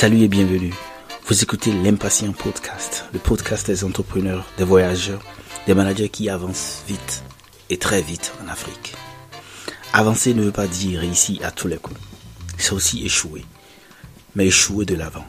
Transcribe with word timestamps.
Salut 0.00 0.22
et 0.22 0.28
bienvenue. 0.28 0.72
Vous 1.26 1.42
écoutez 1.42 1.72
l'Impatient 1.72 2.32
Podcast, 2.32 3.04
le 3.12 3.18
podcast 3.18 3.66
des 3.66 3.84
entrepreneurs, 3.84 4.46
des 4.56 4.64
voyageurs, 4.64 5.22
des 5.66 5.74
managers 5.74 6.08
qui 6.08 6.30
avancent 6.30 6.82
vite 6.88 7.22
et 7.68 7.76
très 7.76 8.00
vite 8.00 8.32
en 8.42 8.48
Afrique. 8.48 8.94
Avancer 9.92 10.32
ne 10.32 10.44
veut 10.44 10.52
pas 10.52 10.66
dire 10.66 11.00
réussir 11.00 11.44
à 11.44 11.50
tous 11.50 11.68
les 11.68 11.76
coups. 11.76 12.00
C'est 12.56 12.72
aussi 12.72 13.04
échouer, 13.04 13.44
mais 14.34 14.46
échouer 14.46 14.86
de 14.86 14.94
l'avant. 14.94 15.26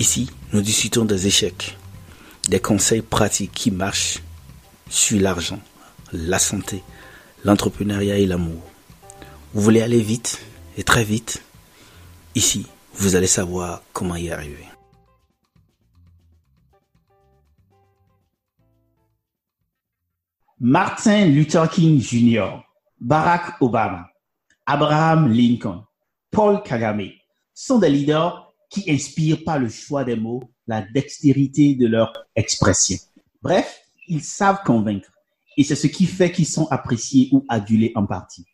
Ici, 0.00 0.28
nous 0.52 0.60
discutons 0.60 1.04
des 1.04 1.28
échecs, 1.28 1.78
des 2.48 2.58
conseils 2.58 3.02
pratiques 3.02 3.52
qui 3.52 3.70
marchent 3.70 4.20
sur 4.90 5.20
l'argent, 5.20 5.60
la 6.12 6.40
santé, 6.40 6.82
l'entrepreneuriat 7.44 8.18
et 8.18 8.26
l'amour. 8.26 8.64
Vous 9.54 9.62
voulez 9.62 9.82
aller 9.82 10.00
vite 10.02 10.40
et 10.76 10.82
très 10.82 11.04
vite 11.04 11.40
Ici, 12.34 12.66
vous 12.98 13.14
allez 13.14 13.28
savoir 13.28 13.82
comment 13.92 14.16
y 14.16 14.30
arriver. 14.30 14.66
Martin 20.60 21.26
Luther 21.26 21.70
King 21.70 22.00
Jr., 22.00 22.56
Barack 23.00 23.62
Obama, 23.62 24.08
Abraham 24.66 25.32
Lincoln, 25.32 25.84
Paul 26.32 26.62
Kagame 26.64 27.10
sont 27.54 27.78
des 27.78 27.88
leaders 27.88 28.52
qui 28.68 28.90
inspirent 28.90 29.44
par 29.44 29.60
le 29.60 29.68
choix 29.68 30.02
des 30.02 30.16
mots, 30.16 30.42
la 30.66 30.82
dextérité 30.82 31.76
de 31.76 31.86
leur 31.86 32.12
expression. 32.34 32.98
Bref, 33.40 33.80
ils 34.08 34.24
savent 34.24 34.62
convaincre 34.64 35.10
et 35.56 35.62
c'est 35.62 35.76
ce 35.76 35.86
qui 35.86 36.06
fait 36.06 36.32
qu'ils 36.32 36.46
sont 36.46 36.66
appréciés 36.70 37.28
ou 37.30 37.44
adulés 37.48 37.92
en 37.94 38.04
partie. 38.04 38.44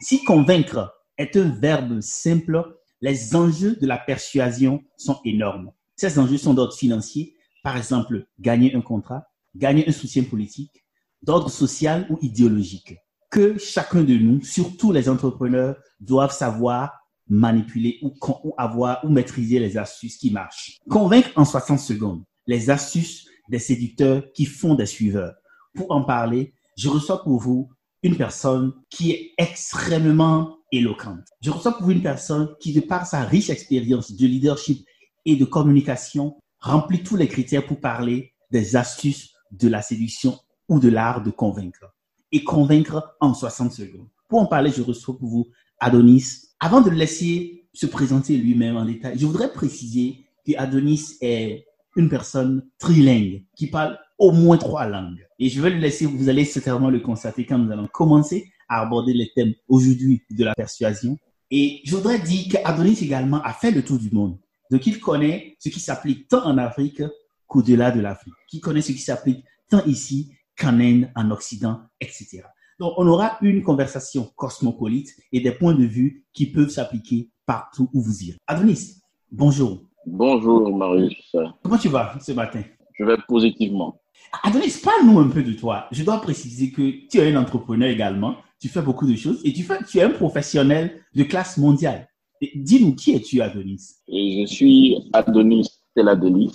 Si 0.00 0.24
convaincre 0.24 0.94
est 1.18 1.36
un 1.36 1.50
verbe 1.50 2.00
simple, 2.00 2.79
les 3.00 3.34
enjeux 3.34 3.76
de 3.76 3.86
la 3.86 3.98
persuasion 3.98 4.82
sont 4.96 5.20
énormes. 5.24 5.72
Ces 5.96 6.18
enjeux 6.18 6.38
sont 6.38 6.54
d'ordre 6.54 6.74
financier, 6.74 7.36
par 7.62 7.76
exemple, 7.76 8.26
gagner 8.38 8.74
un 8.74 8.80
contrat, 8.80 9.24
gagner 9.54 9.88
un 9.88 9.92
soutien 9.92 10.22
politique, 10.24 10.84
d'ordre 11.22 11.50
social 11.50 12.06
ou 12.10 12.18
idéologique, 12.22 12.96
que 13.30 13.58
chacun 13.58 14.02
de 14.02 14.14
nous, 14.14 14.42
surtout 14.42 14.92
les 14.92 15.08
entrepreneurs, 15.08 15.76
doivent 16.00 16.32
savoir 16.32 16.92
manipuler 17.28 17.98
ou, 18.02 18.14
avoir 18.58 19.04
ou 19.04 19.08
maîtriser 19.08 19.58
les 19.58 19.76
astuces 19.76 20.16
qui 20.16 20.30
marchent. 20.30 20.78
Convaincre 20.88 21.30
en 21.36 21.44
60 21.44 21.78
secondes 21.78 22.24
les 22.46 22.70
astuces 22.70 23.26
des 23.48 23.58
séducteurs 23.58 24.24
qui 24.32 24.44
font 24.44 24.74
des 24.74 24.86
suiveurs. 24.86 25.34
Pour 25.74 25.92
en 25.92 26.02
parler, 26.02 26.54
je 26.76 26.88
reçois 26.88 27.22
pour 27.22 27.38
vous 27.38 27.70
une 28.02 28.16
personne 28.16 28.72
qui 28.88 29.12
est 29.12 29.34
extrêmement 29.38 30.56
éloquente. 30.72 31.26
Je 31.40 31.50
reçois 31.50 31.76
pour 31.76 31.86
vous 31.86 31.92
une 31.92 32.02
personne 32.02 32.54
qui, 32.60 32.72
de 32.72 32.80
par 32.80 33.06
sa 33.06 33.22
riche 33.22 33.50
expérience 33.50 34.12
de 34.12 34.26
leadership 34.26 34.86
et 35.24 35.36
de 35.36 35.44
communication, 35.44 36.36
remplit 36.60 37.02
tous 37.02 37.16
les 37.16 37.28
critères 37.28 37.66
pour 37.66 37.80
parler 37.80 38.32
des 38.50 38.76
astuces 38.76 39.32
de 39.50 39.68
la 39.68 39.82
séduction 39.82 40.38
ou 40.68 40.78
de 40.78 40.88
l'art 40.88 41.22
de 41.22 41.30
convaincre. 41.30 41.94
Et 42.32 42.44
convaincre 42.44 43.16
en 43.20 43.34
60 43.34 43.72
secondes. 43.72 44.08
Pour 44.28 44.40
en 44.40 44.46
parler, 44.46 44.70
je 44.70 44.82
reçois 44.82 45.18
pour 45.18 45.28
vous 45.28 45.48
Adonis. 45.80 46.50
Avant 46.60 46.80
de 46.80 46.90
le 46.90 46.96
laisser 46.96 47.64
se 47.72 47.86
présenter 47.86 48.36
lui-même 48.36 48.76
en 48.76 48.84
détail, 48.84 49.18
je 49.18 49.26
voudrais 49.26 49.52
préciser 49.52 50.26
que 50.46 50.52
Adonis 50.56 51.16
est 51.20 51.66
une 51.96 52.08
personne 52.08 52.64
trilingue 52.78 53.44
qui 53.56 53.66
parle 53.68 53.98
au 54.18 54.32
moins 54.32 54.58
trois 54.58 54.86
langues. 54.86 55.26
Et 55.38 55.48
je 55.48 55.60
vais 55.60 55.70
le 55.70 55.78
laisser, 55.78 56.06
vous 56.06 56.28
allez 56.28 56.44
certainement 56.44 56.90
le 56.90 57.00
constater 57.00 57.46
quand 57.46 57.58
nous 57.58 57.72
allons 57.72 57.88
commencer 57.88 58.52
à 58.70 58.80
aborder 58.80 59.12
les 59.12 59.30
thèmes 59.34 59.52
aujourd'hui 59.68 60.22
de 60.30 60.44
la 60.44 60.54
persuasion. 60.54 61.18
Et 61.50 61.82
je 61.84 61.96
voudrais 61.96 62.20
dire 62.20 62.46
qu'Adonis 62.50 62.98
également 63.02 63.42
a 63.42 63.52
fait 63.52 63.72
le 63.72 63.84
tour 63.84 63.98
du 63.98 64.10
monde. 64.10 64.38
Donc 64.70 64.86
il 64.86 65.00
connaît 65.00 65.56
ce 65.58 65.68
qui 65.68 65.80
s'applique 65.80 66.28
tant 66.28 66.46
en 66.46 66.56
Afrique 66.56 67.02
qu'au-delà 67.48 67.90
de 67.90 68.00
l'Afrique. 68.00 68.32
Qui 68.48 68.60
connaît 68.60 68.80
ce 68.80 68.92
qui 68.92 68.98
s'applique 68.98 69.44
tant 69.68 69.84
ici 69.84 70.32
qu'en 70.56 70.78
Inde, 70.80 71.10
en 71.16 71.30
Occident, 71.32 71.80
etc. 72.00 72.42
Donc 72.78 72.94
on 72.96 73.06
aura 73.08 73.36
une 73.42 73.62
conversation 73.62 74.30
cosmopolite 74.36 75.10
et 75.32 75.40
des 75.40 75.52
points 75.52 75.74
de 75.74 75.84
vue 75.84 76.24
qui 76.32 76.46
peuvent 76.46 76.70
s'appliquer 76.70 77.30
partout 77.44 77.90
où 77.92 78.00
vous 78.00 78.22
irez. 78.22 78.38
Adonis, 78.46 79.00
bonjour. 79.32 79.82
Bonjour 80.06 80.74
Marius. 80.76 81.34
Comment 81.62 81.76
tu 81.76 81.88
vas 81.88 82.16
ce 82.20 82.32
matin? 82.32 82.62
Je 82.98 83.04
vais 83.04 83.16
positivement. 83.26 84.00
Adonis, 84.44 84.80
parle-nous 84.82 85.18
un 85.18 85.28
peu 85.28 85.42
de 85.42 85.52
toi. 85.52 85.88
Je 85.90 86.04
dois 86.04 86.20
préciser 86.20 86.70
que 86.70 87.08
tu 87.08 87.18
es 87.18 87.32
un 87.32 87.40
entrepreneur 87.40 87.88
également, 87.88 88.36
tu 88.60 88.68
fais 88.68 88.82
beaucoup 88.82 89.06
de 89.06 89.16
choses 89.16 89.40
et 89.44 89.52
tu, 89.52 89.62
fais, 89.62 89.78
tu 89.88 89.98
es 89.98 90.02
un 90.02 90.10
professionnel 90.10 90.92
de 91.14 91.22
classe 91.24 91.56
mondiale. 91.56 92.08
Dis-nous, 92.54 92.94
qui 92.94 93.12
es-tu, 93.12 93.40
Adonis? 93.40 93.96
Je 94.08 94.46
suis 94.46 94.96
Adonis 95.12 95.68
Teladelis. 95.94 96.52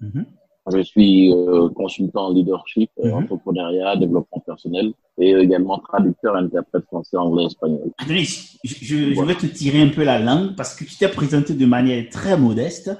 Mm 0.00 0.22
Je 0.72 0.82
suis 0.82 1.32
euh, 1.32 1.68
consultant 1.70 2.26
en 2.26 2.32
leadership, 2.32 2.90
euh, 2.98 3.08
mhm. 3.08 3.14
entrepreneuriat, 3.14 3.96
développement 3.96 4.42
personnel 4.44 4.92
et 5.18 5.30
également 5.30 5.78
traducteur, 5.78 6.36
interprète 6.36 6.84
français, 6.86 7.16
anglais, 7.16 7.44
espagnol. 7.46 7.92
Adonis, 7.98 8.58
je, 8.64 9.24
vais 9.24 9.34
te 9.34 9.46
tirer 9.46 9.80
un 9.80 9.88
peu 9.88 10.04
la 10.04 10.18
langue 10.18 10.56
parce 10.56 10.74
que 10.74 10.84
tu 10.84 10.96
t'es 10.96 11.08
présenté 11.08 11.54
de 11.54 11.66
manière 11.66 12.08
très 12.10 12.36
modeste. 12.36 12.90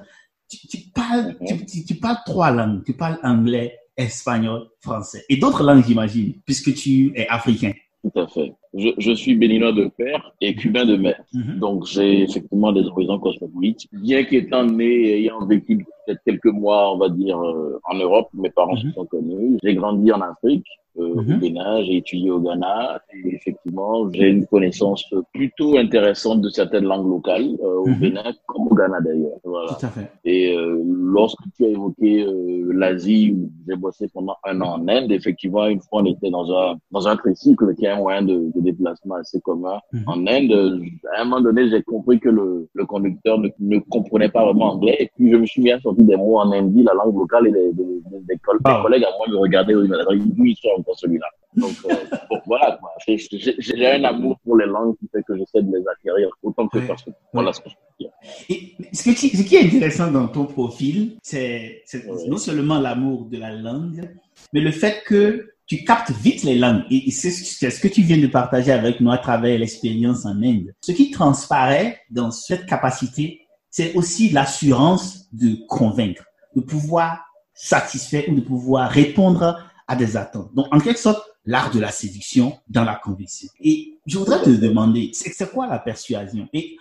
Tu, 0.48 0.78
parles, 0.94 1.36
mhm. 1.40 1.66
tu, 1.86 1.94
parles 1.96 2.18
trois 2.24 2.52
langues. 2.52 2.84
Tu 2.84 2.94
parles 2.94 3.18
anglais, 3.22 3.76
espagnol, 3.96 4.68
français. 4.80 5.24
Et 5.28 5.36
d'autres 5.36 5.64
langues, 5.64 5.84
j'imagine, 5.84 6.34
puisque 6.44 6.72
tu 6.74 7.12
es 7.16 7.26
africain. 7.28 7.72
Tout 8.12 8.20
à 8.20 8.28
fait. 8.28 8.54
Je, 8.76 8.90
je 8.98 9.12
suis 9.12 9.34
béninois 9.34 9.72
de 9.72 9.90
père 9.96 10.32
et 10.40 10.54
cubain 10.54 10.84
de 10.84 10.96
mère. 10.96 11.22
Mhm. 11.32 11.58
Donc, 11.58 11.86
j'ai 11.86 12.22
effectivement 12.22 12.72
des 12.72 12.84
horizons 12.84 13.18
cosmopolites. 13.18 13.86
Bien 13.92 14.24
qu'étant 14.24 14.64
né 14.64 14.84
et 14.84 15.18
ayant 15.20 15.44
vécu 15.46 15.78
peut-être 15.78 16.20
quelques 16.24 16.52
mois, 16.52 16.92
on 16.92 16.98
va 16.98 17.08
dire, 17.08 17.38
euh, 17.38 17.80
en 17.90 17.96
Europe, 17.96 18.28
mes 18.34 18.50
parents 18.50 18.76
se 18.76 18.86
mhm. 18.86 18.92
sont 18.92 19.06
connus. 19.06 19.58
J'ai 19.62 19.74
grandi 19.74 20.12
en 20.12 20.20
Afrique 20.20 20.66
euh, 20.98 21.14
au 21.14 21.22
mhm. 21.22 21.38
Bénin, 21.38 21.82
j'ai 21.82 21.96
étudié 21.98 22.30
au 22.30 22.40
Ghana 22.40 23.00
et 23.12 23.34
effectivement, 23.34 24.10
j'ai 24.12 24.28
une 24.28 24.46
connaissance 24.46 25.04
plutôt 25.34 25.76
intéressante 25.76 26.40
de 26.40 26.48
certaines 26.48 26.84
langues 26.84 27.08
locales 27.08 27.56
euh, 27.62 27.80
au. 27.80 27.84
Bénin 27.84 28.32
comme 28.46 28.68
au 28.68 28.74
Ghana 28.74 29.00
d'ailleurs. 29.00 29.38
Voilà. 29.44 29.74
Tout 29.78 29.86
à 29.86 29.88
fait. 29.90 30.10
Et 30.24 30.56
euh, 30.56 30.82
lorsque 30.86 31.42
tu 31.56 31.64
as 31.64 31.68
évoqué 31.68 32.22
euh, 32.22 32.72
l'Asie, 32.72 33.36
j'ai 33.68 33.76
bossé 33.76 34.08
pendant 34.12 34.36
un 34.44 34.60
an 34.60 34.80
en 34.80 34.88
Inde, 34.88 35.12
effectivement, 35.12 35.66
une 35.66 35.80
fois 35.80 36.02
on 36.02 36.06
était 36.06 36.30
dans 36.30 36.50
un 36.50 36.76
dans 36.90 37.06
un 37.08 37.16
tricycle 37.16 37.74
qui 37.74 37.84
est 37.84 37.90
un 37.90 37.96
moyen 37.96 38.22
de, 38.22 38.50
de 38.54 38.60
déplacement 38.70 39.16
assez 39.16 39.40
commun 39.40 39.78
mhm. 39.92 40.04
en 40.06 40.26
Inde. 40.26 40.82
À 41.14 41.22
un 41.22 41.24
moment 41.24 41.40
donné, 41.40 41.70
j'ai 41.70 41.82
compris 41.82 42.18
que 42.20 42.28
le, 42.28 42.68
le 42.74 42.84
conducteur 42.84 43.38
ne, 43.38 43.48
ne, 43.60 43.78
comprenait 43.78 44.28
pas 44.28 44.44
vraiment 44.44 44.72
anglais 44.74 44.96
et 45.00 45.10
puis 45.14 45.30
je 45.30 45.36
me 45.36 45.46
suis 45.46 45.62
mis 45.62 45.72
à 45.72 45.80
sortir 45.80 46.04
des 46.04 46.16
mots 46.16 46.38
en 46.38 46.52
hindi, 46.52 46.82
la 46.82 46.94
langue 46.94 47.16
locale 47.16 47.48
et 47.48 47.52
des, 47.52 47.72
des, 47.72 48.00
des, 48.28 48.38
collègues 48.38 49.04
à 49.04 49.10
moi 49.16 49.26
me 49.28 49.36
regardaient, 49.36 49.74
ils 49.74 50.56
sont 50.56 50.84
celui-là? 50.94 51.26
Donc, 51.56 51.72
euh, 51.88 51.94
voilà, 52.46 52.78
j'ai 53.08 53.86
un 53.86 54.04
amour 54.04 54.38
pour 54.44 54.56
les 54.58 54.66
langues 54.66 54.96
qui 54.98 55.08
fait 55.08 55.22
que 55.22 55.36
j'essaie 55.36 55.62
de 55.62 55.74
les 55.74 55.84
acquérir 55.88 56.28
autant 56.42 56.68
que 56.68 56.78
possible. 56.78 57.16
Voilà 57.32 57.52
ce 57.52 57.60
que 57.60 57.70
je 57.70 57.74
peux 57.74 58.04
dire. 58.04 58.10
Et 58.50 58.74
ce, 58.92 59.10
qui, 59.10 59.36
ce 59.36 59.42
qui 59.42 59.56
est 59.56 59.64
intéressant 59.64 60.10
dans 60.10 60.28
ton 60.28 60.44
profil, 60.44 61.16
c'est 61.22 61.82
non 62.28 62.36
seulement 62.36 62.78
l'amour 62.78 63.26
de 63.26 63.38
la 63.38 63.52
langue, 63.52 64.10
mais 64.52 64.60
le 64.60 64.70
fait 64.70 65.02
que 65.06 65.48
tu 65.66 65.84
captes 65.84 66.12
vite 66.12 66.44
les 66.44 66.56
langues. 66.56 66.84
Et 66.90 67.10
c'est 67.10 67.30
ce 67.30 67.80
que 67.80 67.88
tu 67.88 68.02
viens 68.02 68.18
de 68.18 68.26
partager 68.26 68.72
avec 68.72 69.00
nous 69.00 69.10
à 69.10 69.18
travers 69.18 69.58
l'expérience 69.58 70.24
en 70.24 70.42
Inde. 70.42 70.72
Ce 70.80 70.92
qui 70.92 71.10
transparaît 71.10 72.00
dans 72.10 72.30
cette 72.30 72.66
capacité, 72.66 73.40
c'est 73.70 73.94
aussi 73.94 74.30
l'assurance 74.30 75.26
de 75.32 75.66
convaincre, 75.68 76.24
de 76.54 76.60
pouvoir 76.60 77.24
satisfaire 77.52 78.24
ou 78.28 78.34
de 78.34 78.40
pouvoir 78.40 78.90
répondre 78.90 79.60
à 79.88 79.96
des 79.96 80.16
attentes. 80.16 80.54
Donc, 80.54 80.66
en 80.72 80.78
quelque 80.78 81.00
sorte, 81.00 81.22
l'art 81.44 81.70
de 81.70 81.80
la 81.80 81.90
séduction 81.90 82.58
dans 82.68 82.84
la 82.84 82.96
conviction. 82.96 83.48
Et 83.60 83.98
je 84.06 84.18
voudrais 84.18 84.42
te 84.42 84.50
demander, 84.50 85.10
c'est 85.12 85.50
quoi 85.50 85.66
la 85.66 85.78
persuasion? 85.78 86.48
Et, 86.52 86.76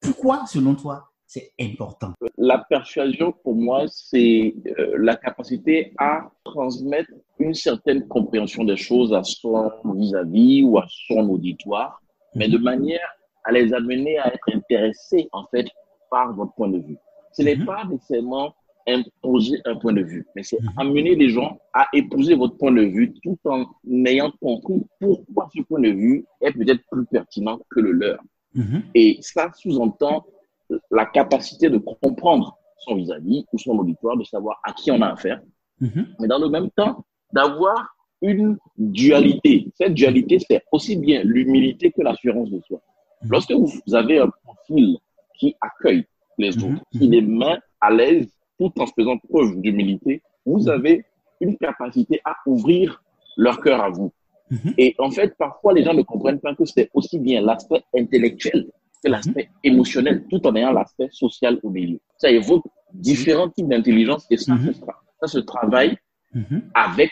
pourquoi, 0.00 0.44
selon 0.46 0.74
toi, 0.74 1.10
c'est 1.26 1.52
important? 1.60 2.12
La 2.38 2.58
persuasion, 2.58 3.32
pour 3.32 3.56
moi, 3.56 3.84
c'est 3.88 4.54
euh, 4.78 4.94
la 4.98 5.16
capacité 5.16 5.92
à 5.98 6.30
transmettre 6.44 7.10
une 7.38 7.54
certaine 7.54 8.06
compréhension 8.06 8.64
des 8.64 8.76
choses 8.76 9.12
à 9.12 9.22
son 9.24 9.70
vis-à-vis 9.84 10.62
ou 10.62 10.78
à 10.78 10.86
son 11.08 11.28
auditoire, 11.28 12.00
mais 12.34 12.48
de 12.48 12.58
mhm. 12.58 12.64
manière 12.64 13.08
à 13.44 13.52
les 13.52 13.72
amener 13.74 14.18
à 14.18 14.32
être 14.32 14.54
intéressés, 14.54 15.28
en 15.32 15.44
fait, 15.46 15.66
par 16.10 16.32
votre 16.34 16.54
point 16.54 16.68
de 16.68 16.78
vue. 16.78 16.96
Ce 17.32 17.42
n'est 17.42 17.56
mhm. 17.56 17.66
pas 17.66 17.84
nécessairement 17.84 18.54
imposer 18.86 19.60
un 19.64 19.76
point 19.76 19.94
de 19.94 20.02
vue, 20.02 20.26
mais 20.36 20.42
c'est 20.42 20.60
mhm. 20.60 20.70
amener 20.76 21.14
les 21.14 21.30
gens 21.30 21.58
à 21.72 21.88
épouser 21.92 22.34
votre 22.34 22.56
point 22.56 22.72
de 22.72 22.82
vue 22.82 23.14
tout 23.22 23.38
en 23.44 23.64
ayant 24.06 24.30
compris 24.40 24.84
pourquoi 25.00 25.48
ce 25.54 25.62
point 25.62 25.80
de 25.80 25.88
vue 25.88 26.24
est 26.40 26.52
peut-être 26.52 26.82
plus 26.90 27.06
pertinent 27.06 27.58
que 27.70 27.80
le 27.80 27.92
leur. 27.92 28.20
Et 28.94 29.18
ça 29.20 29.50
sous-entend 29.52 30.24
la 30.92 31.06
capacité 31.06 31.68
de 31.70 31.78
comprendre 31.78 32.56
son 32.78 32.94
vis-à-vis 32.94 33.44
ou 33.52 33.58
son 33.58 33.76
auditoire, 33.78 34.16
de 34.16 34.22
savoir 34.22 34.60
à 34.62 34.72
qui 34.72 34.92
on 34.92 35.02
a 35.02 35.08
affaire, 35.08 35.40
mais 35.80 36.28
dans 36.28 36.38
le 36.38 36.48
même 36.48 36.70
temps, 36.70 37.04
d'avoir 37.34 37.78
une 38.22 38.56
dualité. 38.78 39.54
Cette 39.78 39.94
dualité, 39.94 40.38
c'est 40.46 40.62
aussi 40.72 40.94
bien 40.96 41.22
l'humilité 41.24 41.90
que 41.94 42.02
l'assurance 42.02 42.50
de 42.50 42.60
soi. 42.66 42.80
Lorsque 43.28 43.52
vous 43.52 43.94
avez 43.94 44.18
un 44.18 44.30
profil 44.44 44.96
qui 45.38 45.54
accueille 45.68 46.04
les 46.38 46.52
Mhm, 46.56 46.64
autres, 46.64 46.82
qui 46.92 47.06
les 47.14 47.22
met 47.40 47.58
à 47.80 47.90
l'aise 47.90 48.28
tout 48.58 48.72
en 48.82 48.86
faisant 48.86 49.18
preuve 49.30 49.50
d'humilité, 49.62 50.22
vous 50.46 50.62
Mhm. 50.64 50.68
avez 50.76 51.04
une 51.40 51.56
capacité 51.66 52.20
à 52.24 52.34
ouvrir 52.46 53.02
leur 53.36 53.56
cœur 53.60 53.80
à 53.82 53.90
vous. 53.90 54.10
Mhm. 54.50 54.74
Et 54.78 54.94
en 54.98 55.10
fait, 55.10 55.30
parfois, 55.36 55.72
les 55.76 55.82
gens 55.84 55.94
ne 55.94 56.02
comprennent 56.02 56.40
pas 56.46 56.54
que 56.54 56.64
c'est 56.64 56.88
aussi 56.94 57.18
bien 57.18 57.40
l'aspect 57.48 57.82
intellectuel 57.96 58.60
que 59.02 59.08
l'aspect 59.10 59.48
émotionnel, 59.62 60.16
tout 60.30 60.42
en 60.46 60.54
ayant 60.54 60.72
l'aspect 60.72 61.08
social 61.10 61.58
au 61.62 61.70
milieu. 61.70 61.98
Ça 62.22 62.30
évoque 62.30 62.64
différents 62.92 63.50
types 63.50 63.68
d'intelligence 63.68 64.24
et 64.30 64.36
ça, 64.36 64.54
Mhm. 64.54 64.72
ça 65.20 65.26
se 65.26 65.40
travaille 65.40 65.96
Mhm. 66.34 66.62
avec, 66.74 67.10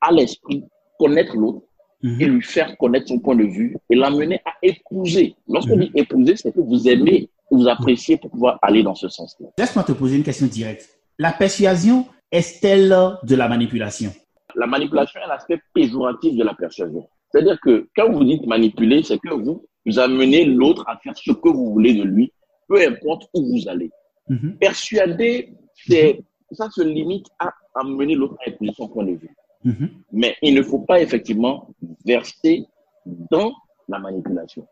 à 0.00 0.10
l'esprit, 0.12 0.64
connaître 0.98 1.36
l'autre 1.36 1.62
Mhm. 2.02 2.20
et 2.20 2.24
lui 2.26 2.42
faire 2.42 2.76
connaître 2.76 3.08
son 3.08 3.18
point 3.18 3.36
de 3.36 3.44
vue 3.44 3.76
et 3.88 3.94
l'amener 3.94 4.40
à 4.44 4.52
épouser. 4.62 5.36
Lorsqu'on 5.48 5.76
Mhm. 5.76 5.82
dit 5.84 5.90
épouser, 5.94 6.36
c'est 6.36 6.52
que 6.52 6.60
vous 6.60 6.88
aimez, 6.88 7.28
vous 7.50 7.66
appréciez 7.68 8.16
pour 8.16 8.30
pouvoir 8.30 8.58
aller 8.62 8.82
dans 8.82 8.94
ce 8.94 9.08
sens-là. 9.08 9.48
Laisse-moi 9.58 9.84
te 9.84 9.92
poser 9.92 10.16
une 10.16 10.22
question 10.24 10.46
directe. 10.46 10.88
La 11.18 11.32
persuasion 11.32 12.06
est-elle 12.32 12.94
de 13.22 13.34
la 13.36 13.48
manipulation? 13.48 14.10
La 14.56 14.66
manipulation 14.66 15.20
est 15.24 15.28
l'aspect 15.28 15.60
péjoratif 15.72 16.36
de 16.36 16.44
la 16.44 16.54
persuasion. 16.54 17.06
C'est-à-dire 17.30 17.58
que 17.60 17.88
quand 17.96 18.10
vous 18.12 18.24
dites 18.24 18.46
manipuler, 18.46 19.02
c'est 19.02 19.18
que 19.18 19.32
vous, 19.34 19.66
vous 19.86 19.98
amenez 19.98 20.44
l'autre 20.44 20.84
à 20.88 20.96
faire 20.98 21.16
ce 21.16 21.32
que 21.32 21.48
vous 21.48 21.72
voulez 21.72 21.94
de 21.94 22.02
lui, 22.04 22.32
peu 22.68 22.80
importe 22.86 23.28
où 23.34 23.40
vous 23.52 23.68
allez. 23.68 23.90
Persuader, 24.60 25.54
c'est, 25.74 26.20
ça 26.54 26.70
se 26.70 26.82
limite 26.82 27.26
à 27.38 27.52
amener 27.74 28.14
l'autre 28.14 28.36
à 28.44 28.48
épouser 28.48 28.72
son 28.76 28.88
point 28.88 29.04
de 29.04 29.12
vue. 29.12 29.34
Mhm. 29.64 29.90
Mais 30.12 30.36
il 30.42 30.54
ne 30.54 30.62
faut 30.62 30.80
pas 30.80 31.00
effectivement 31.00 31.68
verser 32.04 32.66
dans 33.06 33.52
la 33.88 33.98
manipulation. 33.98 34.66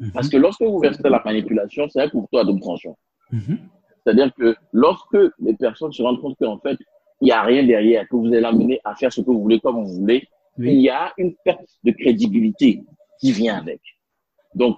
Mhm. 0.00 0.12
Parce 0.12 0.28
que 0.28 0.36
lorsque 0.36 0.62
vous 0.62 0.78
versez 0.78 1.02
dans 1.02 1.10
la 1.10 1.22
manipulation, 1.24 1.88
c'est 1.88 2.00
un 2.00 2.08
couteau 2.08 2.38
à 2.38 2.44
double 2.44 2.60
tranchant. 2.60 2.96
Mhm. 3.30 3.58
C'est-à-dire 4.02 4.32
que 4.34 4.54
lorsque 4.72 5.16
les 5.38 5.54
personnes 5.54 5.92
se 5.92 6.02
rendent 6.02 6.20
compte 6.20 6.36
qu'en 6.38 6.58
fait, 6.58 6.76
il 7.20 7.26
n'y 7.26 7.32
a 7.32 7.42
rien 7.42 7.64
derrière, 7.64 8.06
que 8.08 8.16
vous 8.16 8.26
allez 8.26 8.40
l'amener 8.40 8.80
à 8.84 8.94
faire 8.94 9.12
ce 9.12 9.20
que 9.20 9.30
vous 9.30 9.40
voulez 9.40 9.60
comme 9.60 9.84
vous 9.84 10.00
voulez, 10.00 10.28
il 10.58 10.80
y 10.80 10.90
a 10.90 11.12
une 11.16 11.34
perte 11.44 11.68
de 11.82 11.90
crédibilité 11.90 12.82
qui 13.20 13.32
vient 13.32 13.56
avec. 13.56 13.80
Donc, 14.54 14.76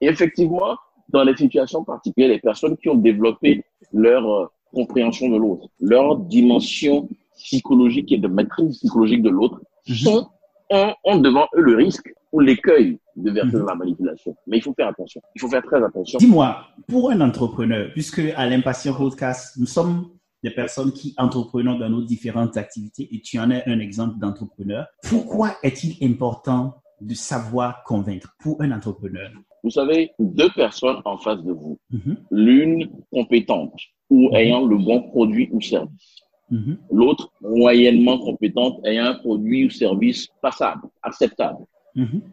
effectivement, 0.00 0.76
dans 1.08 1.24
les 1.24 1.36
situations 1.36 1.84
particulières, 1.84 2.30
les 2.30 2.40
personnes 2.40 2.76
qui 2.76 2.88
ont 2.88 2.96
développé 2.96 3.64
leur 3.92 4.30
euh, 4.30 4.46
compréhension 4.72 5.28
de 5.28 5.36
l'autre, 5.36 5.68
leur 5.80 6.16
dimension 6.18 7.08
psychologique 7.36 8.10
et 8.12 8.18
de 8.18 8.28
maîtrise 8.28 8.78
psychologique 8.78 9.22
de 9.22 9.30
l'autre, 9.30 9.60
Mhm. 9.88 9.94
sont, 9.96 10.26
ont, 10.70 10.92
ont 11.04 11.18
devant 11.18 11.46
eux 11.56 11.60
le 11.60 11.76
risque 11.76 12.12
ou 12.30 12.40
l'écueil 12.40 12.98
de 13.16 13.30
verser 13.30 13.58
dans 13.58 13.64
la 13.66 13.74
manipulation. 13.74 14.34
Mais 14.46 14.58
il 14.58 14.62
faut 14.62 14.72
faire 14.74 14.88
attention. 14.88 15.20
Il 15.34 15.40
faut 15.40 15.48
faire 15.48 15.62
très 15.62 15.82
attention. 15.82 16.18
Dis-moi, 16.18 16.56
pour 16.88 17.10
un 17.10 17.20
entrepreneur, 17.20 17.90
puisque 17.92 18.20
à 18.36 18.46
l'Impatient 18.48 18.94
Podcast, 18.94 19.56
nous 19.58 19.66
sommes 19.66 20.08
des 20.42 20.50
personnes 20.50 20.92
qui 20.92 21.14
entreprenons 21.18 21.78
dans 21.78 21.88
nos 21.90 22.02
différentes 22.02 22.56
activités 22.56 23.08
et 23.12 23.20
tu 23.20 23.38
en 23.38 23.50
es 23.50 23.62
un 23.68 23.80
exemple 23.80 24.18
d'entrepreneur, 24.18 24.86
pourquoi 25.08 25.56
est-il 25.62 25.96
important 26.08 26.74
de 27.00 27.14
savoir 27.14 27.82
convaincre 27.84 28.34
pour 28.40 28.62
un 28.62 28.70
entrepreneur 28.72 29.30
Vous 29.62 29.70
savez, 29.70 30.10
deux 30.18 30.50
personnes 30.50 31.00
en 31.04 31.16
face 31.18 31.42
de 31.42 31.52
vous, 31.52 31.78
Mhm. 31.90 32.16
l'une 32.30 32.90
compétente 33.12 33.74
ou 34.10 34.28
ayant 34.34 34.64
le 34.66 34.76
bon 34.76 35.02
produit 35.02 35.48
ou 35.52 35.60
service, 35.60 36.22
Mhm. 36.50 36.76
l'autre 36.90 37.30
moyennement 37.40 38.18
compétente 38.18 38.80
ayant 38.84 39.04
un 39.06 39.14
produit 39.14 39.66
ou 39.66 39.70
service 39.70 40.28
passable, 40.42 40.82
acceptable. 41.02 41.64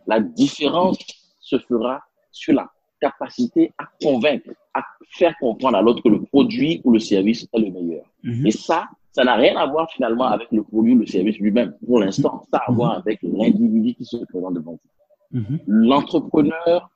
La 0.07 0.19
différence 0.19 0.97
se 1.39 1.57
fera 1.59 2.01
sur 2.31 2.53
la 2.53 2.67
capacité 3.01 3.71
à 3.77 3.85
convaincre, 4.01 4.49
à 4.73 4.81
faire 5.17 5.33
comprendre 5.39 5.77
à 5.77 5.81
l'autre 5.81 6.01
que 6.03 6.09
le 6.09 6.21
produit 6.23 6.81
ou 6.83 6.91
le 6.91 6.99
service 6.99 7.47
est 7.53 7.59
le 7.59 7.69
meilleur. 7.71 8.05
Et 8.45 8.51
ça, 8.51 8.87
ça 9.11 9.23
n'a 9.23 9.35
rien 9.35 9.55
à 9.57 9.65
voir 9.67 9.89
finalement 9.91 10.25
avec 10.25 10.47
le 10.51 10.63
produit 10.63 10.93
ou 10.95 10.99
le 10.99 11.05
service 11.05 11.37
lui-même. 11.39 11.73
Pour 11.85 11.99
l'instant, 11.99 12.43
ça 12.51 12.57
a 12.59 12.69
à 12.69 12.71
voir 12.71 12.91
avec 12.97 13.19
l'individu 13.21 13.93
qui 13.95 14.05
se 14.05 14.17
présente 14.25 14.53
devant 14.55 14.73
vous. 14.73 15.39
L'entrepreneur 15.67 16.89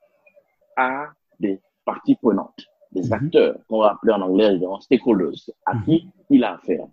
a 0.77 1.07
des 1.39 1.59
parties 1.85 2.15
prenantes, 2.15 2.65
des 2.91 3.03
Mhm. 3.07 3.13
acteurs, 3.13 3.55
qu'on 3.67 3.79
va 3.79 3.91
appeler 3.91 4.13
en 4.13 4.21
anglais 4.21 4.51
évidemment 4.51 4.79
stakeholders, 4.79 5.33
à 5.65 5.75
Mhm. 5.75 5.83
qui 5.85 6.09
il 6.29 6.43
a 6.43 6.53
affaire. 6.55 6.85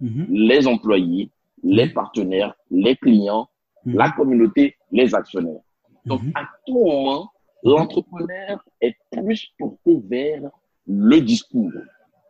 Mhm. 0.00 0.26
Les 0.30 0.66
employés, 0.66 1.30
les 1.62 1.88
partenaires, 1.88 2.54
les 2.70 2.96
clients, 2.96 3.48
la 3.84 4.10
communauté, 4.10 4.76
les 4.92 5.14
actionnaires. 5.14 5.60
Donc, 6.04 6.20
à 6.34 6.42
tout 6.66 6.84
moment, 6.84 7.30
l'entrepreneur 7.62 8.62
est 8.80 8.96
plus 9.10 9.48
porté 9.58 9.98
vers 10.04 10.50
le 10.86 11.20
discours. 11.20 11.72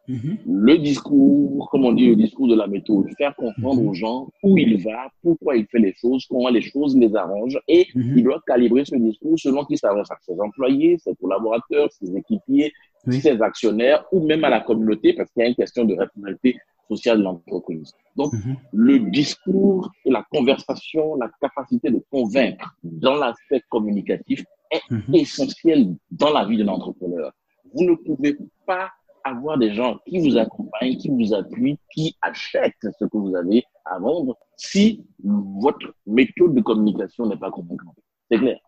Mhm. 0.08 0.38
Le 0.46 0.78
discours, 0.78 1.68
comme 1.70 1.84
on 1.84 1.92
dit, 1.92 2.06
le 2.08 2.16
discours 2.16 2.48
de 2.48 2.54
la 2.54 2.66
méthode. 2.66 3.06
Faire 3.18 3.34
comprendre 3.36 3.82
Mhm. 3.82 3.88
aux 3.88 3.94
gens 3.94 4.28
où 4.42 4.56
il 4.56 4.82
va, 4.82 5.10
pourquoi 5.22 5.56
il 5.56 5.66
fait 5.66 5.78
les 5.78 5.94
choses, 5.94 6.24
comment 6.26 6.48
les 6.48 6.62
choses 6.62 6.96
les 6.96 7.14
arrangent. 7.14 7.60
Et 7.68 7.86
Mhm. 7.94 8.14
il 8.18 8.24
doit 8.24 8.40
calibrer 8.46 8.84
ce 8.86 8.96
discours 8.96 9.38
selon 9.38 9.64
qui 9.64 9.76
s'adresse 9.76 10.10
à 10.10 10.16
ses 10.22 10.40
employés, 10.40 10.96
ses 10.98 11.14
collaborateurs, 11.14 11.88
ses 11.92 12.16
équipiers, 12.16 12.72
Oui. 13.06 13.20
ses 13.20 13.40
actionnaires 13.42 14.04
ou 14.10 14.26
même 14.26 14.42
à 14.44 14.50
la 14.50 14.60
communauté 14.60 15.12
parce 15.12 15.30
qu'il 15.30 15.42
y 15.42 15.46
a 15.46 15.48
une 15.48 15.54
question 15.54 15.84
de 15.84 15.94
responsabilité 15.94 16.56
sociale 16.88 17.18
de 17.18 17.24
l'entreprise. 17.24 17.92
Donc, 18.16 18.32
le 18.72 18.98
discours 19.10 19.92
et 20.06 20.10
la 20.10 20.24
conversation, 20.32 21.16
la 21.16 21.30
capacité 21.40 21.90
de 21.90 22.02
convaincre 22.10 22.74
dans 22.82 23.14
l'aspect 23.16 23.62
communicatif 23.68 24.42
est 24.70 24.80
essentiel 25.12 25.94
dans 26.10 26.30
la 26.32 26.46
vie 26.46 26.56
d'un 26.56 26.68
entrepreneur. 26.68 27.30
Vous 27.74 27.84
ne 27.84 27.94
pouvez 27.94 28.36
pas 28.66 28.88
avoir 29.24 29.58
des 29.58 29.74
gens 29.74 29.98
qui 30.06 30.18
vous 30.18 30.36
accompagnent, 30.36 30.96
qui 30.96 31.08
vous 31.08 31.34
appuient, 31.34 31.78
qui 31.94 32.16
achètent 32.22 32.74
ce 32.82 33.04
que 33.04 33.16
vous 33.16 33.34
avez 33.34 33.64
à 33.84 33.98
vendre 33.98 34.36
si 34.56 35.06
votre 35.22 35.94
méthode 36.06 36.54
de 36.54 36.60
communication 36.60 37.26
n'est 37.26 37.36
pas 37.36 37.50
convaincante. 37.50 37.96
C'est 38.30 38.38
clair. 38.38 38.58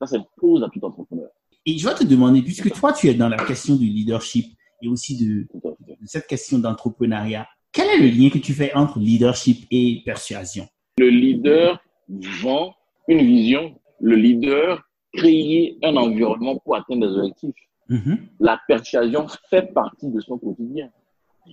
Ça, 0.00 0.06
c'est 0.06 0.20
pose 0.36 0.62
à 0.62 0.68
tout 0.68 0.84
entrepreneur. 0.84 1.28
Et 1.66 1.76
je 1.76 1.86
vais 1.86 1.94
te 1.94 2.04
demander, 2.04 2.42
puisque 2.42 2.72
toi, 2.72 2.92
tu 2.92 3.08
es 3.08 3.14
dans 3.14 3.28
la 3.28 3.44
question 3.44 3.76
du 3.76 3.86
leadership 3.86 4.46
et 4.82 4.88
aussi 4.88 5.16
de, 5.16 5.46
de 5.54 6.06
cette 6.06 6.26
question 6.26 6.58
d'entrepreneuriat, 6.58 7.46
quel 7.72 7.88
est 7.88 7.98
le 7.98 8.08
lien 8.08 8.30
que 8.30 8.38
tu 8.38 8.52
fais 8.52 8.74
entre 8.74 8.98
leadership 8.98 9.66
et 9.70 10.02
persuasion? 10.04 10.66
Le 10.98 11.08
leader 11.08 11.80
vend 12.42 12.74
une 13.08 13.24
vision. 13.24 13.78
Le 14.00 14.16
leader 14.16 14.82
crée 15.12 15.76
un 15.82 15.96
environnement 15.96 16.58
pour 16.58 16.76
atteindre 16.76 17.06
des 17.06 17.16
objectifs. 17.16 17.54
Mhm. 17.90 18.18
la 18.38 18.58
persuasion 18.68 19.26
fait 19.50 19.72
partie 19.74 20.08
de 20.08 20.20
son 20.20 20.38
quotidien. 20.38 20.88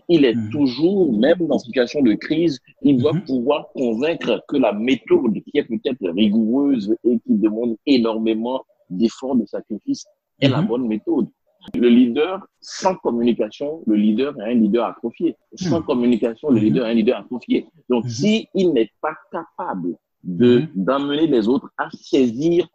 Il 0.08 0.24
est 0.26 0.36
Mhm. 0.36 0.50
toujours, 0.52 1.12
même 1.18 1.40
dans 1.48 1.58
situation 1.58 2.02
de 2.02 2.14
crise, 2.14 2.60
il 2.84 2.98
doit 3.02 3.14
Mhm. 3.14 3.22
pouvoir 3.26 3.70
convaincre 3.74 4.44
que 4.48 4.58
la 4.58 4.72
méthode 4.72 5.34
qui 5.46 5.52
est 5.60 5.64
peut-être 5.64 6.08
rigoureuse 6.10 6.96
et 7.04 7.16
qui 7.26 7.34
demande 7.46 7.76
énormément 7.88 8.64
d'efforts, 8.90 9.36
de 9.36 9.46
sacrifices, 9.46 10.06
est 10.40 10.50
la 10.50 10.62
bonne 10.62 10.88
méthode. 10.88 11.28
Le 11.74 11.90
leader, 11.90 12.46
sans 12.62 12.96
communication, 12.96 13.82
le 13.88 13.96
leader 13.96 14.40
est 14.40 14.52
un 14.52 14.54
leader 14.54 14.86
atrophié. 14.86 15.36
Sans 15.56 15.82
communication, 15.82 16.50
le 16.52 16.60
leader 16.60 16.86
est 16.86 16.92
un 16.92 16.94
leader 16.94 17.18
atrophié. 17.18 17.66
Donc, 17.90 18.04
Mhm. 18.06 18.10
si 18.12 18.48
n'est 18.54 18.92
pas 19.02 19.16
capable 19.32 19.96
de, 20.24 20.64
d'amener 20.76 21.26
les 21.26 21.48
autres 21.48 21.72
à 21.78 21.90
saisir 21.92 22.68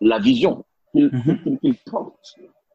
la 0.00 0.18
vision 0.18 0.64
qu'il 0.94 1.74
porte. 1.90 2.34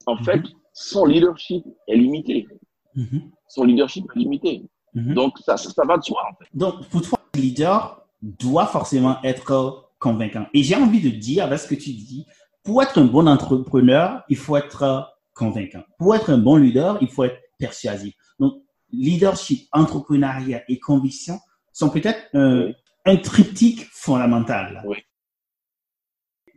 En 0.09 0.15
Mhm. 0.15 0.23
fait, 0.25 0.41
son 0.73 1.05
leadership 1.05 1.63
est 1.87 1.95
limité. 1.95 2.47
Mhm. 2.95 3.31
Son 3.47 3.63
leadership 3.63 4.05
est 4.15 4.19
limité. 4.19 4.63
Mhm. 4.93 5.13
Donc, 5.13 5.37
ça, 5.45 5.55
ça, 5.57 5.69
ça 5.69 5.83
va 5.85 5.97
de 5.97 6.03
soi, 6.03 6.21
en 6.31 6.35
fait. 6.37 6.49
Donc, 6.53 6.87
pour 6.89 7.01
toi, 7.01 7.19
le 7.35 7.41
leader 7.41 7.79
doit 8.21 8.65
forcément 8.65 9.17
être 9.23 9.51
convaincant. 9.99 10.45
Et 10.53 10.63
j'ai 10.63 10.75
envie 10.75 11.01
de 11.01 11.09
dire, 11.09 11.43
avec 11.45 11.59
ce 11.59 11.67
que 11.67 11.75
tu 11.75 11.91
dis, 11.91 12.25
pour 12.63 12.81
être 12.83 12.97
un 12.97 13.05
bon 13.05 13.27
entrepreneur, 13.27 14.23
il 14.29 14.37
faut 14.37 14.57
être 14.57 15.07
convaincant. 15.35 15.83
Pour 15.99 16.15
être 16.15 16.29
un 16.31 16.37
bon 16.37 16.55
leader, 16.57 16.97
il 17.01 17.07
faut 17.09 17.23
être 17.23 17.39
persuasif. 17.57 18.13
Donc, 18.39 18.53
leadership, 18.91 19.67
entrepreneuriat 19.71 20.63
et 20.67 20.79
conviction 20.79 21.35
sont 21.71 21.89
peut-être 21.89 22.21
un, 22.33 22.65
Oui. 22.65 22.73
un 23.05 23.17
triptyque 23.17 23.85
fondamental. 23.91 24.81
Oui. 24.87 24.97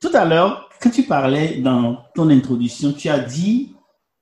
Tout 0.02 0.11
à 0.14 0.25
l'heure, 0.25 0.68
quand 0.80 0.90
tu 0.90 1.04
parlais 1.04 1.61
dans 1.61 2.02
ton 2.16 2.28
introduction, 2.28 2.92
tu 2.92 3.09
as 3.09 3.21
dit 3.21 3.76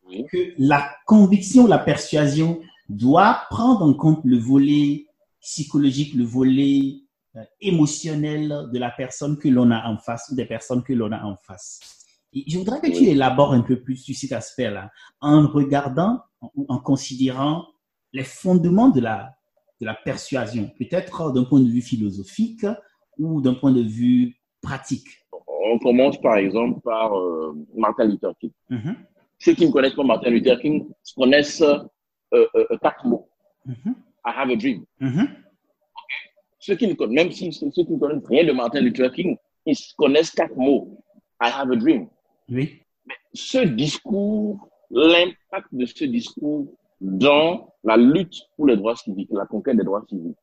Oui. 0.06 0.26
que 0.30 0.52
la 0.58 0.94
conviction, 1.06 1.66
la 1.66 1.78
persuasion 1.78 2.60
doit 2.90 3.44
prendre 3.48 3.82
en 3.82 3.94
compte 3.94 4.20
le 4.24 4.36
volet 4.36 5.06
psychologique, 5.40 6.12
le 6.12 6.24
volet 6.24 6.96
euh, 7.34 7.40
émotionnel 7.62 8.68
de 8.70 8.78
la 8.78 8.90
personne 8.90 9.38
que 9.38 9.48
l'on 9.48 9.70
a 9.70 9.88
en 9.88 9.96
face 9.96 10.28
ou 10.30 10.34
des 10.34 10.44
personnes 10.44 10.82
que 10.82 10.92
l'on 10.92 11.12
a 11.12 11.24
en 11.24 11.36
face. 11.36 11.80
Et 12.34 12.44
je 12.46 12.58
voudrais 12.58 12.82
que 12.82 12.88
tu 12.94 13.04
élabores 13.04 13.54
un 13.54 13.62
peu 13.62 13.80
plus 13.80 13.96
sur 13.96 14.14
cet 14.14 14.32
aspect-là 14.32 14.90
en 15.22 15.48
regardant 15.48 16.20
ou 16.54 16.66
en 16.68 16.78
considérant 16.78 17.64
les 18.12 18.24
fondements 18.24 18.90
de 18.90 19.00
la, 19.00 19.34
de 19.80 19.86
la 19.86 19.94
persuasion, 19.94 20.70
peut-être 20.78 21.32
d'un 21.32 21.44
point 21.44 21.60
de 21.60 21.70
vue 21.70 21.80
philosophique 21.80 22.66
ou 23.18 23.40
d'un 23.40 23.54
point 23.54 23.72
de 23.72 23.82
vue 23.82 24.36
pratique. 24.60 25.19
On 25.72 25.78
commence 25.78 26.20
par 26.20 26.36
exemple 26.36 26.80
par 26.80 27.16
euh, 27.16 27.54
Martin 27.74 28.06
Luther 28.06 28.32
King. 28.40 28.50
Mhm. 28.70 28.96
ceux 29.38 29.54
qui 29.54 29.66
ne 29.66 29.72
connaissent 29.72 29.94
pas 29.94 30.04
Martin 30.04 30.30
Luther 30.30 30.58
King 30.60 30.86
connaissent 31.16 31.62
euh, 31.62 31.78
euh, 32.34 32.46
euh, 32.56 32.76
quatre 32.82 33.06
mots. 33.06 33.28
Mhm. 33.64 33.94
I 34.26 34.32
have 34.36 34.50
a 34.50 34.56
dream. 34.56 34.84
Mhm. 35.00 35.28
Ceux 36.58 36.74
qui 36.76 36.86
ne 36.88 36.94
connaissent, 36.94 37.24
même 37.24 37.32
si 37.32 37.52
ceux 37.52 37.70
qui 37.70 37.92
ne 37.92 37.98
connaissent 37.98 38.26
rien 38.28 38.44
de 38.44 38.52
Martin 38.52 38.80
Luther 38.80 39.10
King, 39.12 39.36
ils 39.64 39.76
connaissent 39.96 40.30
quatre 40.30 40.56
mots. 40.56 41.02
I 41.40 41.48
have 41.56 41.70
a 41.70 41.76
dream. 41.76 42.08
Oui. 42.48 42.82
Ce 43.32 43.58
discours, 43.58 44.68
l'impact 44.90 45.68
de 45.72 45.86
ce 45.86 46.04
discours 46.04 46.66
dans 47.00 47.72
la 47.84 47.96
lutte 47.96 48.36
pour 48.56 48.66
les 48.66 48.76
droits 48.76 48.96
civiques, 48.96 49.30
la 49.32 49.46
conquête 49.46 49.76
des 49.76 49.84
droits 49.84 50.04
civiques, 50.08 50.36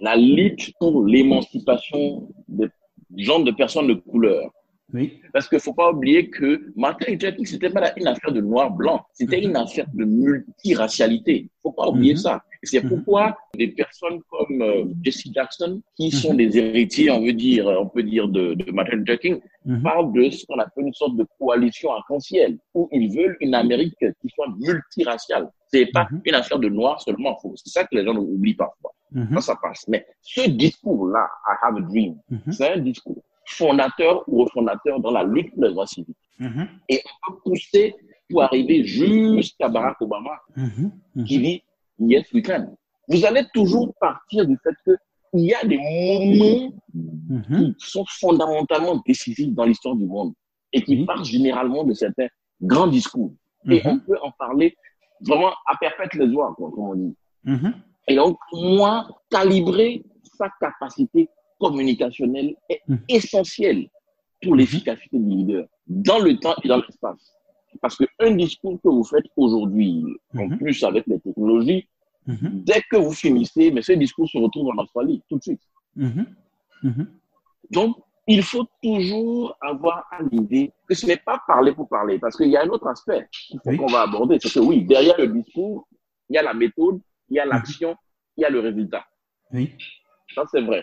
la 0.00 0.16
lutte 0.16 0.72
pour 0.80 1.04
l'émancipation 1.06 2.28
des 2.48 2.68
gens 3.16 3.40
de 3.40 3.50
personnes 3.50 3.88
de 3.88 3.94
couleur. 3.94 4.50
Oui. 4.92 5.20
Parce 5.32 5.48
qu'il 5.48 5.56
ne 5.56 5.60
faut 5.62 5.72
pas 5.72 5.92
oublier 5.92 6.28
que 6.30 6.72
Martin 6.74 7.12
Luther 7.12 7.36
King, 7.36 7.46
c'était 7.46 7.70
pas 7.70 7.92
une 7.96 8.08
affaire 8.08 8.32
de 8.32 8.40
noir-blanc, 8.40 9.02
c'était 9.12 9.40
une 9.40 9.54
affaire 9.56 9.86
de 9.94 10.04
multiracialité. 10.04 11.36
Il 11.36 11.44
ne 11.44 11.48
faut 11.62 11.72
pas 11.72 11.88
oublier 11.88 12.14
Mhm. 12.14 12.18
ça. 12.18 12.42
C'est 12.64 12.82
Mhm. 12.82 12.90
pourquoi 12.90 13.36
des 13.56 13.68
personnes 13.68 14.20
comme 14.30 14.60
euh, 14.62 14.84
Jesse 15.02 15.28
Jackson, 15.32 15.80
qui 15.96 16.10
sont 16.10 16.32
Mhm. 16.32 16.36
des 16.38 16.58
héritiers, 16.58 17.10
on 17.10 17.20
veut 17.24 17.32
dire, 17.32 17.66
on 17.68 17.86
peut 17.88 18.02
dire 18.02 18.28
de, 18.28 18.54
de 18.54 18.70
Martin 18.72 18.96
Luther 18.96 19.18
King, 19.18 19.40
parlent 19.82 20.12
de 20.12 20.28
ce 20.30 20.44
qu'on 20.46 20.58
appelle 20.58 20.86
une 20.86 20.92
sorte 20.94 21.16
de 21.16 21.24
coalition 21.38 21.92
arc-en-ciel, 21.92 22.58
où 22.74 22.88
ils 22.92 23.14
veulent 23.16 23.36
une 23.40 23.54
Amérique 23.54 23.94
qui 23.98 24.28
soit 24.34 24.48
multiraciale. 24.58 25.48
C'est 25.72 25.86
pas 25.86 26.08
une 26.24 26.34
affaire 26.34 26.58
de 26.58 26.68
noir 26.68 27.00
seulement. 27.00 27.38
C'est 27.54 27.70
ça 27.70 27.84
que 27.84 27.94
les 27.96 28.04
gens 28.04 28.16
oublient 28.16 28.54
parfois. 28.54 28.92
Mhm. 29.12 29.34
Ça, 29.36 29.40
ça 29.40 29.56
passe. 29.56 29.86
Mais 29.88 30.06
ce 30.20 30.48
discours-là, 30.48 31.28
I 31.46 31.54
have 31.62 31.76
a 31.76 31.80
dream, 31.80 32.16
Mhm. 32.30 32.52
c'est 32.52 32.72
un 32.74 32.78
discours 32.78 33.22
fondateur 33.46 34.22
ou 34.28 34.44
refondateur 34.44 35.00
dans 35.00 35.10
la 35.10 35.24
lutte 35.24 35.52
pour 35.54 35.64
les 35.64 35.70
droits 35.70 35.86
civiques. 35.86 36.16
Mhm. 36.38 36.68
Et 36.88 37.02
on 37.28 37.32
peut 37.32 37.38
pousser 37.44 37.94
pour 38.28 38.42
arriver 38.44 38.84
jusqu'à 38.84 39.68
Barack 39.68 40.00
Obama 40.00 40.38
Mhm. 40.56 40.92
Mhm. 41.16 41.24
qui 41.24 41.38
dit 41.40 41.62
Yes, 41.98 42.32
we 42.32 42.42
can. 42.42 42.76
Vous 43.08 43.24
allez 43.26 43.42
toujours 43.52 43.92
partir 44.00 44.46
du 44.46 44.56
fait 44.62 44.74
qu'il 45.32 45.40
y 45.44 45.52
a 45.54 45.64
des 45.66 45.76
moments 45.76 46.72
qui 47.46 47.74
sont 47.78 48.04
fondamentalement 48.08 49.02
décisifs 49.04 49.52
dans 49.52 49.64
l'histoire 49.64 49.96
du 49.96 50.06
monde 50.06 50.32
et 50.72 50.82
qui 50.82 51.04
partent 51.04 51.24
généralement 51.24 51.82
de 51.84 51.92
certains 51.92 52.28
grands 52.62 52.86
discours. 52.86 53.32
Et 53.68 53.82
on 53.84 53.98
peut 53.98 54.16
en 54.22 54.30
parler 54.30 54.74
vraiment 55.20 55.50
à 55.66 55.76
perpète 55.78 56.14
les 56.14 56.28
oies, 56.32 56.54
comme 56.56 56.72
on 56.78 56.94
dit. 56.94 57.14
Et 58.10 58.16
donc, 58.16 58.38
moi, 58.52 59.06
calibrer 59.30 60.02
sa 60.36 60.48
capacité 60.60 61.28
communicationnelle 61.60 62.56
est 62.68 62.80
Mhm. 62.88 62.98
essentiel 63.08 63.88
pour 64.42 64.56
l'efficacité 64.56 65.16
du 65.16 65.28
leader, 65.36 65.66
dans 65.86 66.18
le 66.18 66.36
temps 66.40 66.56
et 66.64 66.68
dans 66.68 66.78
l'espace. 66.78 67.36
Parce 67.80 67.96
qu'un 67.96 68.32
discours 68.32 68.76
que 68.82 68.88
vous 68.88 69.04
faites 69.04 69.26
aujourd'hui, 69.36 70.02
en 70.36 70.46
Mhm. 70.48 70.58
plus 70.58 70.82
avec 70.82 71.06
les 71.06 71.20
technologies, 71.20 71.86
Mhm. 72.26 72.64
dès 72.68 72.82
que 72.90 72.96
vous 72.96 73.12
finissez, 73.12 73.70
mais 73.70 73.82
ce 73.82 73.92
discours 73.92 74.28
se 74.28 74.38
retrouve 74.38 74.68
en 74.74 74.82
Australie 74.82 75.22
tout 75.28 75.38
de 75.38 75.42
suite. 75.42 75.62
Donc, 77.70 77.96
il 78.26 78.42
faut 78.42 78.66
toujours 78.82 79.56
avoir 79.60 79.98
à 80.10 80.18
l'idée 80.32 80.72
que 80.88 80.94
ce 80.96 81.06
n'est 81.06 81.16
pas 81.30 81.40
parler 81.46 81.72
pour 81.72 81.88
parler, 81.88 82.18
parce 82.18 82.36
qu'il 82.36 82.48
y 82.48 82.56
a 82.56 82.62
un 82.64 82.68
autre 82.70 82.88
aspect 82.88 83.28
Oui. 83.64 83.76
qu'on 83.76 83.86
va 83.86 84.00
aborder, 84.02 84.38
c'est 84.40 84.52
que 84.52 84.58
oui, 84.58 84.82
derrière 84.84 85.16
le 85.18 85.28
discours, 85.28 85.86
il 86.28 86.34
y 86.34 86.38
a 86.38 86.42
la 86.42 86.54
méthode, 86.54 87.00
il 87.30 87.36
y 87.36 87.40
a 87.40 87.46
l'action, 87.46 87.96
il 88.36 88.42
y 88.42 88.44
a 88.44 88.50
le 88.50 88.60
résultat. 88.60 89.04
Oui. 89.52 89.72
Ça, 90.34 90.44
c'est 90.50 90.60
vrai. 90.62 90.82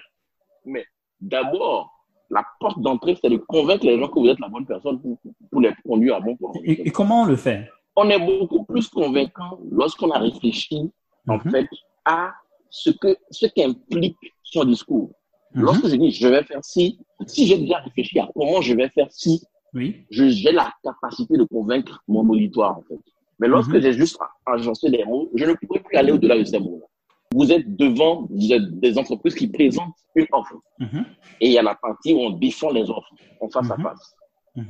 Mais 0.65 0.85
d'abord, 1.19 1.91
la 2.29 2.43
porte 2.59 2.79
d'entrée, 2.81 3.17
c'est 3.21 3.29
de 3.29 3.37
convaincre 3.37 3.85
les 3.85 3.99
gens 3.99 4.07
que 4.09 4.19
vous 4.19 4.27
êtes 4.27 4.39
la 4.39 4.49
bonne 4.49 4.65
personne 4.65 5.01
pour, 5.01 5.17
pour 5.51 5.61
les 5.61 5.73
conduire 5.85 6.15
à 6.15 6.19
bon 6.19 6.35
port. 6.35 6.53
Et, 6.63 6.87
et 6.87 6.91
comment 6.91 7.21
on 7.21 7.25
le 7.25 7.35
fait? 7.35 7.69
On 7.95 8.09
est 8.09 8.19
beaucoup 8.19 8.63
plus 8.65 8.87
convaincant 8.89 9.59
lorsqu'on 9.71 10.11
a 10.11 10.19
réfléchi, 10.19 10.91
en 11.27 11.37
Mhm. 11.37 11.51
fait, 11.51 11.67
à 12.05 12.33
ce 12.69 12.89
que 12.91 13.15
ce 13.31 13.45
qu'implique 13.47 14.17
son 14.43 14.65
discours. 14.65 15.11
Mhm. 15.53 15.63
Lorsque 15.63 15.87
je 15.87 15.95
dis 15.95 16.11
je 16.11 16.27
vais 16.27 16.43
faire 16.43 16.63
ci, 16.63 16.99
si 17.25 17.47
j'ai 17.47 17.57
déjà 17.57 17.77
réfléchi 17.79 18.19
à 18.19 18.29
comment 18.35 18.61
je 18.61 18.73
vais 18.75 18.89
faire 18.89 19.07
ci, 19.11 19.41
Oui. 19.73 20.05
je- 20.11 20.29
j'ai 20.29 20.51
la 20.51 20.71
capacité 20.83 21.37
de 21.37 21.43
convaincre 21.45 22.03
mon 22.07 22.27
auditoire, 22.29 22.77
en 22.77 22.83
fait. 22.83 22.99
Mais 23.39 23.47
lorsque 23.47 23.73
Mhm. 23.73 23.81
j'ai 23.81 23.93
juste 23.93 24.17
agencé 24.45 24.89
des 24.89 25.03
mots, 25.05 25.29
je 25.35 25.45
ne 25.45 25.53
pourrais 25.53 25.79
plus 25.81 25.95
aller 25.97 26.11
au-delà 26.11 26.37
de 26.37 26.43
ces 26.43 26.59
mots-là. 26.59 26.85
Vous 27.33 27.51
êtes 27.51 27.75
devant 27.75 28.25
vous 28.29 28.51
êtes 28.53 28.79
des 28.79 28.97
entreprises 28.97 29.35
qui 29.35 29.47
présentent 29.47 29.93
une 30.15 30.25
offre. 30.31 30.55
Mhm. 30.79 31.05
Et 31.41 31.47
il 31.47 31.51
y 31.51 31.57
a 31.57 31.61
la 31.61 31.75
partie 31.75 32.13
où 32.13 32.19
on 32.19 32.29
défend 32.31 32.71
les 32.71 32.89
offres, 32.89 33.11
en 33.41 33.49
face 33.49 33.69
à 33.69 33.77
Mhm. 33.77 33.83
face, 33.83 34.15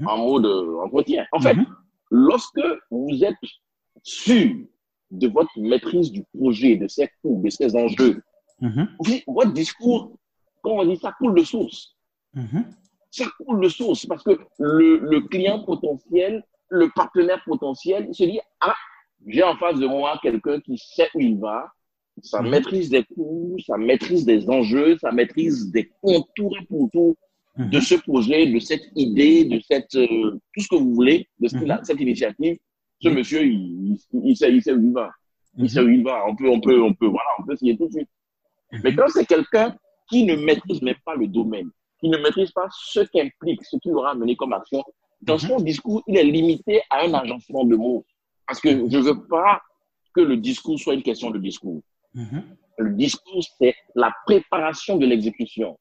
en 0.06 0.18
mode 0.18 0.46
euh, 0.46 0.82
entretien. 0.84 1.26
En 1.32 1.40
fait, 1.40 1.56
lorsque 2.12 2.60
vous 2.92 3.24
êtes 3.24 3.36
sûr 4.04 4.56
de 5.12 5.28
votre 5.30 5.52
maîtrise 5.58 6.12
du 6.12 6.24
projet, 6.38 6.76
de 6.76 6.88
ses 6.88 7.08
coûts, 7.22 7.42
de 7.44 7.50
ses 7.50 7.74
enjeux, 7.76 8.22
votre 9.28 9.54
discours, 9.54 10.18
comment 10.62 10.82
on 10.82 10.86
dit, 10.86 10.98
ça 10.98 11.14
coule 11.18 11.36
de 11.36 11.44
source. 11.44 11.96
Ça 13.12 13.26
coule 13.46 13.62
de 13.62 13.70
source 13.70 14.06
parce 14.06 14.24
que 14.24 14.38
le, 14.60 14.98
le 14.98 15.22
client 15.22 15.64
potentiel, 15.64 16.44
le 16.70 16.90
partenaire 16.96 17.42
potentiel, 17.46 18.08
il 18.10 18.16
se 18.16 18.24
dit, 18.24 18.40
ah, 18.62 18.76
j'ai 19.26 19.44
en 19.44 19.56
face 19.58 19.80
de 19.80 19.88
moi 19.88 20.20
quelqu'un 20.22 20.60
qui 20.60 20.78
sait 20.78 21.10
où 21.16 21.20
il 21.22 21.38
va, 21.40 21.72
ça 22.22 22.42
Mhm. 22.42 22.50
maîtrise 22.50 22.90
des 22.90 23.04
coûts, 23.04 23.56
ça 23.66 23.78
maîtrise 23.78 24.26
des 24.26 24.50
enjeux, 24.50 24.98
ça 25.00 25.12
maîtrise 25.12 25.72
des 25.72 25.92
contours 26.02 26.56
et 26.60 26.66
pourtours 26.66 27.16
Mhm. 27.58 27.70
de 27.70 27.80
ce 27.80 27.96
projet, 27.96 28.48
de 28.48 28.60
cette 28.60 28.86
idée, 28.96 29.46
de 29.46 29.60
cette, 29.62 29.96
euh, 29.96 30.40
tout 30.54 30.62
ce 30.62 30.68
que 30.68 30.76
vous 30.76 30.94
voulez, 30.94 31.28
de 31.40 31.48
Mhm. 31.56 31.80
cette 31.84 32.00
initiative. 32.00 32.58
Ce 33.02 33.10
monsieur, 33.10 33.44
il, 33.46 33.98
il, 34.24 34.36
sait, 34.36 34.52
il 34.52 34.62
sait 34.62 34.74
où 34.74 34.82
il 34.84 34.92
va. 34.94 35.12
Il 35.58 35.70
sait 35.70 35.82
où 35.82 35.90
il 35.90 36.04
va. 36.04 36.24
On 36.28 36.36
peut, 36.36 36.50
on 36.50 36.60
peut, 36.60 36.82
on 36.82 36.94
peut, 36.94 37.08
voilà, 37.08 37.30
on 37.40 37.44
peut 37.44 37.54
essayer 37.54 37.78
tout 37.78 37.88
de 37.88 37.94
suite. 37.94 38.10
Mais 38.84 38.94
quand 38.96 39.08
c'est 39.08 39.26
quelqu'un 39.26 39.76
qui 40.10 40.24
ne 40.24 40.36
maîtrise 40.36 40.82
même 40.82 40.96
pas 41.06 41.16
le 41.16 41.28
domaine, 41.28 41.70
qui 42.00 42.10
ne 42.10 42.18
maîtrise 42.18 42.52
pas 42.52 42.68
ce 42.72 43.00
qu'implique, 43.02 43.64
ce 43.66 43.78
qu'il 43.78 43.92
aura 43.94 44.12
amené 44.12 44.36
comme 44.36 44.54
action, 44.54 44.84
dans 45.22 45.34
Mhm. 45.36 45.40
son 45.40 45.60
discours, 45.60 46.04
il 46.08 46.18
est 46.18 46.24
limité 46.24 46.82
à 46.90 47.02
un 47.06 47.14
agencement 47.14 47.64
de 47.66 47.76
mots. 47.76 48.06
Parce 48.48 48.60
que 48.62 48.70
je 48.90 48.98
veux 48.98 49.28
pas 49.28 49.62
que 50.14 50.22
le 50.22 50.38
discours 50.38 50.80
soit 50.80 50.94
une 50.94 51.04
question 51.04 51.32
de 51.32 51.40
discours. 51.40 51.82
Mhm. 52.14 52.44
Le 52.78 52.92
discours, 52.94 53.44
c'est 53.60 53.76
la 53.96 54.12
préparation 54.26 54.98
de 54.98 55.06
l'exécution. 55.06 55.78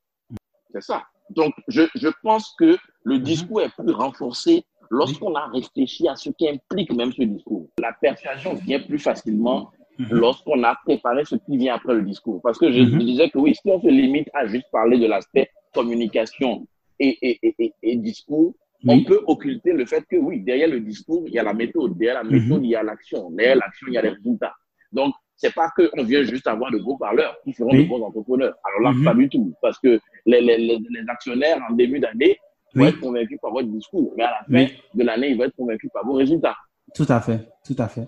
C'est 0.72 0.82
ça. 0.82 1.04
Donc, 1.30 1.54
je, 1.68 1.82
je 1.94 2.08
pense 2.22 2.54
que 2.58 2.76
le 3.04 3.18
discours 3.18 3.62
est 3.62 3.70
plus 3.76 3.92
renforcé 3.92 4.64
lorsqu'on 4.90 5.34
a 5.34 5.46
réfléchi 5.48 6.06
à 6.08 6.14
ce 6.16 6.30
qui 6.30 6.48
implique 6.48 6.92
même 6.92 7.12
ce 7.12 7.22
discours. 7.22 7.68
La 7.78 7.92
persuasion 7.92 8.54
vient 8.54 8.80
plus 8.80 8.98
facilement 8.98 9.70
Mhm. 9.98 10.08
lorsqu'on 10.10 10.62
a 10.62 10.74
préparé 10.84 11.24
ce 11.24 11.36
qui 11.36 11.56
vient 11.56 11.74
après 11.74 11.94
le 11.94 12.02
discours. 12.02 12.40
Parce 12.42 12.58
que 12.58 12.70
je, 12.70 12.80
Mhm. 12.80 13.00
je 13.00 13.04
disais 13.06 13.30
que 13.30 13.38
oui, 13.38 13.54
si 13.54 13.62
on 13.70 13.80
se 13.80 13.86
limite 13.88 14.28
à 14.34 14.46
juste 14.46 14.66
parler 14.70 14.98
de 14.98 15.06
l'aspect 15.06 15.50
communication 15.74 16.66
et, 16.98 17.16
et, 17.22 17.54
et, 17.58 17.72
et 17.82 17.96
discours, 17.96 18.54
on 18.86 19.04
peut 19.04 19.20
occulter 19.26 19.72
le 19.72 19.86
fait 19.86 20.04
que 20.10 20.16
oui, 20.16 20.40
derrière 20.40 20.68
le 20.68 20.80
discours, 20.80 21.24
il 21.26 21.34
y 21.34 21.38
a 21.38 21.42
la 21.42 21.54
méthode. 21.54 21.96
Derrière 21.96 22.22
la 22.22 22.28
méthode, 22.30 22.58
Mhm. 22.58 22.64
il 22.64 22.70
y 22.70 22.76
a 22.76 22.82
l'action. 22.82 23.30
Derrière 23.30 23.56
l'action, 23.56 23.86
il 23.88 23.94
y 23.94 23.98
a 23.98 24.02
les 24.02 24.10
résultats. 24.10 24.54
Donc, 24.92 25.14
c'est 25.36 25.54
pas 25.54 25.70
qu'on 25.76 26.02
vient 26.04 26.22
juste 26.22 26.46
avoir 26.46 26.70
de 26.72 26.78
beaux 26.78 26.96
parleurs 26.96 27.36
qui 27.44 27.52
seront 27.52 27.70
Oui. 27.72 27.84
de 27.84 27.88
bons 27.88 28.02
entrepreneurs. 28.02 28.54
Alors 28.64 28.80
là, 28.92 28.98
Mhm. 28.98 29.04
pas 29.04 29.14
du 29.14 29.28
tout. 29.28 29.54
Parce 29.60 29.78
que 29.78 30.00
les, 30.24 30.40
les, 30.40 30.56
les, 30.58 30.78
actionnaires, 31.08 31.58
en 31.68 31.74
début 31.74 31.98
d'année, 32.00 32.38
vont 32.74 32.86
être 32.86 33.00
convaincus 33.00 33.38
par 33.40 33.52
votre 33.52 33.68
discours. 33.68 34.12
Mais 34.16 34.24
à 34.24 34.30
la 34.30 34.38
fin 34.38 34.44
Oui. 34.72 34.72
de 34.94 35.04
l'année, 35.04 35.30
ils 35.30 35.36
vont 35.38 35.44
être 35.44 35.56
convaincus 35.56 35.90
par 35.92 36.04
vos 36.04 36.12
résultats. 36.14 36.56
Tout 36.94 37.06
à 37.08 37.20
fait, 37.20 37.48
tout 37.66 37.76
à 37.78 37.88
fait. 37.88 38.06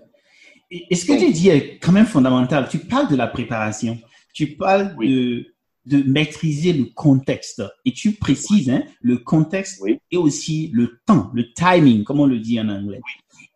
Et, 0.71 0.85
et 0.91 0.95
ce 0.95 1.05
que 1.05 1.17
tu 1.19 1.31
dis 1.31 1.49
est 1.49 1.79
quand 1.79 1.91
même 1.91 2.05
fondamental. 2.05 2.67
Tu 2.69 2.77
parles 2.79 3.09
de 3.09 3.15
la 3.15 3.27
préparation, 3.27 3.97
tu 4.33 4.55
parles 4.55 4.95
de, 4.97 5.45
de 5.89 6.03
maîtriser 6.03 6.73
le 6.73 6.85
contexte 6.85 7.63
et 7.85 7.91
tu 7.93 8.13
précises 8.13 8.69
hein, 8.69 8.83
le 9.01 9.17
contexte 9.17 9.79
Oui. 9.81 9.99
et 10.11 10.17
aussi 10.17 10.69
le 10.73 10.99
temps, 11.05 11.31
le 11.33 11.51
timing, 11.53 12.03
comme 12.03 12.19
on 12.19 12.25
le 12.25 12.39
dit 12.39 12.59
en 12.59 12.69
anglais. 12.69 13.01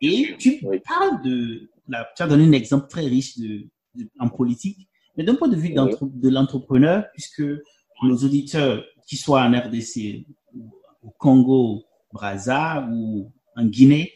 Et 0.02 0.36
tu 0.40 0.60
Oui. 0.64 0.80
parles 0.88 1.22
de, 1.24 1.70
la, 1.88 2.08
tu 2.16 2.24
as 2.24 2.28
donné 2.28 2.46
un 2.46 2.52
exemple 2.54 2.88
très 2.90 3.06
riche 3.06 3.38
de, 3.38 3.68
de- 3.96 4.10
en 4.20 4.30
politique, 4.30 4.88
mais 5.16 5.24
d'un 5.24 5.36
point 5.36 5.48
de 5.48 5.56
vue 5.56 5.74
Oui. 5.78 6.10
de 6.14 6.30
l'entrepreneur, 6.30 7.06
puisque 7.14 7.44
nos 8.04 8.18
auditeurs, 8.18 8.84
qui 9.08 9.18
soient 9.18 9.44
en 9.44 9.52
RDC, 9.52 10.26
au 11.04 11.10
Congo, 11.18 11.84
Brazza 12.12 12.88
ou 12.92 13.32
en 13.56 13.66
Guinée, 13.66 14.12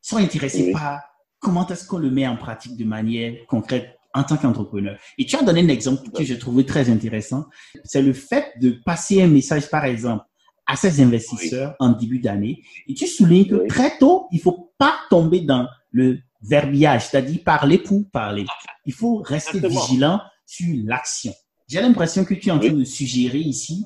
sont 0.00 0.16
intéressés 0.16 0.72
par 0.72 1.00
comment 1.40 1.66
est-ce 1.68 1.86
qu'on 1.86 1.98
le 1.98 2.10
met 2.10 2.26
en 2.26 2.36
pratique 2.36 2.76
de 2.76 2.84
manière 2.84 3.34
concrète 3.46 3.97
en 4.18 4.24
tant 4.24 4.36
qu'entrepreneur. 4.36 4.98
Et 5.18 5.24
tu 5.26 5.36
as 5.36 5.42
donné 5.42 5.60
un 5.62 5.68
exemple 5.68 6.10
que 6.10 6.24
j'ai 6.24 6.38
trouvé 6.38 6.64
très 6.66 6.90
intéressant. 6.90 7.46
C'est 7.84 8.02
le 8.02 8.12
fait 8.12 8.52
de 8.60 8.70
passer 8.84 9.22
un 9.22 9.28
message, 9.28 9.70
par 9.70 9.84
exemple, 9.84 10.24
à 10.66 10.76
ces 10.76 11.00
investisseurs 11.00 11.74
en 11.78 11.90
début 11.90 12.18
d'année. 12.18 12.62
Et 12.88 12.94
tu 12.94 13.06
soulignes 13.06 13.46
que 13.46 13.54
Oui. 13.54 13.68
très 13.68 13.96
tôt, 13.98 14.26
il 14.32 14.40
faut 14.40 14.72
pas 14.78 14.94
tomber 15.08 15.40
dans 15.40 15.66
le 15.92 16.18
verbiage, 16.42 17.06
c'est-à-dire 17.08 17.40
parler 17.44 17.78
pour 17.78 18.02
parler. 18.10 18.44
Il 18.84 18.92
faut 18.92 19.16
rester 19.18 19.56
Exactement. 19.58 19.80
vigilant 19.86 20.20
sur 20.46 20.74
l'action. 20.84 21.32
J'ai 21.68 21.80
l'impression 21.80 22.24
que 22.24 22.34
tu 22.34 22.48
es 22.48 22.52
en 22.52 22.58
train 22.58 22.68
Oui. 22.70 22.80
de 22.80 22.84
suggérer 22.84 23.38
ici 23.38 23.84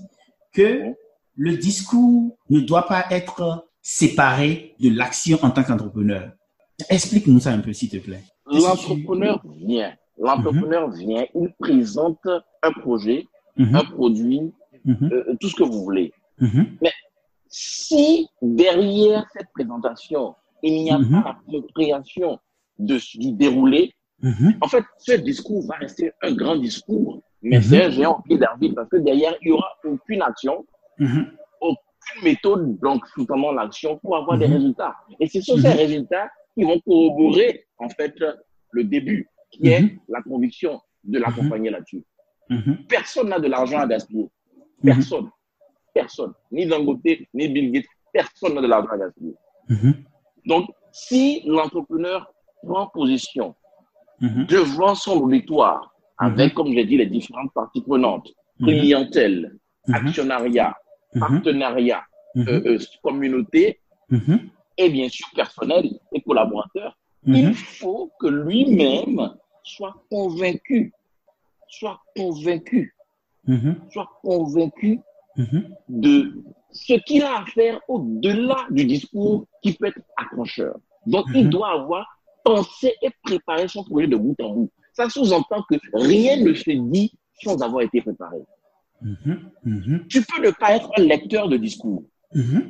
que 0.52 0.82
le 1.36 1.56
discours 1.56 2.36
ne 2.50 2.60
doit 2.60 2.86
pas 2.86 3.06
être 3.10 3.68
séparé 3.80 4.74
de 4.80 4.90
l'action 4.90 5.38
en 5.42 5.50
tant 5.50 5.64
qu'entrepreneur. 5.64 6.32
Explique-nous 6.88 7.40
ça 7.40 7.50
un 7.52 7.60
peu, 7.60 7.72
s'il 7.72 7.88
te 7.90 7.96
plaît. 7.98 8.22
L'entrepreneur 8.46 9.40
vient. 9.66 9.92
L'entrepreneur 10.18 10.88
Mhm. 10.88 10.94
vient, 10.94 11.26
il 11.34 11.52
présente 11.58 12.26
un 12.62 12.72
projet, 12.72 13.26
Mhm, 13.56 13.74
un 13.76 13.84
produit, 13.84 14.52
mhm, 14.84 15.10
euh, 15.12 15.36
tout 15.40 15.48
ce 15.48 15.56
que 15.56 15.62
vous 15.64 15.82
voulez. 15.84 16.12
mhm, 16.38 16.66
Si 17.48 18.28
derrière 18.40 19.26
cette 19.34 19.48
présentation, 19.52 20.34
il 20.62 20.84
n'y 20.84 20.90
a 20.90 20.96
pas 20.98 21.02
la 21.24 21.38
compréhension 21.50 22.38
de, 22.78 22.98
du 23.18 23.32
déroulé, 23.32 23.92
en 24.62 24.68
fait, 24.68 24.84
ce 24.98 25.12
discours 25.12 25.66
va 25.66 25.74
rester 25.76 26.12
un 26.22 26.32
grand 26.32 26.56
discours, 26.56 27.20
mais 27.42 27.60
c'est 27.60 27.84
un 27.84 27.90
géant 27.90 28.22
pied 28.22 28.38
d'arbitre 28.38 28.76
parce 28.76 28.88
que 28.88 28.96
derrière, 28.98 29.34
il 29.42 29.46
n'y 29.48 29.52
aura 29.52 29.68
aucune 29.84 30.22
action, 30.22 30.64
aucune 31.60 32.22
méthode, 32.22 32.78
donc 32.80 33.02
notamment 33.18 33.52
l'action, 33.52 33.98
pour 33.98 34.16
avoir 34.16 34.38
des 34.38 34.46
résultats. 34.46 34.94
Et 35.20 35.26
ce 35.28 35.40
sont 35.42 35.56
Mhm. 35.56 35.62
ces 35.62 35.72
résultats 35.72 36.30
qui 36.54 36.62
vont 36.64 36.80
corroborer, 36.86 37.66
en 37.78 37.88
fait, 37.90 38.14
le 38.70 38.84
début, 38.84 39.28
qui 39.52 39.68
est 39.68 39.82
Mhm. 39.82 39.98
la 40.08 40.22
conviction 40.22 40.80
de 41.04 41.18
l'accompagner 41.18 41.70
là-dessus. 41.70 42.02
mhm, 42.48 42.84
Personne 42.88 43.28
n'a 43.28 43.38
de 43.38 43.48
l'argent 43.48 43.78
à 43.78 43.86
gaspiller. 43.86 44.28
Personne. 44.82 45.28
Personne. 45.94 46.32
Ni 46.50 46.66
Dangote, 46.66 47.00
ni 47.34 47.48
Bill 47.48 47.70
Gates, 47.72 47.86
personne 48.12 48.54
n'a 48.54 48.60
de 48.62 48.66
l'argent 48.66 48.90
à 48.90 48.98
gaspiller. 48.98 49.34
Donc, 50.46 50.68
si 50.90 51.42
l'entrepreneur 51.46 52.32
prend 52.66 52.86
position 52.88 53.54
devant 54.20 54.94
son 54.94 55.16
auditoire, 55.22 55.94
avec, 56.18 56.54
comme 56.54 56.72
j'ai 56.72 56.84
dit, 56.84 56.96
les 56.96 57.06
différentes 57.06 57.52
parties 57.52 57.82
prenantes, 57.82 58.28
clientèle, 58.62 59.56
actionnariat, 59.92 60.74
partenariat, 61.18 62.02
euh, 62.36 62.62
euh, 62.66 62.78
communauté, 63.02 63.80
et 64.78 64.88
bien 64.88 65.08
sûr 65.08 65.26
personnel 65.34 65.90
et 66.12 66.20
collaborateur, 66.22 66.96
il 67.26 67.54
faut 67.54 68.10
que 68.20 68.26
lui-même 68.28 69.34
soit 69.62 69.94
convaincu, 70.10 70.92
soit 71.68 72.00
convaincu, 72.16 72.94
mhm, 73.46 73.76
soit 73.92 74.08
convaincu 74.22 75.00
mhm, 75.36 75.74
de 75.88 76.42
ce 76.70 76.94
qu'il 76.94 77.22
a 77.22 77.40
à 77.40 77.46
faire 77.46 77.80
au-delà 77.88 78.66
du 78.70 78.84
discours 78.84 79.46
qui 79.62 79.72
peut 79.74 79.86
être 79.86 80.00
accrocheur. 80.16 80.76
Donc, 81.06 81.26
il 81.34 81.44
Mhm. 81.44 81.50
doit 81.50 81.72
avoir 81.80 82.06
pensé 82.44 82.94
et 83.02 83.10
préparé 83.22 83.68
son 83.68 83.84
projet 83.84 84.06
de 84.08 84.16
bout 84.16 84.36
en 84.40 84.50
bout. 84.54 84.70
Ça 84.94 85.08
sous-entend 85.08 85.62
que 85.70 85.76
rien 85.94 86.36
ne 86.36 86.52
se 86.54 86.70
dit 86.70 87.12
sans 87.42 87.62
avoir 87.62 87.82
été 87.82 88.00
préparé. 88.00 88.38
mhm, 89.00 89.50
mhm, 89.64 90.06
Tu 90.08 90.22
peux 90.22 90.42
ne 90.44 90.50
pas 90.50 90.76
être 90.76 90.90
un 90.96 91.02
lecteur 91.02 91.48
de 91.48 91.56
discours. 91.56 92.04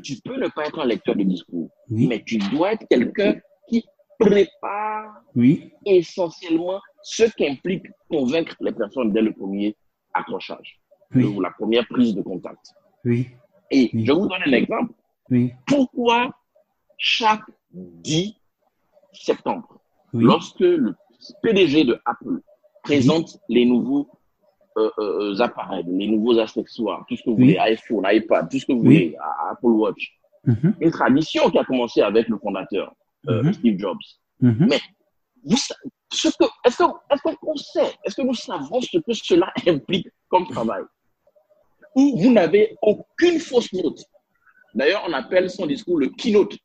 Tu 0.02 0.16
peux 0.24 0.38
ne 0.40 0.48
pas 0.48 0.66
être 0.66 0.80
un 0.80 0.86
lecteur 0.86 1.14
de 1.14 1.22
discours. 1.22 1.70
Mais 1.88 2.22
tu 2.24 2.38
dois 2.38 2.72
être 2.72 2.86
quelqu'un 2.88 3.36
qui 3.68 3.84
prépare 4.24 5.22
oui, 5.34 5.72
essentiellement 5.86 6.80
ce 7.02 7.24
qu'implique 7.36 7.86
convaincre 8.10 8.56
les 8.60 8.72
personnes 8.72 9.12
dès 9.12 9.22
le 9.22 9.32
premier 9.32 9.76
accrochage, 10.14 10.80
oui, 11.14 11.24
ou 11.24 11.40
la 11.40 11.50
première 11.50 11.86
prise 11.88 12.14
de 12.14 12.22
contact. 12.22 12.72
oui, 13.04 13.28
Et 13.70 13.90
Oui. 13.92 14.04
je 14.06 14.12
vous 14.12 14.26
donne 14.28 14.42
un 14.46 14.52
exemple. 14.52 14.92
Pourquoi 15.66 16.30
chaque 16.98 17.42
10 17.72 18.34
septembre, 19.12 19.80
lorsque 20.12 20.60
le 20.60 20.94
PDG 21.42 21.84
de 21.84 21.98
Apple 22.04 22.40
présente 22.82 23.38
les 23.48 23.64
nouveaux 23.64 24.08
euh, 24.76 24.90
euh, 24.98 25.38
appareils, 25.40 25.84
les 25.86 26.06
nouveaux 26.08 26.38
accessoires, 26.38 27.04
tout 27.08 27.16
ce 27.16 27.22
que 27.22 27.30
vous 27.30 27.36
voulez, 27.36 27.58
iPhone, 27.58 28.04
iPad, 28.06 28.48
tout 28.50 28.58
ce 28.58 28.66
que 28.66 28.72
vous 28.72 28.82
voulez, 28.82 29.16
Apple 29.50 29.66
Watch, 29.66 30.18
mhm, 30.46 30.74
une 30.80 30.90
tradition 30.90 31.50
qui 31.50 31.58
a 31.58 31.64
commencé 31.64 32.00
avec 32.00 32.28
le 32.28 32.38
fondateur, 32.38 32.94
euh, 33.28 33.42
Mhm. 33.42 33.52
Steve 33.52 33.78
Jobs. 33.78 33.98
mhm, 34.40 34.68
Vous 35.44 35.56
sa- 35.56 35.74
ce 36.12 36.28
que, 36.28 36.44
est-ce 36.64 36.76
que, 36.78 36.84
est-ce 37.12 37.22
qu'on 37.36 37.56
sait, 37.56 37.92
est-ce 38.04 38.14
que 38.14 38.22
nous 38.22 38.34
savons 38.34 38.80
ce 38.80 38.98
que 38.98 39.12
cela 39.12 39.52
implique 39.66 40.08
comme 40.28 40.46
travail? 40.46 40.82
Ou 41.94 42.16
vous 42.20 42.32
n'avez 42.32 42.76
aucune 42.82 43.38
fausse 43.38 43.72
note. 43.72 44.02
D'ailleurs, 44.74 45.02
on 45.06 45.12
appelle 45.12 45.50
son 45.50 45.66
discours 45.66 45.98
le 45.98 46.08
keynote. 46.08 46.56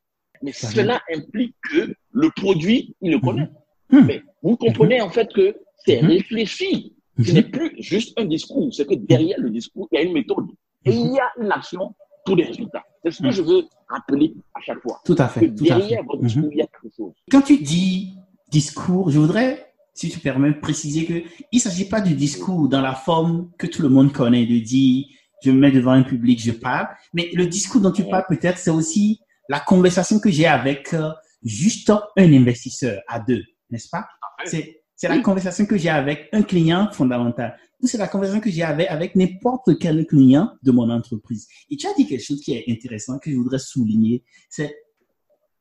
Mais 0.41 0.51
Ça 0.53 0.69
cela 0.69 1.01
implique 1.13 1.55
que 1.71 1.93
le 2.11 2.29
produit, 2.35 2.95
il 3.01 3.11
le 3.11 3.19
connaît. 3.19 3.49
mhm, 3.91 4.05
Mais 4.05 4.21
vous 4.43 4.55
comprenez 4.57 5.01
en 5.01 5.09
fait 5.09 5.31
que 5.33 5.55
c'est 5.85 5.99
réfléchi. 5.99 6.93
Ce 7.25 7.31
n'est 7.31 7.41
plus 7.49 7.73
juste 7.79 8.17
un 8.19 8.25
discours. 8.25 8.71
C'est 8.73 8.85
que 8.85 8.93
derrière 8.93 9.39
le 9.39 9.49
discours, 9.49 9.87
il 9.91 9.95
y 9.95 9.97
a 9.99 10.03
une 10.03 10.13
méthode. 10.13 10.45
Et 10.85 10.91
il 10.91 11.11
y 11.13 11.19
a 11.19 11.29
une 11.41 11.51
action 11.51 11.95
pour 12.27 12.35
des 12.35 12.43
résultats. 12.43 12.83
C'est 13.03 13.11
ce 13.11 13.21
que 13.23 13.31
je 13.31 13.41
veux 13.41 13.63
rappeler 13.87 14.33
à 14.53 14.59
chaque 14.61 14.81
fois. 14.81 14.99
Tout 15.05 15.15
à 15.17 15.27
Que 15.27 15.39
fait, 15.39 15.55
tout 15.55 15.63
à 15.63 15.67
fait. 15.67 15.79
derrière 15.79 16.03
votre 16.03 16.21
discours, 16.23 16.49
il 16.51 16.57
y 16.57 16.61
a 16.61 16.67
quelque 16.67 16.93
chose. 16.95 17.13
Quand 17.31 17.41
tu 17.41 17.57
dis 17.57 18.13
discours, 18.51 19.09
je 19.09 19.19
voudrais, 19.19 19.73
si 19.93 20.09
tu 20.09 20.19
permets, 20.19 20.51
préciser 20.53 21.05
que 21.05 21.23
il 21.51 21.59
s'agit 21.59 21.87
pas 21.87 22.01
du 22.01 22.13
discours 22.15 22.67
dans 22.67 22.81
la 22.81 22.93
forme 22.93 23.49
que 23.57 23.65
tout 23.67 23.81
le 23.81 23.89
monde 23.89 24.11
connaît, 24.11 24.45
de 24.45 24.59
dire 24.59 25.05
je 25.43 25.51
me 25.51 25.59
mets 25.59 25.71
devant 25.71 25.91
un 25.91 26.03
public, 26.03 26.41
je 26.41 26.51
parle, 26.51 26.87
mais 27.13 27.29
le 27.33 27.45
discours 27.45 27.79
dont 27.81 27.91
tu 27.91 28.03
parles 28.03 28.25
peut-être, 28.27 28.57
c'est 28.57 28.71
aussi 28.71 29.19
la 29.49 29.59
conversation 29.59 30.19
que 30.19 30.29
j'ai 30.31 30.47
avec 30.47 30.93
euh, 30.93 31.11
juste 31.43 31.91
un 32.17 32.33
investisseur 32.33 32.99
à 33.07 33.19
deux, 33.19 33.43
n'est-ce 33.69 33.87
pas? 33.89 34.05
C'est 34.45 34.81
c'est 34.97 35.07
la 35.07 35.19
conversation 35.19 35.67
que 35.67 35.77
j'ai 35.77 35.89
avec 35.89 36.27
un 36.33 36.41
client 36.41 36.89
fondamental. 36.91 37.55
Ou 37.79 37.87
c'est 37.87 37.99
la 37.99 38.07
conversation 38.07 38.41
que 38.41 38.49
j'ai 38.49 38.63
avec, 38.63 39.15
n'importe 39.15 39.77
quel 39.79 40.07
client 40.07 40.51
de 40.63 40.71
mon 40.71 40.89
entreprise. 40.89 41.47
Et 41.69 41.77
tu 41.77 41.85
as 41.85 41.93
dit 41.93 42.07
quelque 42.07 42.23
chose 42.23 42.41
qui 42.41 42.53
est 42.53 42.65
intéressant 42.67 43.19
que 43.19 43.29
je 43.29 43.35
voudrais 43.35 43.59
souligner, 43.59 44.23
c'est 44.49 44.75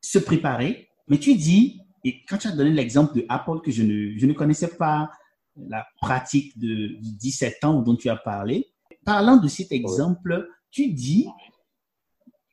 se 0.01 0.19
préparer. 0.19 0.89
Mais 1.09 1.19
tu 1.19 1.35
dis, 1.35 1.83
et 2.03 2.25
quand 2.27 2.39
tu 2.39 2.49
as 2.49 2.53
donné 2.53 2.71
l'exemple 2.71 3.15
de 3.15 3.27
Apple 3.29 3.61
que 3.63 3.71
je 3.71 3.83
ne, 3.83 4.17
je 4.17 4.25
ne 4.25 4.33
connaissais 4.33 4.75
pas 4.75 5.11
la 5.55 5.87
pratique 6.01 6.59
de, 6.59 6.99
du 6.99 7.17
17 7.17 7.65
ans 7.65 7.83
dont 7.83 7.95
tu 7.95 8.09
as 8.09 8.17
parlé, 8.17 8.73
parlant 9.05 9.37
de 9.37 9.49
cet 9.49 9.71
exemple, 9.71 10.49
tu 10.71 10.89
dis, 10.93 11.29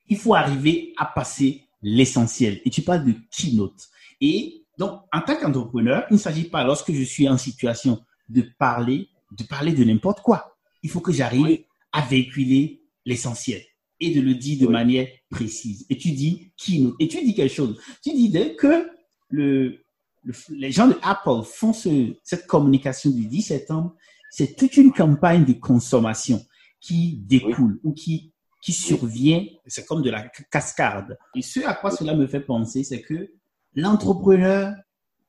il 0.08 0.18
faut 0.18 0.34
arriver 0.34 0.92
à 0.98 1.06
passer 1.06 1.62
l'essentiel. 1.80 2.60
Et 2.66 2.70
tu 2.70 2.82
parles 2.82 3.06
de 3.06 3.14
keynote. 3.30 3.88
Et 4.20 4.63
donc, 4.78 5.02
en 5.12 5.20
tant 5.20 5.36
qu'entrepreneur, 5.36 6.04
il 6.10 6.14
ne 6.14 6.18
s'agit 6.18 6.44
pas, 6.44 6.64
lorsque 6.64 6.92
je 6.92 7.02
suis 7.02 7.28
en 7.28 7.38
situation 7.38 8.00
de 8.28 8.42
parler, 8.58 9.08
de 9.38 9.44
parler 9.44 9.72
de 9.72 9.84
n'importe 9.84 10.20
quoi. 10.20 10.56
Il 10.82 10.90
faut 10.90 11.00
que 11.00 11.12
j'arrive 11.12 11.42
Oui. 11.44 11.66
à 11.92 12.02
véhiculer 12.02 12.82
l'essentiel 13.04 13.62
et 14.00 14.14
de 14.14 14.20
le 14.20 14.34
dire 14.34 14.60
de 14.60 14.66
Oui. 14.66 14.72
manière 14.72 15.08
précise. 15.30 15.86
Et 15.90 15.96
tu 15.96 16.10
dis 16.12 16.52
keynote. 16.56 16.94
Et 17.00 17.08
tu 17.08 17.22
dis 17.24 17.34
quelque 17.34 17.52
chose. 17.54 17.80
Tu 18.02 18.12
dis 18.12 18.30
dès 18.30 18.54
que 18.56 18.88
le, 19.28 19.78
le- 20.24 20.34
les 20.50 20.72
gens 20.72 20.88
de 20.88 20.96
Apple 21.02 21.42
font 21.44 21.72
ce, 21.72 22.14
cette 22.22 22.46
communication 22.46 23.10
du 23.10 23.26
10 23.26 23.42
septembre, 23.42 23.94
c'est 24.30 24.56
toute 24.56 24.76
une 24.76 24.92
campagne 24.92 25.44
de 25.44 25.52
consommation 25.52 26.44
qui 26.80 27.18
découle 27.24 27.78
ou 27.84 27.92
qui, 27.92 28.32
qui 28.60 28.72
survient. 28.72 29.44
C'est 29.66 29.86
comme 29.86 30.02
de 30.02 30.10
la 30.10 30.28
cascade. 30.50 31.16
Et 31.36 31.42
ce 31.42 31.60
à 31.60 31.74
quoi 31.74 31.90
cela 31.90 32.14
me 32.14 32.26
fait 32.26 32.40
penser, 32.40 32.82
c'est 32.84 33.00
que 33.02 33.30
l'entrepreneur 33.74 34.74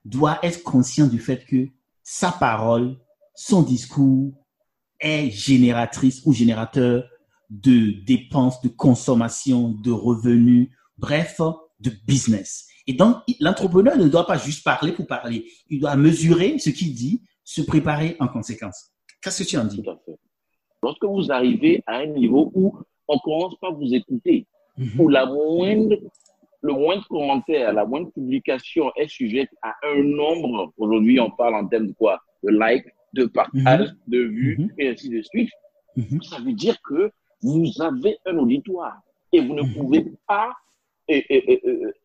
doit 0.03 0.39
être 0.43 0.63
conscient 0.63 1.07
du 1.07 1.19
fait 1.19 1.45
que 1.45 1.67
sa 2.03 2.31
parole, 2.31 2.97
son 3.35 3.61
discours 3.63 4.33
est 4.99 5.29
génératrice 5.29 6.21
ou 6.25 6.33
générateur 6.33 7.03
de 7.49 8.03
dépenses, 8.05 8.61
de 8.61 8.69
consommation, 8.69 9.69
de 9.69 9.91
revenus, 9.91 10.69
bref, 10.97 11.41
de 11.79 11.91
business. 12.07 12.67
Et 12.87 12.93
donc, 12.93 13.17
l'entrepreneur 13.39 13.97
ne 13.97 14.07
doit 14.07 14.27
pas 14.27 14.37
juste 14.37 14.63
parler 14.63 14.91
pour 14.91 15.07
parler. 15.07 15.45
Il 15.69 15.79
doit 15.79 15.95
mesurer 15.95 16.59
ce 16.59 16.69
qu'il 16.69 16.93
dit, 16.93 17.21
se 17.43 17.61
préparer 17.61 18.15
en 18.19 18.27
conséquence. 18.27 18.91
Qu'est-ce 19.21 19.43
que 19.43 19.49
tu 19.49 19.57
en 19.57 19.65
dis? 19.65 19.81
Tout 19.81 19.89
à 19.89 19.97
fait. 20.05 20.17
Lorsque 20.83 21.03
vous 21.03 21.31
arrivez 21.31 21.83
à 21.87 21.97
un 21.97 22.07
niveau 22.07 22.51
où 22.53 22.77
on 23.07 23.19
commence 23.19 23.55
pas 23.59 23.69
à 23.69 23.71
vous 23.71 23.91
écouter, 23.93 24.47
Mhm. 24.77 24.99
où 24.99 25.07
la 25.07 25.25
moindre, 25.25 25.95
le 26.65 26.73
moindre 26.73 27.05
commentaire, 27.07 27.73
la 27.73 27.85
moindre 27.85 28.09
publication 28.11 28.85
est 28.95 29.07
sujette 29.07 29.49
à 29.61 29.71
un 29.91 30.01
nombre, 30.03 30.73
aujourd'hui 30.77 31.19
on 31.19 31.29
parle 31.31 31.55
en 31.55 31.67
termes 31.67 31.87
de 31.87 31.93
quoi? 31.93 32.19
De 32.43 32.49
likes, 32.51 32.87
de 33.13 33.25
partages, 33.25 33.91
de 34.07 34.19
vues, 34.19 34.57
Mhm. 34.59 34.69
et 34.79 34.89
ainsi 34.89 35.09
de 35.09 35.21
suite. 35.21 35.51
Mhm. 35.95 36.21
Ça 36.23 36.37
veut 36.39 36.53
dire 36.53 36.77
que 36.89 37.11
vous 37.41 37.65
avez 37.81 38.17
un 38.25 38.37
auditoire 38.37 38.97
et 39.31 39.39
vous 39.41 39.53
ne 39.53 39.61
Mhm. 39.63 39.73
pouvez 39.75 40.05
pas 40.27 40.49
euh, 41.07 41.21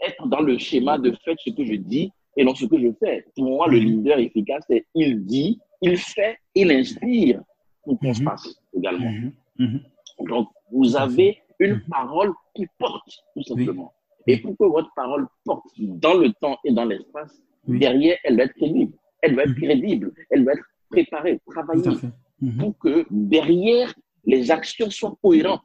être 0.09 0.27
dans 0.27 0.43
le 0.43 0.59
schéma 0.59 0.99
de 0.99 1.11
faites 1.25 1.39
ce 1.47 1.51
que 1.57 1.65
je 1.65 1.77
dis 1.93 2.13
et 2.37 2.45
non 2.45 2.55
ce 2.55 2.67
que 2.67 2.79
je 2.79 2.91
fais. 3.03 3.25
Pour 3.35 3.47
moi, 3.57 3.67
le 3.67 3.79
Mhm. 3.81 3.87
leader 3.87 4.19
efficace, 4.19 4.63
c'est 4.69 4.85
il 4.95 5.25
dit, 5.25 5.59
il 5.81 5.97
fait, 5.97 6.37
il 6.55 6.71
inspire 6.71 7.41
pour 7.83 7.99
qu'on 7.99 8.13
se 8.13 8.21
Mhm. 8.21 8.27
passe 8.29 8.47
également. 8.77 9.11
Mhm. 9.11 9.33
Mhm. 9.59 9.81
Donc, 10.29 10.49
vous 10.71 10.95
avez 10.97 11.39
une 11.61 11.77
Mhm. 11.77 11.83
parole 11.91 12.31
qui 12.55 12.67
porte, 12.79 13.11
tout 13.35 13.43
simplement. 13.43 13.91
Et 14.33 14.39
pour 14.39 14.57
que 14.57 14.65
votre 14.65 14.91
parole 14.95 15.27
porte 15.45 15.67
dans 15.79 16.15
le 16.15 16.33
temps 16.41 16.59
et 16.65 16.73
dans 16.73 16.85
l'espace, 16.85 17.33
Oui. 17.67 17.79
derrière, 17.79 18.17
elle 18.25 18.37
va 18.37 18.45
être 18.45 18.55
crédible. 18.55 18.93
Elle 19.23 19.35
va 19.37 19.43
être 19.43 19.51
Mhm. 19.51 19.63
crédible. 19.65 20.13
Elle 20.31 20.45
va 20.45 20.53
être 20.53 20.65
préparée, 20.91 21.41
travaillée. 21.51 21.97
Mhm. 22.43 22.57
pour 22.59 22.79
que 22.79 23.07
derrière, 23.11 23.93
les 24.25 24.51
actions 24.51 24.89
soient 24.91 25.15
cohérentes 25.23 25.61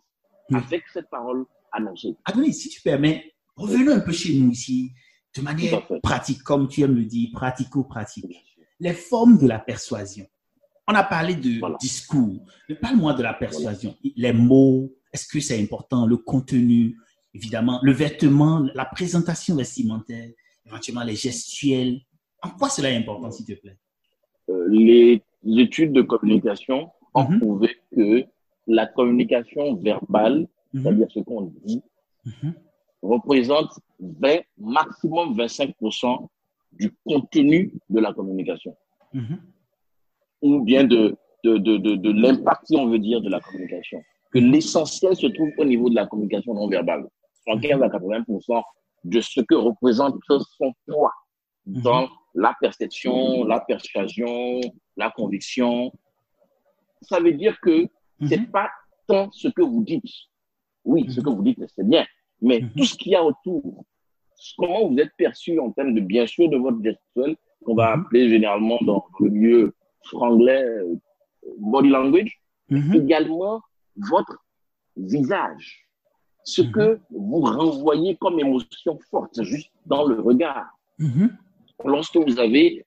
Oui. 0.49 0.57
avec 0.57 0.83
cette 0.93 1.09
parole 1.09 1.45
annoncée. 1.71 2.15
Adonis, 2.25 2.53
si 2.53 2.67
tu 2.69 2.81
permets, 2.81 3.33
revenons 3.55 3.93
un 3.93 4.01
peu 4.01 4.11
chez 4.11 4.37
nous 4.39 4.51
ici. 4.51 4.91
de 5.37 5.41
manière 5.41 5.85
pratique, 6.01 6.41
comme 6.43 6.69
tu 6.69 6.79
aimes 6.81 6.95
le 6.95 7.03
dire, 7.03 7.27
pratico-pratique. 7.33 8.25
Les 8.79 8.93
formes 8.93 9.37
de 9.37 9.47
la 9.47 9.59
persuasion. 9.59 10.25
On 10.87 10.93
a 10.93 11.03
parlé 11.03 11.35
de 11.35 11.59
discours. 11.77 12.39
Parle-moi 12.81 13.13
de 13.15 13.23
la 13.23 13.33
persuasion. 13.33 13.93
Les 14.15 14.31
mots, 14.31 14.93
est-ce 15.11 15.27
que 15.27 15.41
c'est 15.41 15.61
important? 15.61 16.05
Le 16.05 16.15
contenu, 16.15 16.97
évidemment. 17.35 17.79
Le 17.83 17.91
vêtement, 17.91 18.65
la 18.73 18.85
présentation 18.85 19.55
vestimentaire, 19.55 20.29
éventuellement 20.65 21.03
les 21.03 21.15
gestuels. 21.15 21.99
En 22.41 22.49
quoi 22.49 22.69
cela 22.69 22.89
est 22.89 22.95
important, 22.95 23.29
s'il 23.29 23.45
te 23.45 23.53
plaît? 23.53 23.77
Euh, 24.49 24.67
les 24.69 25.21
études 25.45 25.93
de 25.93 26.01
communication 26.01 26.89
ont 27.13 27.29
mhm. 27.29 27.39
prouvé 27.39 27.69
que 27.95 28.25
la 28.67 28.87
communication 28.87 29.75
verbale, 29.75 30.47
mhm. 30.73 30.81
c'est-à-dire 30.81 31.07
ce 31.11 31.19
qu'on 31.19 31.53
dit, 31.65 31.81
mhm. 32.25 32.53
représente 33.01 33.71
20, 33.99 34.39
maximum 34.57 35.35
25% 35.37 36.27
du 36.71 36.91
contenu 37.05 37.73
de 37.89 37.99
la 37.99 38.13
communication. 38.13 38.75
Ou 40.41 40.61
bien 40.61 40.83
de, 40.83 41.15
de, 41.43 41.57
de, 41.57 41.77
de, 41.77 41.95
de 41.95 42.11
l'impact, 42.11 42.67
si 42.67 42.75
on 42.75 42.87
veut 42.87 42.99
dire, 42.99 43.21
de 43.21 43.29
la 43.29 43.39
communication. 43.39 44.03
Que 44.31 44.39
l'essentiel 44.39 45.15
se 45.15 45.27
trouve 45.27 45.49
au 45.57 45.63
niveau 45.63 45.89
de 45.89 45.95
la 45.95 46.05
communication 46.05 46.53
non 46.53 46.67
verbale. 46.67 47.07
75 47.45 47.81
à 47.81 47.87
80% 47.87 48.63
de 49.05 49.21
ce 49.21 49.41
que 49.41 49.55
représente 49.55 50.15
son 50.57 50.73
poids 50.87 51.13
dans 51.65 52.09
la 52.33 52.55
perception, 52.59 53.43
la 53.45 53.59
persuasion, 53.59 54.59
la 54.97 55.11
conviction. 55.11 55.91
Ça 57.01 57.19
veut 57.19 57.33
dire 57.33 57.59
que 57.61 57.87
c'est 58.27 58.39
mhm. 58.39 58.51
pas 58.51 58.69
tant 59.07 59.31
ce 59.31 59.47
que 59.47 59.61
vous 59.61 59.83
dites. 59.83 60.03
Oui, 60.83 61.09
ce 61.09 61.21
que 61.21 61.29
vous 61.29 61.43
dites, 61.43 61.63
c'est 61.75 61.87
bien. 61.87 62.05
Mais 62.41 62.61
mhm. 62.61 62.71
tout 62.75 62.85
ce 62.85 62.95
qu'il 62.95 63.13
y 63.13 63.15
a 63.15 63.23
autour, 63.23 63.85
comment 64.57 64.87
vous 64.87 64.97
êtes 64.97 65.11
perçu 65.17 65.59
en 65.59 65.71
termes 65.71 65.93
de, 65.93 66.01
bien 66.01 66.27
sûr, 66.27 66.49
de 66.49 66.57
votre 66.57 66.83
gestuel, 66.83 67.35
qu'on 67.63 67.75
va 67.75 67.95
mhm. 67.95 68.01
appeler 68.01 68.29
généralement 68.29 68.77
dans 68.81 69.05
le 69.19 69.29
milieu 69.29 69.75
franglais 70.03 70.63
euh, 70.63 70.95
body 71.57 71.89
language, 71.89 72.39
également 72.69 73.61
votre 73.95 74.43
visage. 74.97 75.84
Ce 76.45 76.61
que 76.61 76.99
vous 77.09 77.41
renvoyez 77.41 78.15
comme 78.17 78.39
émotion 78.39 78.99
forte, 79.09 79.41
juste 79.43 79.71
dans 79.85 80.05
le 80.05 80.21
regard 80.21 80.67
lorsque 81.83 82.15
vous 82.15 82.39
avez, 82.39 82.85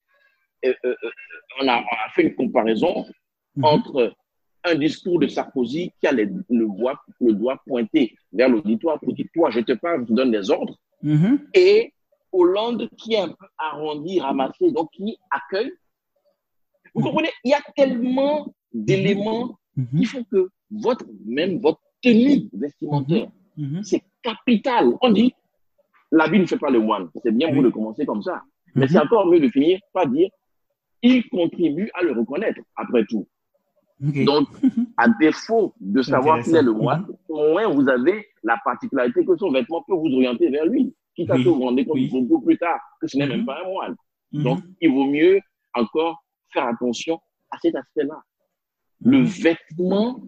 euh, 0.65 0.73
euh, 0.85 0.95
euh, 1.05 1.11
on, 1.61 1.69
a, 1.69 1.85
fait 2.15 2.23
une 2.23 2.35
comparaison 2.35 3.05
mhm. 3.57 3.65
entre 3.65 4.15
un 4.65 4.75
discours 4.75 5.19
de 5.19 5.29
Sarkozy 5.29 5.93
qui 6.01 6.07
a 6.07 6.13
le, 6.13 6.27
doigt, 6.49 7.01
le 7.21 7.33
doigt 7.33 7.61
pointé 7.67 8.17
vers 8.33 8.49
l'auditoire 8.49 8.99
pour 9.01 9.13
dire, 9.13 9.27
toi, 9.35 9.51
je 9.51 9.61
te 9.61 9.73
parle, 9.73 10.03
je 10.03 10.07
te 10.07 10.13
donne 10.13 10.31
des 10.31 10.51
ordres, 10.51 10.79
mhm. 11.03 11.47
et 11.55 11.93
Hollande 12.31 12.89
qui 12.99 13.15
est 13.15 13.21
un 13.21 13.29
peu 13.29 13.47
arrondi, 13.57 14.21
ramassé, 14.21 14.71
donc 14.71 14.91
qui 14.93 15.17
accueille. 15.31 15.73
Vous 16.95 17.01
mhm. 17.01 17.07
comprenez, 17.07 17.31
il 17.45 17.51
y 17.51 17.55
a 17.55 17.63
tellement 17.77 18.53
d'éléments 18.73 19.59
qui 19.97 20.05
font 20.05 20.25
que 20.25 20.49
votre, 20.71 21.07
même 21.25 21.61
votre 21.61 21.81
tenue 22.03 22.49
vestimentaire, 22.53 23.29
c'est 23.83 24.03
capital. 24.23 24.93
On 25.01 25.11
dit, 25.11 25.35
l'habit 26.11 26.39
ne 26.39 26.47
fait 26.47 26.59
pas 26.59 26.71
le 26.71 26.81
moine. 26.81 27.09
C'est 27.23 27.33
bien 27.33 27.53
vous 27.53 27.63
de 27.63 27.71
commencer 27.71 28.07
comme 28.07 28.23
ça. 28.23 28.43
Mais 28.75 28.87
c'est 28.87 28.99
mhm. 28.99 29.05
encore 29.05 29.27
mieux 29.27 29.41
de 29.41 29.49
finir 29.49 29.79
par 29.93 30.07
dire 30.07 30.29
il 31.03 31.29
contribue 31.29 31.91
à 31.95 32.03
le 32.03 32.13
reconnaître, 32.13 32.61
après 32.77 33.05
tout. 33.07 33.27
Donc, 34.01 34.49
à 34.97 35.09
défaut 35.21 35.75
de 35.81 36.03
savoir 36.03 36.43
qui 36.43 36.51
est 36.55 36.63
le 36.63 36.73
moine, 36.73 37.03
mhm. 37.03 37.17
au 37.29 37.53
moins 37.53 37.69
vous 37.69 37.89
avez 37.89 38.27
la 38.43 38.57
particularité 38.65 39.25
que 39.25 39.37
son 39.37 39.51
vêtement 39.51 39.83
peut 39.83 39.95
vous 39.95 40.13
orienter 40.13 40.49
vers 40.51 40.67
lui. 40.67 40.95
Quitte 41.15 41.31
à 41.31 41.37
ce 41.37 41.43
que 41.43 41.49
vous 41.49 41.63
rendez 41.63 41.85
compte 41.85 41.99
beaucoup 42.09 42.45
plus 42.45 42.59
tard 42.59 42.79
que 43.01 43.09
ce 43.09 43.17
n'est 43.17 43.27
même 43.27 43.45
pas 43.45 43.61
un 43.65 43.69
moine. 43.69 43.97
Donc, 44.33 44.61
il 44.81 44.91
vaut 44.93 45.07
mieux 45.07 45.41
encore 45.75 46.23
faire 46.53 46.67
attention 46.67 47.19
à 47.51 47.59
cet 47.59 47.75
aspect-là. 47.75 48.23
Le 49.01 49.23
vêtement, 49.23 50.21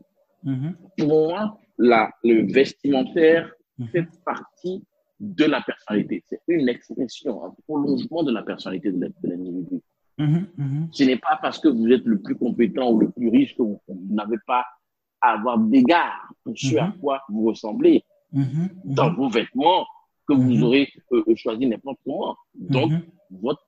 pour 0.98 1.28
moi, 1.28 1.58
la, 1.80 2.10
le 2.22 2.52
vestimentaire 2.52 3.50
fait 3.92 4.06
partie 4.24 4.84
de 5.18 5.44
la 5.44 5.60
personnalité. 5.62 6.22
C'est 6.28 6.40
une 6.48 6.68
expression, 6.68 7.44
un 7.44 7.54
prolongement 7.66 8.22
de 8.22 8.32
la 8.32 8.42
personnalité 8.42 8.92
de 8.92 9.12
l'individu. 9.22 9.80
Mhm, 10.18 10.46
mhm. 10.56 10.88
Ce 10.92 11.04
n'est 11.04 11.16
pas 11.16 11.38
parce 11.40 11.58
que 11.58 11.68
vous 11.68 11.88
êtes 11.88 12.04
le 12.04 12.20
plus 12.20 12.36
compétent 12.36 12.90
ou 12.92 13.00
le 13.00 13.10
plus 13.10 13.30
riche 13.30 13.56
que 13.56 13.62
vous, 13.62 13.80
n'avez 14.10 14.36
pas 14.46 14.64
à 15.22 15.32
avoir 15.32 15.58
d'égard 15.58 16.32
pour 16.44 16.56
ce 16.56 16.76
à 16.76 16.88
mhm. 16.88 16.98
quoi 16.98 17.22
vous 17.28 17.46
ressemblez 17.46 18.04
dans 18.84 19.12
vos 19.14 19.28
vêtements 19.28 19.86
que 20.28 20.34
vous 20.34 20.62
aurez 20.62 20.88
euh, 21.12 21.24
euh, 21.26 21.34
choisi 21.34 21.66
n'importe 21.66 21.98
comment. 22.04 22.36
Donc, 22.54 22.92
votre 23.30 23.66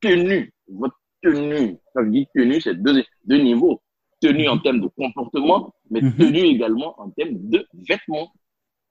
tenue, 0.00 0.52
votre 0.68 0.98
tenue, 1.22 1.76
ça 1.92 2.02
veut 2.02 2.10
dire 2.10 2.26
tenue, 2.34 2.60
c'est 2.60 2.80
deux, 2.80 3.02
deux 3.24 3.38
niveaux. 3.38 3.80
Tenue 4.20 4.48
en 4.48 4.58
termes 4.58 4.80
de 4.80 4.88
comportement, 4.96 5.72
mais 5.90 6.00
tenue 6.00 6.40
également 6.40 7.00
en 7.00 7.08
termes 7.10 7.34
de 7.34 7.66
vêtements. 7.88 8.32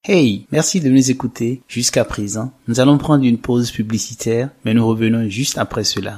Hey, 0.05 0.45
merci 0.51 0.79
de 0.79 0.89
nous 0.89 1.11
écouter 1.11 1.61
jusqu'à 1.67 2.05
présent. 2.05 2.53
Nous 2.67 2.79
allons 2.79 2.97
prendre 2.97 3.25
une 3.25 3.39
pause 3.39 3.71
publicitaire, 3.71 4.51
mais 4.63 4.73
nous 4.73 4.87
revenons 4.87 5.27
juste 5.27 5.57
après 5.57 5.83
cela. 5.83 6.17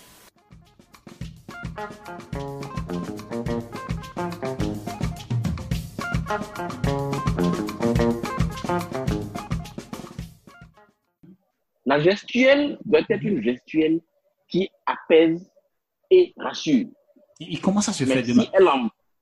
La 11.85 11.99
gestuelle 11.99 12.77
doit 12.85 12.99
être 13.09 13.23
une 13.23 13.41
gestuelle 13.41 14.01
qui 14.47 14.69
apaise 14.85 15.49
et 16.11 16.33
rassure. 16.37 16.87
Et 17.39 17.57
comment 17.57 17.81
ça 17.81 17.93
se 17.93 18.03
fait 18.03 18.21
demain? 18.21 18.45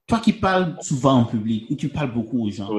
Toi 0.05 0.19
qui 0.19 0.33
parles 0.33 0.75
souvent 0.81 1.21
en 1.21 1.25
public, 1.25 1.71
et 1.71 1.77
tu 1.77 1.87
parles 1.87 2.13
beaucoup 2.13 2.45
aux 2.45 2.51
gens, 2.51 2.69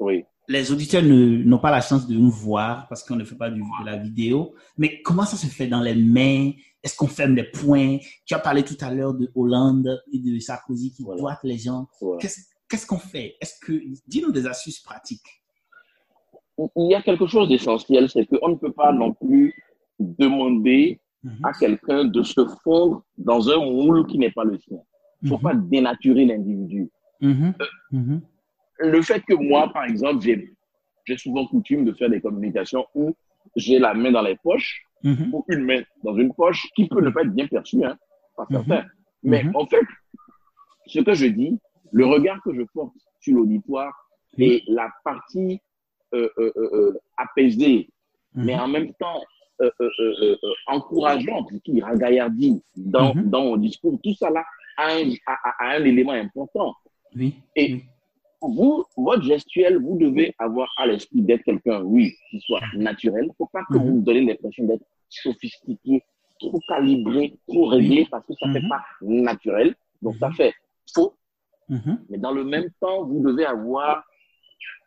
oui. 0.00 0.24
les 0.48 0.70
auditeurs 0.72 1.02
n'ont 1.02 1.58
pas 1.58 1.70
la 1.70 1.80
chance 1.80 2.06
de 2.06 2.14
nous 2.14 2.30
voir 2.30 2.86
parce 2.88 3.02
qu'on 3.02 3.16
ne 3.16 3.24
fait 3.24 3.36
pas 3.36 3.48
de 3.48 3.58
la 3.86 3.96
vidéo, 3.96 4.54
mais 4.76 5.00
comment 5.00 5.24
ça 5.24 5.36
se 5.36 5.46
fait 5.46 5.68
dans 5.68 5.80
les 5.80 5.94
mains 5.94 6.50
Est-ce 6.84 6.96
qu'on 6.96 7.08
ferme 7.08 7.34
des 7.34 7.44
points? 7.44 7.98
Tu 8.26 8.34
as 8.34 8.38
parlé 8.38 8.62
tout 8.62 8.76
à 8.80 8.92
l'heure 8.92 9.14
de 9.14 9.30
Hollande 9.34 10.02
et 10.12 10.18
de 10.18 10.38
Sarkozy 10.38 10.92
qui 10.92 11.02
voilà. 11.02 11.40
les 11.42 11.58
gens. 11.58 11.88
Qu'est-ce 12.20 12.86
qu'on 12.86 12.98
fait? 12.98 13.36
Est-ce 13.40 13.58
que 13.60 13.72
dis-nous 14.06 14.30
des 14.30 14.46
astuces 14.46 14.80
pratiques 14.80 15.44
il 16.58 16.90
y 16.90 16.94
a 16.94 17.02
quelque 17.02 17.26
chose 17.26 17.48
d'essentiel, 17.48 18.08
c'est 18.08 18.26
qu'on 18.26 18.50
ne 18.50 18.54
peut 18.54 18.72
pas 18.72 18.92
non 18.92 19.12
plus 19.12 19.54
demander 19.98 21.00
à 21.42 21.48
mhm. 21.48 21.54
quelqu'un 21.58 22.04
de 22.04 22.22
se 22.22 22.44
fondre 22.62 23.02
dans 23.18 23.48
un 23.50 23.58
moule 23.58 24.06
qui 24.06 24.18
n'est 24.18 24.30
pas 24.30 24.44
le 24.44 24.58
sien. 24.58 24.78
Il 25.22 25.26
ne 25.26 25.30
faut 25.30 25.38
mhm. 25.38 25.42
pas 25.42 25.54
dénaturer 25.54 26.26
l'individu. 26.26 26.90
Mhm. 27.20 27.54
Euh, 27.92 28.20
le 28.78 29.02
fait 29.02 29.20
que 29.22 29.34
moi, 29.34 29.72
par 29.72 29.84
exemple, 29.84 30.24
j'ai 30.24 31.16
souvent 31.16 31.46
coutume 31.46 31.84
de 31.84 31.92
faire 31.92 32.10
des 32.10 32.20
communications 32.20 32.86
où 32.94 33.14
j'ai 33.56 33.78
la 33.78 33.94
main 33.94 34.12
dans 34.12 34.22
les 34.22 34.36
poches 34.36 34.86
ou 35.04 35.44
une 35.48 35.64
main 35.64 35.82
dans 36.02 36.16
une 36.16 36.32
poche 36.32 36.66
qui 36.74 36.88
peut 36.88 37.00
ne 37.02 37.10
pas 37.10 37.22
être 37.22 37.34
bien 37.34 37.46
perçue, 37.46 37.84
hein, 37.84 37.96
pas 38.36 38.46
certain. 38.50 38.84
Mais 39.22 39.44
en 39.54 39.66
fait, 39.66 39.84
ce 40.86 41.00
que 41.00 41.14
je 41.14 41.26
dis, 41.26 41.58
le 41.92 42.06
regard 42.06 42.42
que 42.42 42.54
je 42.54 42.62
porte 42.72 42.94
sur 43.20 43.36
l'auditoire 43.36 43.92
et 44.38 44.62
la 44.66 44.90
partie 45.04 45.60
euh, 46.14 46.28
euh, 46.38 46.52
euh, 46.56 46.98
apaisée, 47.16 47.88
mais 48.34 48.54
mhm. 48.54 48.60
en 48.60 48.68
même 48.68 48.94
temps 48.94 49.22
encourageante, 50.66 51.50
qui 51.64 51.80
ragaillardie 51.80 52.60
dans, 52.76 53.14
mhm. 53.14 53.30
dans 53.30 53.44
mon 53.44 53.56
discours, 53.56 53.98
tout 54.02 54.14
ça 54.14 54.30
là 54.30 54.44
a 54.76 54.88
un, 54.88 55.10
a, 55.26 55.76
un 55.76 55.84
élément 55.84 56.12
important. 56.12 56.74
Oui. 57.14 57.34
Et 57.54 57.82
vous, 58.48 58.84
votre 58.96 59.22
gestuelle, 59.22 59.78
vous 59.78 59.96
devez 59.98 60.34
avoir 60.38 60.68
à 60.78 60.86
l'esprit 60.86 61.22
d'être 61.22 61.42
quelqu'un, 61.42 61.82
oui, 61.82 62.12
qui 62.30 62.40
soit 62.40 62.60
naturel. 62.74 63.24
Il 63.24 63.28
ne 63.28 63.34
faut 63.34 63.50
pas 63.52 63.64
que 63.70 63.78
vous 63.78 64.00
donnez 64.00 64.22
l'impression 64.22 64.64
d'être 64.64 64.84
sophistiqué, 65.08 66.02
trop 66.38 66.58
calibré, 66.68 67.34
trop 67.46 67.66
réglé, 67.66 68.06
parce 68.10 68.26
que 68.26 68.34
ça 68.34 68.48
ne 68.48 68.54
fait 68.54 68.68
pas 68.68 68.82
naturel. 69.00 69.74
Donc, 70.02 70.16
ça 70.16 70.30
fait 70.32 70.52
faux. 70.94 71.14
Mais 72.10 72.18
dans 72.18 72.32
le 72.32 72.44
même 72.44 72.68
temps, 72.80 73.04
vous 73.04 73.20
devez 73.20 73.44
avoir 73.46 74.04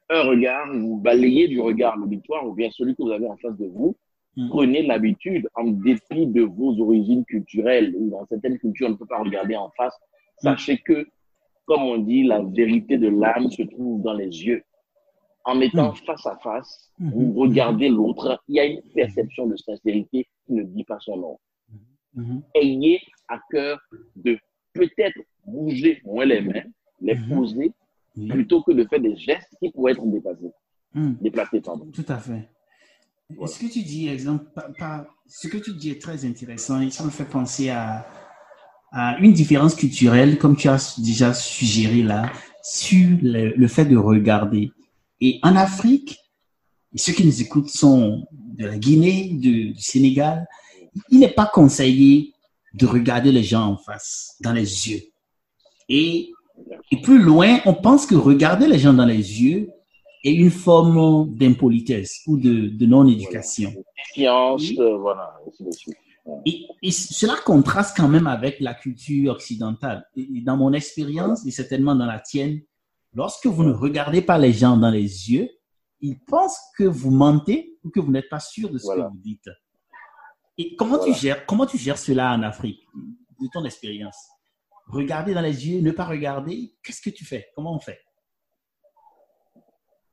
un 0.09 0.21
regard, 0.21 0.71
vous 0.73 0.97
balayez 0.97 1.47
du 1.47 1.59
regard 1.59 1.97
l'auditoire 1.97 2.47
ou 2.47 2.53
bien 2.53 2.69
celui 2.71 2.95
que 2.95 3.03
vous 3.03 3.11
avez 3.11 3.27
en 3.27 3.37
face 3.37 3.57
de 3.57 3.65
vous. 3.65 3.95
Prenez 4.49 4.83
l'habitude, 4.83 5.49
en 5.55 5.63
dépit 5.63 6.27
de 6.27 6.43
vos 6.43 6.79
origines 6.79 7.25
culturelles, 7.25 7.95
ou 7.97 8.11
dans 8.11 8.25
certaines 8.27 8.59
cultures, 8.59 8.87
on 8.87 8.91
ne 8.91 8.95
peut 8.95 9.07
pas 9.07 9.17
regarder 9.17 9.55
en 9.55 9.71
face. 9.75 9.97
Sachez 10.37 10.77
que 10.77 11.07
comme 11.67 11.83
on 11.83 11.97
dit, 11.97 12.23
la 12.23 12.41
vérité 12.41 12.97
de 12.97 13.09
l'âme 13.09 13.51
se 13.51 13.61
trouve 13.63 14.01
dans 14.01 14.13
les 14.13 14.25
yeux. 14.25 14.63
En 15.43 15.55
mettant 15.55 15.93
face 15.93 16.25
à 16.25 16.37
face, 16.37 16.91
vous 16.99 17.33
regardez 17.33 17.89
l'autre, 17.89 18.41
il 18.47 18.55
y 18.55 18.59
a 18.59 18.65
une 18.65 18.81
perception 18.93 19.47
de 19.47 19.55
sincérité 19.55 20.27
qui 20.45 20.53
ne 20.53 20.63
dit 20.63 20.83
pas 20.83 20.97
son 20.99 21.17
nom. 21.17 21.39
Ayez 22.55 22.99
à 23.27 23.39
cœur 23.51 23.79
de 24.15 24.37
peut-être 24.73 25.19
bouger 25.45 26.01
moins 26.03 26.25
les 26.25 26.41
mains, 26.41 26.63
les 27.01 27.15
poser, 27.29 27.71
plutôt 28.29 28.63
que 28.63 28.71
de 28.71 28.83
faire 28.85 28.99
des 28.99 29.15
gestes 29.15 29.55
qui 29.61 29.69
pourraient 29.71 29.91
être 29.91 30.05
déplacés. 30.05 30.51
Déplacés, 30.93 31.61
pardon. 31.61 31.85
Tout 31.91 32.05
à 32.07 32.17
fait. 32.17 32.49
Ce 33.45 33.59
que 33.59 33.71
tu 33.71 33.83
dis, 33.83 34.07
exemple, 34.07 34.45
ce 35.27 35.47
que 35.47 35.57
tu 35.57 35.73
dis 35.73 35.91
est 35.91 36.01
très 36.01 36.25
intéressant 36.25 36.81
et 36.81 36.89
ça 36.89 37.03
me 37.03 37.09
fait 37.09 37.29
penser 37.29 37.69
à, 37.69 38.05
une 38.93 39.33
différence 39.33 39.75
culturelle, 39.75 40.37
comme 40.37 40.55
tu 40.55 40.67
as 40.67 40.95
déjà 40.99 41.33
suggéré 41.33 42.03
là, 42.03 42.31
sur 42.63 43.17
le, 43.21 43.67
fait 43.67 43.85
de 43.85 43.97
regarder. 43.97 44.71
Et 45.21 45.39
en 45.43 45.55
Afrique, 45.55 46.17
ceux 46.95 47.13
qui 47.13 47.25
nous 47.25 47.41
écoutent 47.41 47.69
sont 47.69 48.27
de 48.31 48.65
la 48.65 48.77
Guinée, 48.77 49.29
du 49.33 49.75
Sénégal, 49.77 50.47
il 51.09 51.19
n'est 51.19 51.33
pas 51.33 51.45
conseillé 51.45 52.33
de 52.73 52.85
regarder 52.85 53.31
les 53.31 53.43
gens 53.43 53.67
en 53.67 53.77
face, 53.77 54.35
dans 54.41 54.53
les 54.53 54.89
yeux. 54.89 55.01
Et, 55.89 56.31
et 56.91 57.01
plus 57.01 57.19
loin, 57.19 57.59
on 57.65 57.73
pense 57.73 58.05
que 58.05 58.15
regarder 58.15 58.67
les 58.67 58.79
gens 58.79 58.93
dans 58.93 59.05
les 59.05 59.41
yeux 59.41 59.69
est 60.23 60.33
une 60.33 60.51
forme 60.51 61.35
d'impolitesse 61.35 62.21
ou 62.27 62.37
de, 62.37 62.67
de 62.67 62.85
non-éducation. 62.85 63.73
Voilà. 64.17 64.55
Euh, 64.79 64.97
voilà. 64.97 65.33
Et, 66.45 66.91
cela 66.91 67.35
contraste 67.45 67.95
quand 67.95 68.07
même 68.07 68.27
avec 68.27 68.59
la 68.59 68.73
culture 68.73 69.33
occidentale. 69.33 70.05
Et 70.15 70.41
dans 70.41 70.57
mon 70.57 70.73
expérience, 70.73 71.45
et 71.45 71.51
certainement 71.51 71.95
dans 71.95 72.05
la 72.05 72.19
tienne, 72.19 72.61
lorsque 73.13 73.47
vous 73.47 73.63
ne 73.63 73.73
regardez 73.73 74.21
pas 74.21 74.37
les 74.37 74.53
gens 74.53 74.77
dans 74.77 74.89
les 74.89 75.31
yeux, 75.31 75.49
ils 75.99 76.19
pensent 76.19 76.59
que 76.77 76.83
vous 76.83 77.11
mentez 77.11 77.77
ou 77.83 77.89
que 77.89 77.99
vous 77.99 78.11
n'êtes 78.11 78.29
pas 78.29 78.39
sûr 78.39 78.69
de 78.69 78.77
ce 78.77 78.87
que 78.87 79.01
vous 79.01 79.17
dites. 79.17 79.49
Et 80.57 80.75
comment 80.75 81.03
tu 81.03 81.13
gères, 81.13 81.45
comment 81.45 81.65
tu 81.65 81.77
gères 81.77 81.97
cela 81.97 82.33
en 82.33 82.43
Afrique, 82.43 82.81
de 83.39 83.47
ton 83.53 83.63
expérience? 83.63 84.17
Regarder 84.87 85.33
dans 85.33 85.41
les 85.41 85.67
yeux, 85.67 85.81
ne 85.81 85.91
pas 85.91 86.05
regarder, 86.05 86.73
qu'est-ce 86.83 87.01
que 87.01 87.09
tu 87.09 87.25
fais? 87.25 87.47
Comment 87.55 87.75
on 87.75 87.79
fait? 87.79 87.99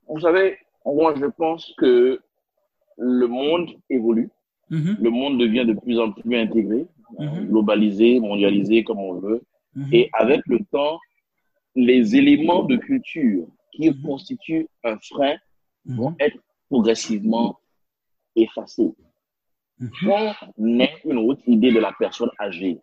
Vous 0.07 0.19
savez, 0.19 0.57
moi, 0.85 1.15
je 1.17 1.25
pense 1.25 1.73
que 1.77 2.21
le 2.97 3.27
monde 3.27 3.71
évolue. 3.89 4.29
Mm-hmm. 4.71 4.97
Le 4.99 5.09
monde 5.09 5.39
devient 5.39 5.65
de 5.65 5.73
plus 5.73 5.99
en 5.99 6.11
plus 6.11 6.37
intégré, 6.37 6.85
mm-hmm. 7.19 7.47
globalisé, 7.47 8.19
mondialisé, 8.19 8.83
comme 8.83 8.99
on 8.99 9.19
veut. 9.19 9.41
Mm-hmm. 9.75 9.93
Et 9.95 10.09
avec 10.13 10.41
le 10.47 10.59
temps, 10.71 10.99
les 11.75 12.15
éléments 12.15 12.63
de 12.63 12.77
culture 12.77 13.47
qui 13.71 13.91
constituent 14.01 14.67
un 14.83 14.97
frein 14.99 15.35
vont 15.85 16.15
être 16.19 16.37
progressivement 16.69 17.59
effacés. 18.35 18.93
On 20.07 20.79
ait 20.79 20.93
une 21.03 21.17
autre 21.17 21.41
idée 21.47 21.71
de 21.71 21.79
la 21.79 21.93
personne 21.99 22.31
âgée. 22.39 22.79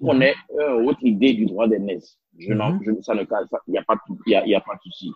On 0.00 0.20
ait 0.20 0.34
une 0.50 0.88
autre 0.88 1.02
idée 1.02 1.34
du 1.34 1.46
droit 1.46 1.68
d'aînesse. 1.68 2.18
Je 2.38 2.52
je, 2.52 3.02
ça 3.02 3.14
ne, 3.14 3.22
il 3.22 3.70
n'y 3.70 3.78
a 3.78 3.82
pas, 3.84 3.96
il 4.26 4.32
y 4.32 4.34
a, 4.34 4.46
y 4.46 4.54
a 4.54 4.60
pas 4.60 4.74
de 4.74 4.80
souci. 4.82 5.12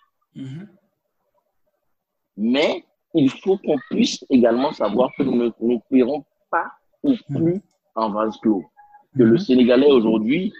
Mais 2.36 2.84
il 3.14 3.30
faut 3.30 3.56
qu'on 3.58 3.78
puisse 3.90 4.24
également 4.30 4.72
savoir 4.72 5.10
que 5.16 5.22
nous 5.22 5.36
ne 5.36 5.50
nous 5.60 5.80
payerons 5.90 6.24
pas 6.50 6.70
ou 7.02 7.14
plus 7.28 7.60
en 7.94 8.10
vase 8.10 8.36
clos. 8.38 8.64
Que 9.16 9.22
le 9.22 9.32
mhm. 9.32 9.38
Sénégalais 9.38 9.90
aujourd'hui 9.90 10.52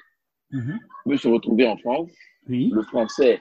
mhm. 0.51 0.79
peut 1.05 1.17
se 1.17 1.29
retrouver 1.29 1.67
en 1.69 1.77
France, 1.77 2.11
le 2.47 2.83
Français 2.83 3.41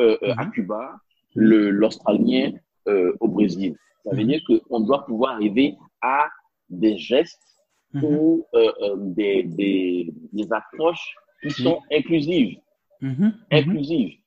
euh, 0.00 0.16
euh, 0.22 0.34
à 0.36 0.44
mhm. 0.44 0.50
Cuba, 0.52 1.00
l'Australien 1.34 2.52
euh, 2.88 3.12
au 3.20 3.28
Brésil. 3.28 3.76
Ça 4.04 4.14
veut 4.14 4.24
dire 4.24 4.40
qu'on 4.46 4.80
doit 4.80 5.04
pouvoir 5.06 5.34
arriver 5.34 5.76
à 6.02 6.28
des 6.68 6.96
gestes 6.98 7.42
ou 7.94 8.44
des, 8.96 9.44
des, 9.44 10.12
des, 10.32 10.52
approches 10.52 11.14
qui 11.42 11.50
sont 11.50 11.80
inclusives. 11.90 12.58
Inclusives. 13.50 14.18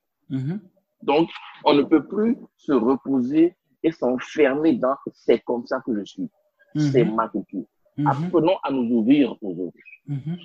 Donc, 1.04 1.30
on 1.64 1.74
ne 1.74 1.84
peut 1.84 2.06
plus 2.06 2.38
se 2.58 2.74
reposer 2.74 3.56
et 3.84 3.92
s'enfermer 3.92 4.74
dans 4.74 4.96
c'est 5.14 5.40
comme 5.40 5.66
ça 5.66 5.82
que 5.86 5.98
je 5.98 6.04
suis. 6.06 6.30
C'est 6.76 7.04
mhm. 7.04 7.16
ma 7.16 7.28
culture. 7.28 7.66
Mhm. 7.98 8.08
Apprenons 8.08 8.58
à 8.64 8.72
nous 8.72 8.98
ouvrir 8.98 9.36
aux 9.42 9.68
autres. 9.68 9.78
Mhm. 10.08 10.38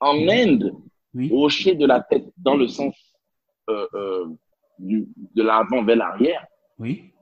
En 0.00 0.28
Inde, 0.28 0.74
hocher 1.30 1.74
de 1.74 1.86
la 1.86 2.00
tête 2.00 2.26
dans 2.36 2.56
le 2.56 2.68
sens 2.68 2.94
euh, 3.68 3.86
euh, 3.94 4.26
du, 4.78 5.08
de 5.34 5.42
l'avant 5.42 5.84
vers 5.84 5.96
l'arrière, 5.96 6.46
oui. 6.78 7.12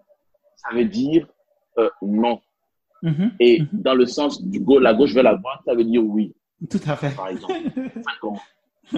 ça 0.57 0.75
veut 0.75 0.85
dire 0.85 1.27
euh, 1.79 1.89
non. 2.03 2.41
Et 3.39 3.63
dans 3.73 3.95
le 3.95 4.05
sens 4.05 4.43
du 4.43 4.59
go, 4.59 4.81
la 4.81 4.93
gauche 4.93 5.13
vers 5.13 5.23
la 5.23 5.37
droite, 5.37 5.61
ça 5.65 5.75
veut 5.75 5.85
dire 5.85 6.05
oui. 6.05 6.35
Tout 6.69 6.81
à 6.87 6.97
fait. 6.97 7.15
Par 7.15 7.29
exemple. 7.29 7.55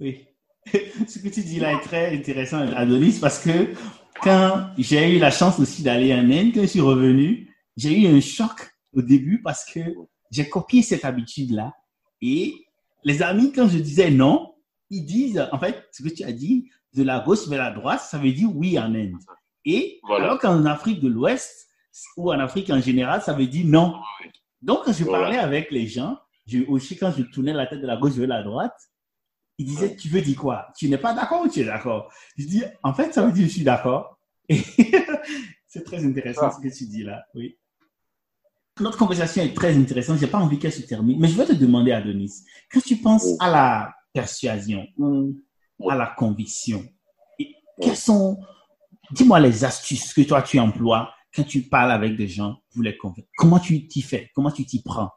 oui. 0.00 0.26
Ce 1.06 1.18
que 1.18 1.28
tu 1.28 1.40
dis 1.42 1.60
là 1.60 1.72
est 1.72 1.80
très 1.80 2.16
intéressant, 2.16 2.60
Adonis, 2.74 3.18
parce 3.20 3.42
que 3.42 3.50
quand 4.22 4.70
j'ai 4.78 5.16
eu 5.16 5.18
la 5.18 5.30
chance 5.30 5.58
aussi 5.58 5.82
d'aller 5.82 6.14
en 6.14 6.30
Inde, 6.30 6.52
quand 6.54 6.62
je 6.62 6.66
suis 6.66 6.80
revenu, 6.80 7.54
j'ai 7.76 7.98
eu 7.98 8.06
un 8.06 8.20
choc 8.20 8.70
au 8.92 9.02
début 9.02 9.40
parce 9.42 9.64
que 9.64 9.80
j'ai 10.30 10.48
copié 10.48 10.82
cette 10.82 11.04
habitude-là. 11.04 11.72
Et 12.20 12.54
les 13.04 13.22
amis, 13.22 13.52
quand 13.52 13.68
je 13.68 13.78
disais 13.78 14.10
non, 14.10 14.54
ils 14.90 15.04
disent, 15.04 15.46
en 15.52 15.58
fait, 15.58 15.88
ce 15.92 16.02
que 16.02 16.08
tu 16.08 16.24
as 16.24 16.32
dit, 16.32 16.68
de 16.94 17.02
la 17.02 17.20
gauche 17.20 17.46
vers 17.48 17.58
la 17.58 17.70
droite, 17.70 18.00
ça 18.00 18.18
veut 18.18 18.32
dire 18.32 18.48
oui 18.54 18.78
en 18.78 18.94
Inde. 18.94 19.14
Et 19.64 20.00
alors 20.08 20.38
qu'en 20.38 20.64
Afrique 20.64 21.00
de 21.00 21.08
l'Ouest, 21.08 21.68
ou 22.16 22.32
en 22.32 22.38
Afrique 22.38 22.70
en 22.70 22.80
général, 22.80 23.22
ça 23.22 23.32
veut 23.32 23.46
dire 23.46 23.66
non. 23.66 23.94
Donc, 24.62 24.84
quand 24.84 24.92
je 24.92 25.04
parlais 25.04 25.38
avec 25.38 25.70
les 25.70 25.86
gens, 25.86 26.18
je, 26.46 26.60
aussi 26.68 26.96
quand 26.96 27.12
je 27.16 27.22
tournais 27.22 27.52
la 27.52 27.66
tête 27.66 27.80
de 27.80 27.86
la 27.86 27.96
gauche 27.96 28.12
vers 28.12 28.28
la 28.28 28.42
droite, 28.42 28.76
il 29.58 29.66
disait, 29.66 29.96
tu 29.96 30.08
veux 30.08 30.20
dire 30.20 30.36
quoi? 30.36 30.68
Tu 30.76 30.88
n'es 30.88 30.98
pas 30.98 31.12
d'accord 31.12 31.42
ou 31.42 31.48
tu 31.48 31.60
es 31.60 31.64
d'accord? 31.64 32.12
Je 32.36 32.46
dis, 32.46 32.62
en 32.84 32.94
fait, 32.94 33.12
ça 33.12 33.26
veut 33.26 33.32
dire 33.32 33.46
je 33.46 33.52
suis 33.52 33.64
d'accord. 33.64 34.18
c'est 35.66 35.84
très 35.84 36.04
intéressant 36.04 36.50
ce 36.50 36.60
que 36.60 36.74
tu 36.74 36.86
dis 36.86 37.02
là. 37.02 37.24
Oui. 37.34 37.58
Notre 38.80 38.96
conversation 38.96 39.42
est 39.42 39.54
très 39.54 39.76
intéressante. 39.76 40.18
J'ai 40.18 40.28
pas 40.28 40.38
envie 40.38 40.58
qu'elle 40.58 40.72
se 40.72 40.82
termine, 40.82 41.18
mais 41.18 41.26
je 41.26 41.36
vais 41.36 41.44
te 41.44 41.52
demander, 41.52 41.90
Adonis, 41.90 42.44
quand 42.72 42.80
tu 42.80 42.96
penses 42.96 43.28
à 43.40 43.50
la 43.50 43.92
persuasion 44.12 44.86
ou 44.96 45.90
à 45.90 45.96
la 45.96 46.06
conviction, 46.06 46.84
quelles 47.80 47.96
sont, 47.96 48.38
dis-moi 49.10 49.40
les 49.40 49.64
astuces 49.64 50.14
que 50.14 50.22
toi 50.22 50.42
tu 50.42 50.60
emploies 50.60 51.10
quand 51.34 51.44
tu 51.44 51.62
parles 51.62 51.90
avec 51.90 52.16
des 52.16 52.28
gens 52.28 52.56
pour 52.72 52.82
les 52.82 52.96
convaincre. 52.96 53.28
Comment 53.36 53.58
tu 53.58 53.88
t'y 53.88 54.02
fais? 54.02 54.30
Comment 54.34 54.52
tu 54.52 54.64
t'y 54.64 54.82
prends? 54.82 55.10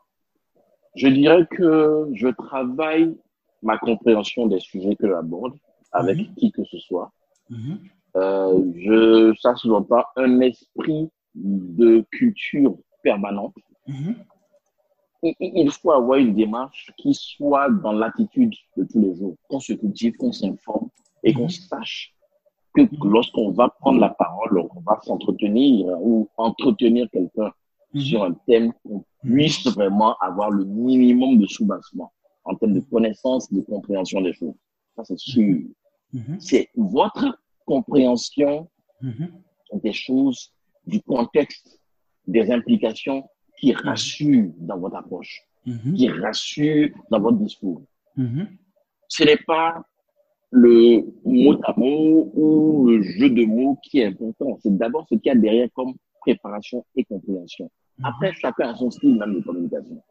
Je 0.95 1.07
dirais 1.07 1.47
que 1.49 2.07
je 2.15 2.27
travaille 2.27 3.15
ma 3.61 3.77
compréhension 3.77 4.47
des 4.47 4.59
sujets 4.59 4.95
que 4.95 5.07
j'aborde 5.07 5.53
avec 5.91 6.17
mhm. 6.17 6.35
qui 6.35 6.51
que 6.51 6.63
ce 6.65 6.79
soit. 6.79 7.11
Mhm. 7.49 7.79
Euh, 8.17 8.71
je, 8.75 9.33
ça 9.39 9.53
ne 9.63 9.79
pas 9.81 10.11
un 10.15 10.39
esprit 10.41 11.09
de 11.35 12.05
culture 12.11 12.75
permanente. 13.03 13.55
Mhm. 13.87 14.15
Il, 15.39 15.71
faut 15.71 15.91
avoir 15.91 16.17
une 16.17 16.33
démarche 16.33 16.91
qui 16.97 17.13
soit 17.13 17.69
dans 17.69 17.91
l'attitude 17.91 18.55
de 18.75 18.83
tous 18.85 18.99
les 18.99 19.15
jours, 19.15 19.35
qu'on 19.47 19.59
se 19.59 19.73
cultive, 19.73 20.15
qu'on 20.17 20.31
s'informe 20.31 20.89
et 21.23 21.31
qu'on 21.31 21.47
sache 21.47 22.15
que 22.73 22.81
lorsqu'on 23.03 23.51
va 23.51 23.69
prendre 23.69 23.99
la 23.99 24.09
parole, 24.09 24.57
on 24.57 24.79
va 24.79 24.99
s'entretenir 25.03 25.85
ou 26.01 26.27
entretenir 26.37 27.07
quelqu'un 27.11 27.51
sur 27.93 28.23
un 28.23 28.33
thème, 28.47 28.73
qu'on 28.83 29.03
puisse 29.23 29.67
vraiment 29.67 30.15
avoir 30.21 30.49
le 30.49 30.65
minimum 30.65 31.37
de 31.37 31.45
soubassement 31.45 32.11
en 32.43 32.55
termes 32.55 32.73
de 32.73 32.79
connaissance, 32.81 33.51
de 33.51 33.61
compréhension 33.61 34.21
des 34.21 34.33
choses. 34.33 34.55
Ça, 34.95 35.03
c'est 35.05 35.17
sûr. 35.17 35.59
Mm-hmm. 36.13 36.39
C'est 36.39 36.69
votre 36.75 37.39
compréhension 37.65 38.69
mm-hmm. 39.01 39.81
des 39.81 39.93
choses, 39.93 40.51
du 40.85 41.01
contexte, 41.01 41.79
des 42.27 42.51
implications 42.51 43.23
qui 43.59 43.71
mm-hmm. 43.71 43.87
rassure 43.87 44.51
dans 44.57 44.79
votre 44.79 44.95
approche, 44.95 45.41
qui 45.95 46.09
rassure 46.09 46.89
dans 47.09 47.19
votre 47.19 47.37
discours. 47.37 47.83
Ce 49.07 49.23
n'est 49.23 49.37
pas 49.45 49.83
le 50.51 51.05
mot 51.23 51.57
à 51.63 51.73
mot 51.77 52.31
ou 52.33 52.89
le 52.89 53.01
jeu 53.01 53.29
de 53.29 53.45
mots 53.45 53.77
qui 53.83 53.99
est 53.99 54.05
important. 54.05 54.57
C'est 54.61 54.75
d'abord 54.77 55.05
ce 55.09 55.15
qu'il 55.15 55.27
y 55.27 55.29
a 55.29 55.35
derrière 55.35 55.69
comme 55.73 55.93
préparation 56.19 56.85
et 56.95 57.05
compréhension. 57.05 57.69
Après, 58.03 58.33
chacun 58.33 58.69
a 58.69 58.75
son 58.75 58.91
style 58.91 59.17
même 59.17 59.35
de 59.35 59.39
communication. 59.41 60.03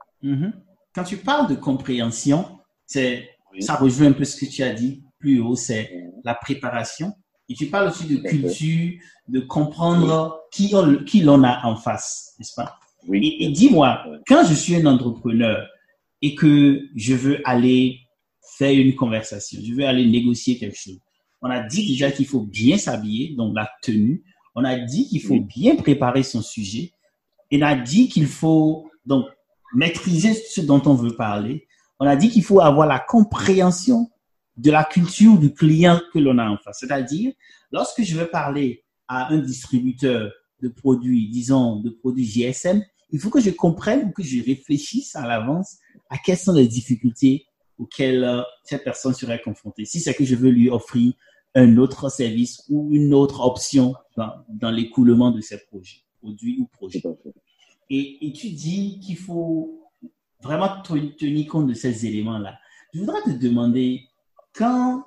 Quand 0.94 1.04
tu 1.04 1.16
parles 1.18 1.48
de 1.48 1.54
compréhension, 1.54 2.58
c'est, 2.86 3.28
Oui. 3.52 3.62
ça 3.62 3.74
rejoint 3.76 4.08
un 4.08 4.12
peu 4.12 4.24
ce 4.24 4.36
que 4.36 4.46
tu 4.50 4.62
as 4.62 4.72
dit 4.72 5.02
plus 5.18 5.40
haut, 5.40 5.56
c'est 5.56 5.90
la 6.24 6.34
préparation. 6.34 7.12
Et 7.48 7.54
tu 7.54 7.66
parles 7.66 7.88
aussi 7.88 8.06
de 8.06 8.16
culture, 8.16 8.92
de 9.28 9.40
comprendre 9.40 10.40
qui, 10.52 10.72
on- 10.74 11.04
qui 11.04 11.20
l'on 11.22 11.42
a 11.42 11.64
en 11.66 11.76
face, 11.76 12.34
n'est-ce 12.38 12.54
pas? 12.54 12.78
Oui. 13.08 13.18
Et, 13.40 13.44
et 13.44 13.50
dis-moi, 13.50 14.04
quand 14.26 14.44
je 14.48 14.54
suis 14.54 14.76
un 14.76 14.86
entrepreneur 14.86 15.66
et 16.22 16.34
que 16.34 16.80
je 16.94 17.14
veux 17.14 17.40
aller 17.48 17.98
faire 18.58 18.72
une 18.72 18.94
conversation, 18.94 19.58
je 19.64 19.72
veux 19.74 19.84
aller 19.84 20.06
négocier 20.06 20.58
quelque 20.58 20.76
chose, 20.76 20.98
on 21.42 21.48
a 21.50 21.60
dit 21.60 21.86
déjà 21.86 22.10
qu'il 22.12 22.26
faut 22.26 22.42
bien 22.42 22.76
s'habiller, 22.78 23.34
donc 23.36 23.54
la 23.56 23.70
tenue. 23.82 24.22
On 24.54 24.64
a 24.64 24.76
dit 24.78 25.08
qu'il 25.08 25.22
faut 25.22 25.34
Oui. 25.34 25.40
bien 25.56 25.76
préparer 25.76 26.22
son 26.22 26.42
sujet. 26.42 26.92
Et 27.50 27.58
on 27.62 27.66
a 27.66 27.74
dit 27.74 28.08
qu'il 28.08 28.26
faut 28.26 28.90
donc 29.06 29.24
maîtriser 29.74 30.34
ce 30.34 30.60
dont 30.60 30.82
on 30.86 30.94
veut 30.94 31.14
parler. 31.14 31.66
On 31.98 32.06
a 32.06 32.16
dit 32.16 32.30
qu'il 32.30 32.44
faut 32.44 32.60
avoir 32.60 32.86
la 32.86 32.98
compréhension 32.98 34.10
de 34.56 34.70
la 34.70 34.84
culture 34.84 35.38
du 35.38 35.54
client 35.54 36.00
que 36.12 36.18
l'on 36.18 36.38
a 36.38 36.48
en 36.48 36.58
face. 36.58 36.78
C'est-à-dire, 36.80 37.32
lorsque 37.72 38.02
je 38.02 38.16
veux 38.16 38.28
parler 38.28 38.84
à 39.08 39.32
un 39.32 39.38
distributeur 39.38 40.30
de 40.62 40.68
produits, 40.68 41.28
disons, 41.30 41.76
de 41.76 41.90
produits 41.90 42.26
GSM, 42.26 42.82
il 43.12 43.18
faut 43.18 43.30
que 43.30 43.40
je 43.40 43.50
comprenne 43.50 44.06
ou 44.06 44.10
que 44.12 44.22
je 44.22 44.44
réfléchisse 44.44 45.16
à 45.16 45.26
l'avance 45.26 45.78
à 46.10 46.18
quelles 46.18 46.38
sont 46.38 46.52
les 46.52 46.68
difficultés 46.68 47.46
auxquelles 47.78 48.24
euh, 48.24 48.42
cette 48.64 48.84
personne 48.84 49.14
serait 49.14 49.40
confrontée. 49.40 49.84
Si 49.84 50.00
c'est 50.00 50.14
que 50.14 50.24
je 50.24 50.34
veux 50.34 50.50
lui 50.50 50.68
offrir 50.68 51.14
un 51.54 51.76
autre 51.78 52.10
service 52.10 52.62
ou 52.68 52.94
une 52.94 53.14
autre 53.14 53.40
option 53.40 53.94
dans, 54.16 54.32
dans 54.48 54.70
l'écoulement 54.70 55.30
de 55.30 55.40
ses 55.40 55.58
projets, 55.58 56.02
produits 56.20 56.58
ou 56.60 56.66
projets. 56.66 57.02
Et, 57.90 58.32
tu 58.32 58.50
dis 58.50 59.00
qu'il 59.00 59.16
faut 59.16 59.80
vraiment 60.42 60.80
te- 60.82 61.16
tenir 61.16 61.48
compte 61.48 61.66
de 61.66 61.74
ces 61.74 62.06
éléments-là. 62.06 62.56
Je 62.94 63.00
voudrais 63.00 63.22
te 63.22 63.30
demander, 63.30 64.02
quand 64.54 65.04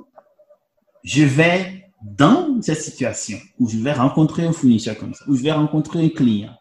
je 1.04 1.24
vais 1.24 1.86
dans 2.02 2.62
cette 2.62 2.82
situation 2.82 3.38
où 3.60 3.70
je 3.70 3.78
vais 3.78 3.94
rencontrer 3.94 4.46
un 4.46 4.52
fournisseur 4.52 4.98
comme 4.98 5.14
ça, 5.14 5.24
où 5.28 5.36
je 5.36 5.44
vais 5.44 5.54
rencontrer 5.54 6.04
un 6.04 6.10
client, 6.10 6.54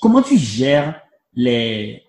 comment 0.00 0.22
tu 0.22 0.36
gères 0.36 1.00
la, 1.34 2.00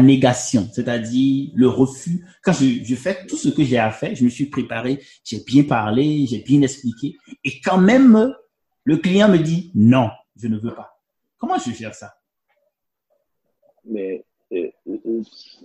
négation, 0.00 0.68
c'est-à-dire 0.72 1.50
le 1.54 1.68
refus? 1.68 2.24
Quand 2.42 2.54
je 2.54 2.94
fais 2.94 3.26
tout 3.26 3.36
ce 3.36 3.50
que 3.50 3.62
j'ai 3.62 3.78
à 3.78 3.90
faire, 3.90 4.14
je 4.14 4.24
me 4.24 4.30
suis 4.30 4.46
préparé, 4.46 5.02
j'ai 5.22 5.44
bien 5.44 5.64
parlé, 5.64 6.26
j'ai 6.26 6.40
bien 6.40 6.62
expliqué, 6.62 7.16
et 7.44 7.60
quand 7.60 7.78
même 7.78 8.34
le 8.84 8.96
client 8.96 9.28
me 9.28 9.38
dit 9.38 9.70
non, 9.74 10.08
je 10.36 10.48
ne 10.48 10.58
veux 10.58 10.74
pas. 10.74 10.93
Comment 11.46 11.58
je 11.58 11.72
gère 11.72 11.94
ça? 11.94 12.14
Mais 13.84 14.24
euh, 14.54 14.68
euh, 14.88 15.22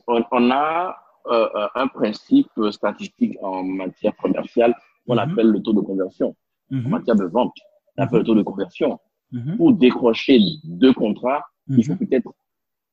on, 0.08 0.22
on 0.30 0.52
a 0.52 0.98
euh, 1.28 1.68
un 1.76 1.88
principe 1.88 2.50
statistique 2.72 3.38
en 3.42 3.64
matière 3.64 4.14
commerciale 4.18 4.76
qu'on 5.08 5.14
Mhm. 5.16 5.20
appelle 5.26 5.48
le 5.56 5.62
taux 5.62 5.72
de 5.72 5.80
conversion. 5.80 6.36
En 6.74 6.76
Mhm, 6.76 6.90
matière 6.90 7.16
de 7.16 7.24
vente, 7.38 7.56
on 7.98 8.04
appelle 8.04 8.20
le 8.20 8.26
taux 8.26 8.36
de 8.36 8.42
conversion. 8.52 9.00
mhm, 9.32 9.56
Pour 9.56 9.72
décrocher 9.72 10.38
deux 10.66 10.94
contrats, 10.94 11.44
il 11.70 11.86
faut 11.86 11.94
mhm, 11.94 12.00
peut-être 12.00 12.30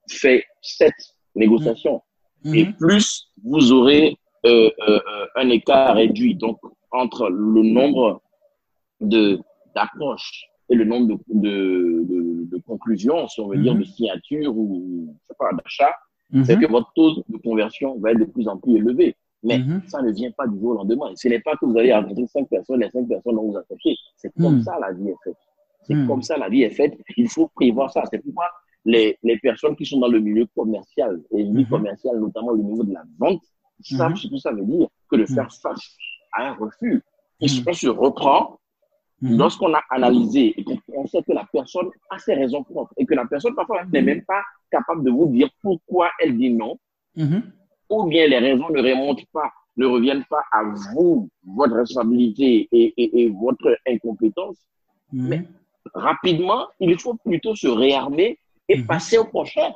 faire 0.09 0.43
sept 0.63 0.95
négociations. 1.35 2.03
Et 2.45 2.65
mhm, 2.67 2.77
plus 2.77 3.07
vous 3.43 3.73
aurez 3.73 4.17
euh, 4.45 4.71
euh, 4.89 5.01
euh, 5.13 5.27
un 5.35 5.49
écart 5.49 5.97
réduit 5.97 6.37
donc 6.37 6.59
entre 6.93 7.29
le 7.31 7.63
nombre 7.79 8.23
de 9.01 9.41
d'approches 9.75 10.45
et 10.71 10.75
le 10.75 10.85
nombre 10.85 11.07
de, 11.09 11.17
de, 11.45 12.05
de, 12.11 12.19
de 12.51 12.59
conclusions, 12.59 13.27
si 13.29 13.41
on 13.41 13.49
veut 13.49 13.59
dire, 13.59 13.75
Mhm. 13.75 13.81
de 13.81 13.85
signatures 13.85 14.57
ou 14.57 15.09
je 15.09 15.27
sais 15.29 15.35
pas, 15.39 15.51
d'achat, 15.53 15.93
mhm, 16.33 16.45
c'est 16.45 16.59
que 16.59 16.67
votre 16.71 16.91
taux 16.95 17.13
de 17.29 17.37
conversion 17.39 17.99
va 17.99 18.13
être 18.13 18.19
de 18.19 18.25
plus 18.25 18.47
en 18.49 18.57
plus 18.59 18.77
élevé. 18.77 19.15
Mais 19.43 19.59
mhm. 19.59 19.83
ça 19.87 20.03
ne 20.03 20.11
vient 20.13 20.31
pas 20.33 20.47
du 20.47 20.59
jour 20.59 20.71
au 20.71 20.75
lendemain. 20.75 21.11
Ce 21.15 21.29
n'est 21.29 21.41
pas 21.41 21.55
que 21.57 21.67
vous 21.67 21.77
allez 21.79 21.93
rencontrer 21.93 22.27
cinq 22.27 22.49
personnes, 22.49 22.81
les 22.81 22.91
cinq 22.91 23.07
personnes 23.07 23.37
vont 23.37 23.51
vous 23.51 23.57
accrocher. 23.57 23.95
C'est 24.17 24.33
comme 24.35 24.57
Mm. 24.59 24.63
ça 24.63 24.79
la 24.81 24.93
vie 24.93 25.09
est 25.11 25.17
faite. 25.25 25.37
C'est 25.83 25.95
Mm. 25.95 26.07
comme 26.09 26.23
ça 26.23 26.37
la 26.37 26.49
vie 26.49 26.63
est 26.63 26.71
faite. 26.71 26.95
Il 27.17 27.29
faut 27.29 27.49
prévoir 27.55 27.93
ça. 27.93 28.03
C'est 28.11 28.19
pourquoi 28.19 28.47
les, 28.85 29.17
les 29.23 29.39
personnes 29.39 29.77
qui 29.77 29.85
sont 29.85 29.99
dans 30.01 30.09
le 30.09 30.21
milieu 30.21 30.47
commercial, 30.57 31.21
et 31.33 31.43
le 31.45 31.51
milieu 31.51 31.67
commercial, 31.69 32.19
notamment 32.19 32.53
le 32.53 32.63
niveau 32.63 32.83
de 32.83 32.93
la 32.95 33.03
vente, 33.19 33.43
savent 33.83 34.17
ce 34.17 34.27
que 34.29 34.39
ça 34.39 34.53
veut 34.53 34.65
dire 34.65 34.89
que 35.11 35.17
de 35.17 35.27
faire 35.27 35.53
face 35.53 35.97
à 36.33 36.49
un 36.49 36.55
refus. 36.55 37.03
On 37.41 37.47
se 37.47 37.89
reprend 37.89 38.59
Mhm. 39.23 39.39
lorsqu'on 39.39 39.73
a 39.73 39.81
analysé 39.91 40.55
et 40.59 40.65
qu'on 40.65 41.07
sait 41.07 41.23
que 41.23 41.33
la 41.33 41.47
personne 41.51 41.89
a 42.11 42.19
ses 42.19 42.35
raisons 42.35 42.63
propres 42.63 42.93
et 42.99 43.07
que 43.07 43.15
la 43.15 43.25
personne 43.25 43.55
parfois 43.55 43.85
n'est 43.87 44.03
même 44.03 44.23
pas 44.25 44.43
capable 44.71 45.05
de 45.05 45.11
vous 45.11 45.27
dire 45.29 45.49
pourquoi 45.63 46.11
elle 46.21 46.37
dit 46.37 46.51
non 46.53 46.79
Mhm. 47.17 47.43
ou 47.89 48.05
bien 48.05 48.27
les 48.27 48.39
raisons 48.39 48.69
ne 48.69 48.83
remontent 48.83 49.23
pas, 49.33 49.51
ne 49.79 49.87
reviennent 49.87 50.25
pas 50.29 50.43
à 50.53 50.63
vous, 50.93 51.31
votre 51.47 51.77
responsabilité 51.77 52.69
et, 52.71 52.93
et, 53.03 53.23
et 53.23 53.29
votre 53.31 53.79
incompétence, 53.89 54.57
Mhm. 55.13 55.45
rapidement, 55.95 56.67
il 56.81 56.99
faut 56.99 57.15
plutôt 57.15 57.55
se 57.55 57.69
réarmer 57.69 58.39
et 58.69 58.77
Mhm. 58.79 58.87
passer 58.87 59.17
au 59.17 59.25
prochain, 59.25 59.71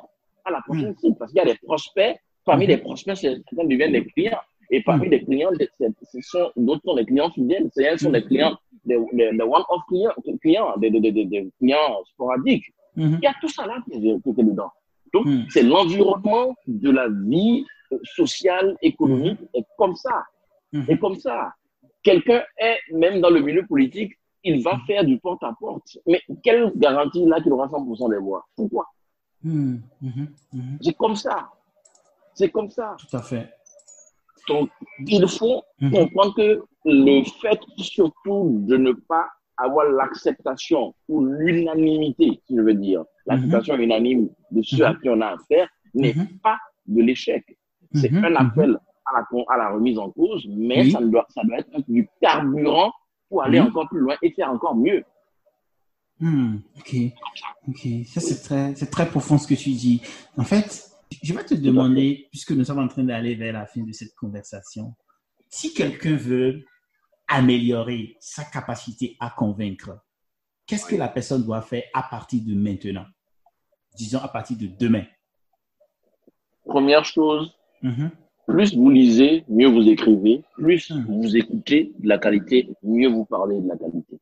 à 0.45 0.51
la 0.51 0.61
prochaine 0.61 0.95
cible, 0.97 1.15
parce 1.17 1.31
qu'il 1.31 1.39
y 1.39 1.41
a 1.41 1.45
des 1.45 1.57
prospects, 1.63 2.15
parmi 2.45 2.65
Mhm. 2.65 2.69
les 2.71 2.77
prospects, 2.77 3.15
certains 3.17 3.63
deviennent 3.63 3.93
des 3.93 4.05
clients, 4.05 4.41
et 4.69 4.83
parmi 4.83 5.09
les 5.09 5.23
clients, 5.23 5.51
ce 5.57 6.21
sont 6.21 6.51
d'autres 6.55 6.81
sont 6.85 6.95
des 6.95 7.05
clients 7.05 7.31
fidèles, 7.31 7.69
c'est 7.73 7.97
sont 7.97 8.11
des 8.11 8.21
Mhm. 8.21 8.27
clients, 8.27 8.57
des, 8.85 8.97
des, 9.13 9.31
des 9.37 9.43
one-off 9.43 9.81
clients, 9.87 10.13
clients 10.41 10.77
des, 10.77 10.89
des, 10.89 10.99
des, 10.99 11.11
des- 11.11 11.25
des 11.25 11.51
clients 11.59 12.03
sporadiques. 12.05 12.65
Mhm. 12.95 13.19
Il 13.21 13.23
y 13.23 13.27
a 13.27 13.33
tout 13.41 13.47
ça 13.49 13.65
là 13.65 13.77
qui 13.85 13.93
est, 13.95 13.99
qui 14.21 14.29
est 14.29 14.43
dedans. 14.43 14.71
Donc, 15.13 15.25
Mm. 15.25 15.43
c'est 15.49 15.63
l'environnement 15.63 16.55
de 16.67 16.89
la 16.89 17.07
vie 17.09 17.65
euh, 17.91 17.97
sociale, 18.03 18.77
économique, 18.81 19.39
est 19.53 19.65
comme 19.77 19.95
ça. 19.95 20.23
Mhm. 20.71 20.85
Et 20.89 20.97
comme 20.97 21.15
ça, 21.15 21.53
quelqu'un 22.01 22.41
est 22.57 22.77
même 22.93 23.19
dans 23.19 23.29
le 23.29 23.41
milieu 23.41 23.65
politique, 23.67 24.13
il 24.43 24.63
va 24.63 24.79
faire 24.87 25.03
du 25.03 25.19
porte-à-porte. 25.19 25.97
Mais 26.07 26.21
quelle 26.43 26.71
garantie 26.75 27.25
là 27.25 27.41
qu'il 27.41 27.51
aura 27.51 27.67
100% 27.67 28.09
des 28.09 28.17
voix? 28.17 28.45
Pourquoi? 28.55 28.85
Mhm. 29.43 29.81
Mhm. 30.01 30.27
Mhm. 30.53 30.77
C'est 30.81 30.95
comme 30.97 31.15
ça. 31.15 31.49
C'est 32.33 32.49
comme 32.49 32.69
ça. 32.69 32.95
Tout 32.97 33.15
à 33.17 33.21
fait. 33.21 33.49
Donc, 34.47 34.69
il 35.07 35.27
faut 35.27 35.63
Mhm. 35.79 35.91
comprendre 35.91 36.35
que 36.35 36.63
le 36.85 37.23
fait 37.41 37.59
surtout 37.77 38.63
de 38.67 38.77
ne 38.77 38.91
pas 38.91 39.27
avoir 39.57 39.87
l'acceptation 39.89 40.95
ou 41.07 41.23
l'unanimité, 41.25 42.41
si 42.47 42.55
je 42.55 42.61
veux 42.61 42.73
dire, 42.73 43.03
l'acceptation 43.27 43.75
unanime 43.75 44.29
de 44.51 44.61
ce 44.63 44.81
à 44.81 44.95
qui 44.95 45.09
on 45.09 45.21
a 45.21 45.27
affaire, 45.33 45.67
n'est 45.93 46.13
Mhm. 46.15 46.27
pas 46.41 46.57
de 46.87 47.01
l'échec. 47.01 47.45
C'est 47.93 48.11
Mhm. 48.11 48.25
un 48.25 48.35
appel 48.35 48.77
à 49.05 49.19
la, 49.19 49.25
con- 49.29 49.45
à 49.49 49.57
la 49.57 49.69
remise 49.71 49.97
en 49.99 50.09
cause, 50.09 50.47
mais 50.49 50.81
Oui. 50.83 50.91
ça, 50.91 51.01
doit, 51.01 51.25
ça 51.29 51.41
doit 51.43 51.59
être 51.59 51.69
du 51.87 52.07
carburant 52.21 52.91
pour 53.29 53.43
aller 53.43 53.59
Oui. 53.59 53.67
encore 53.67 53.87
plus 53.89 53.99
loin 53.99 54.15
et 54.21 54.31
faire 54.31 54.51
encore 54.51 54.75
mieux. 54.75 55.03
Ok, 56.77 56.95
ok. 57.67 57.87
Ça, 58.05 58.21
c'est 58.21 58.41
très, 58.43 58.75
c'est 58.75 58.89
très 58.91 59.07
profond 59.07 59.37
ce 59.39 59.47
que 59.47 59.55
tu 59.55 59.71
dis. 59.71 60.01
En 60.37 60.43
fait, 60.43 60.90
je 61.23 61.33
vais 61.33 61.43
te 61.43 61.53
demander, 61.55 62.27
puisque 62.31 62.51
nous 62.51 62.63
sommes 62.63 62.79
en 62.79 62.87
train 62.87 63.03
d'aller 63.03 63.35
vers 63.35 63.53
la 63.53 63.65
fin 63.65 63.83
de 63.83 63.91
cette 63.91 64.15
conversation, 64.15 64.93
si 65.49 65.73
quelqu'un 65.73 66.15
veut 66.15 66.63
améliorer 67.27 68.15
sa 68.19 68.43
capacité 68.43 69.17
à 69.19 69.29
convaincre, 69.29 69.99
qu'est-ce 70.65 70.85
que 70.85 70.95
la 70.95 71.07
personne 71.09 71.43
doit 71.43 71.61
faire 71.61 71.83
à 71.93 72.03
partir 72.03 72.41
de 72.45 72.53
maintenant? 72.55 73.05
Disons 73.95 74.19
à 74.19 74.27
partir 74.27 74.57
de 74.57 74.67
demain. 74.67 75.03
Première 76.65 77.03
chose, 77.05 77.53
Mhm, 77.81 78.11
plus 78.47 78.75
vous 78.75 78.89
lisez, 78.89 79.43
mieux 79.49 79.67
vous 79.67 79.87
écrivez, 79.89 80.43
plus 80.53 80.91
Mhm. 80.91 81.05
vous 81.21 81.35
écoutez 81.35 81.91
de 81.99 82.07
la 82.07 82.17
qualité, 82.19 82.69
mieux 82.83 83.09
vous 83.09 83.25
parlez 83.25 83.59
de 83.59 83.67
la 83.67 83.77
qualité. 83.77 84.19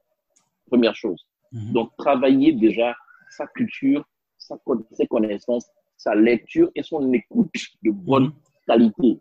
Première 0.68 0.96
chose. 0.96 1.26
mhm, 1.52 1.74
Donc, 1.74 1.92
travailler 1.98 2.54
déjà 2.54 2.96
sa 3.32 3.46
culture, 3.48 4.08
sa, 4.38 4.56
ses 4.94 5.08
connaissances, 5.08 5.66
sa 6.00 6.16
lecture 6.16 6.72
et 6.76 6.82
son 6.82 7.12
écoute 7.14 7.52
de 7.84 7.92
bonne 7.92 8.28
Mhm. 8.28 8.34
qualité. 8.66 9.20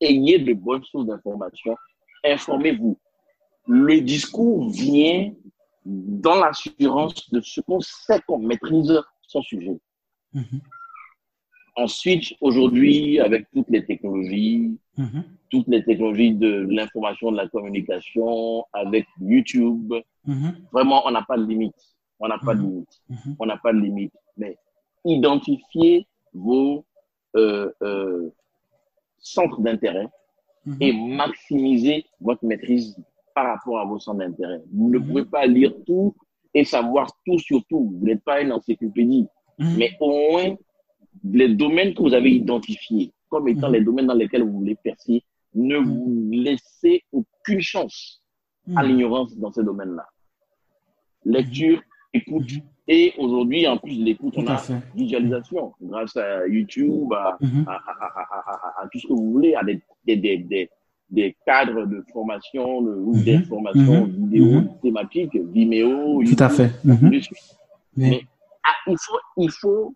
Ayez 0.00 0.38
de 0.38 0.52
bonnes 0.52 0.84
sources 0.84 1.06
d'information. 1.06 1.74
Informez-vous. 2.22 2.96
Le 3.66 4.00
discours 4.00 4.68
vient 4.70 5.32
dans 5.84 6.36
l'assurance 6.36 7.30
de 7.30 7.40
ce 7.40 7.60
qu'on 7.62 7.80
sait 7.80 8.20
qu'on 8.26 8.38
maîtrise 8.38 8.92
son 9.22 9.42
sujet. 9.42 9.76
mhm, 10.34 10.60
Ensuite, 11.76 12.34
aujourd'hui, 12.40 13.20
avec 13.20 13.46
toutes 13.54 13.70
les 13.70 13.84
technologies, 13.86 14.76
mhm, 14.96 15.22
toutes 15.48 15.68
les 15.68 15.82
technologies 15.84 16.34
de 16.34 16.66
l'information, 16.76 17.30
de 17.32 17.36
la 17.36 17.48
communication, 17.48 18.64
avec 18.72 19.06
YouTube, 19.20 19.94
vraiment, 20.72 21.06
on 21.06 21.10
n'a 21.12 21.22
pas 21.22 21.38
de 21.38 21.44
limite. 21.46 21.74
On 22.20 22.26
n'a 22.28 22.38
pas 22.38 22.54
de 22.54 22.62
limite. 22.62 22.94
On 23.38 23.46
n'a 23.46 23.56
pas 23.56 23.72
de 23.72 23.78
limite. 23.78 24.12
Mais 24.36 24.58
identifiez 25.04 26.06
vos 26.32 26.84
euh, 27.36 27.70
euh, 27.82 28.30
centres 29.18 29.60
d'intérêt 29.60 30.08
mhm. 30.64 30.76
et 30.80 30.92
maximiser 30.92 32.04
votre 32.20 32.44
maîtrise 32.44 32.96
par 33.34 33.46
rapport 33.46 33.78
à 33.80 33.84
vos 33.84 33.98
centres 33.98 34.18
d'intérêt. 34.18 34.62
Vous 34.72 34.90
ne 34.90 34.98
pouvez 34.98 35.24
pas 35.24 35.46
lire 35.46 35.72
tout 35.86 36.14
et 36.54 36.64
savoir 36.64 37.10
tout 37.24 37.38
sur 37.38 37.64
tout. 37.68 37.94
Vous 37.98 38.06
n'êtes 38.06 38.24
pas 38.24 38.40
une 38.40 38.52
encyclopédie. 38.52 39.26
Mais 39.58 39.90
au 40.00 40.08
moins, 40.08 40.56
les 41.24 41.48
domaines 41.48 41.94
que 41.94 42.02
vous 42.02 42.14
avez 42.14 42.30
identifiés 42.30 43.12
comme 43.28 43.48
étant 43.48 43.68
les 43.68 43.82
domaines 43.82 44.06
dans 44.06 44.14
lesquels 44.14 44.42
vous 44.42 44.58
voulez 44.58 44.76
percer, 44.76 45.22
ne 45.54 45.76
vous 45.76 46.28
laissez 46.32 47.04
aucune 47.12 47.60
chance 47.60 48.22
à 48.76 48.82
l'ignorance 48.82 49.36
dans 49.36 49.52
ces 49.52 49.62
domaines-là. 49.62 50.06
Lecture, 51.24 51.80
écoute, 52.12 52.50
et 52.86 53.12
aujourd'hui, 53.18 53.66
en 53.66 53.76
plus 53.76 53.98
de 53.98 54.04
l'écoute, 54.04 54.34
on 54.36 54.46
a 54.46 54.62
visualisation 54.94 55.74
grâce 55.82 56.16
à 56.16 56.46
YouTube, 56.46 57.12
mhm. 57.40 57.64
à, 57.66 57.74
à, 57.74 58.88
tout 58.90 58.98
ce 58.98 59.06
que 59.06 59.12
vous 59.12 59.32
voulez, 59.32 59.54
à 59.54 59.62
des, 59.62 59.82
des, 60.06 60.16
des, 60.16 60.70
des 61.10 61.36
cadres 61.44 61.86
de 61.86 62.02
formation 62.12 62.78
ou 62.78 63.14
mhm. 63.14 63.24
d'information 63.24 64.06
mhm. 64.06 64.30
vidéo 64.30 64.60
thématiques, 64.82 65.36
Vimeo, 65.36 66.22
YouTube, 66.22 66.36
tout 66.36 66.44
à 66.44 66.48
fait. 66.48 66.70
Mais 67.96 68.22
ah, 68.64 68.72
il, 68.86 68.96
faut, 68.98 69.18
il 69.36 69.50
faut, 69.50 69.94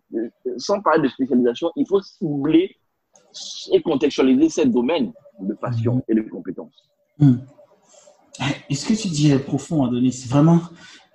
sans 0.57 0.81
parler 0.81 1.03
de 1.03 1.07
spécialisation, 1.07 1.71
il 1.75 1.87
faut 1.87 2.01
cibler 2.01 2.75
et 3.71 3.81
contextualiser 3.81 4.49
ces 4.49 4.65
domaines 4.65 5.11
de 5.39 5.53
passion 5.55 6.03
et 6.07 6.13
de 6.13 6.21
compétences. 6.21 6.89
Est-ce 8.69 8.85
que 8.85 8.93
tu 8.93 9.07
dis 9.07 9.33
profond, 9.39 9.85
Adonis 9.85 10.11
C'est 10.11 10.29
vraiment 10.29 10.59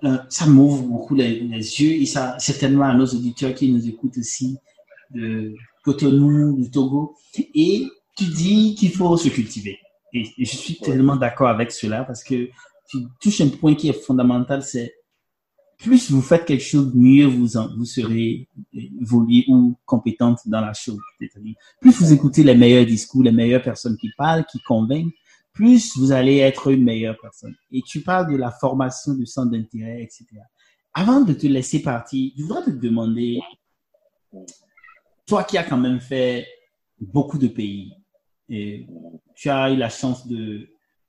euh, 0.03 0.17
ça 0.29 0.45
m'ouvre 0.45 0.83
beaucoup 0.83 1.15
les, 1.15 1.41
yeux 1.41 2.01
et 2.01 2.05
ça 2.05 2.37
certainement 2.39 2.85
à 2.85 2.93
nos 2.93 3.05
auditeurs 3.05 3.53
qui 3.53 3.71
nous 3.71 3.87
écoutent 3.87 4.17
aussi 4.17 4.57
de 5.11 5.53
Cotonou, 5.83 6.55
du 6.55 6.71
Togo. 6.71 7.15
Et 7.53 7.87
tu 8.15 8.25
dis 8.25 8.75
qu'il 8.75 8.91
faut 8.91 9.17
se 9.17 9.29
cultiver. 9.29 9.79
Et, 10.13 10.25
je 10.37 10.55
suis 10.55 10.77
tellement 10.77 11.15
d'accord 11.15 11.49
avec 11.49 11.71
cela 11.71 12.03
parce 12.03 12.23
que 12.23 12.49
tu 12.89 12.97
touches 13.21 13.41
un 13.41 13.49
point 13.49 13.75
qui 13.75 13.89
est 13.89 13.93
fondamental, 13.93 14.63
c'est 14.63 14.93
plus 15.77 16.11
vous 16.11 16.21
faites 16.21 16.45
quelque 16.45 16.63
chose, 16.63 16.91
mieux 16.93 17.25
vous, 17.25 17.47
vous 17.77 17.85
serez 17.85 18.47
évolué 18.73 19.45
ou 19.47 19.77
compétente 19.85 20.39
dans 20.45 20.61
la 20.61 20.73
chose. 20.73 20.99
Plus 21.79 21.91
vous 21.91 22.13
écoutez 22.13 22.43
les 22.43 22.55
meilleurs 22.55 22.85
discours, 22.85 23.23
les 23.23 23.31
meilleures 23.31 23.61
personnes 23.61 23.95
qui 23.97 24.09
parlent, 24.17 24.45
qui 24.45 24.59
convainquent, 24.59 25.13
plus 25.59 25.97
vous 25.97 26.13
allez 26.13 26.37
être 26.37 26.71
une 26.71 26.85
meilleure 26.85 27.17
personne. 27.21 27.53
Et 27.69 27.81
tu 27.81 27.99
parles 27.99 28.31
de 28.31 28.37
la 28.37 28.49
formation 28.49 29.13
du 29.13 29.25
centre 29.25 29.51
d'intérêt, 29.51 30.01
etc. 30.01 30.25
Avant 30.93 31.19
de 31.19 31.33
te 31.33 31.47
laisser 31.47 31.81
partir, 31.81 32.31
je 32.37 32.43
voudrais 32.43 32.63
te 32.63 32.69
demander, 32.69 33.41
toi 35.27 35.43
qui 35.43 35.57
as 35.57 35.65
quand 35.65 35.77
même 35.77 35.99
fait 35.99 36.47
beaucoup 36.97 37.37
de 37.37 37.49
pays, 37.49 37.91
tu 38.47 39.49
as 39.49 39.69
eu 39.73 39.75
la 39.75 39.89
chance 39.89 40.25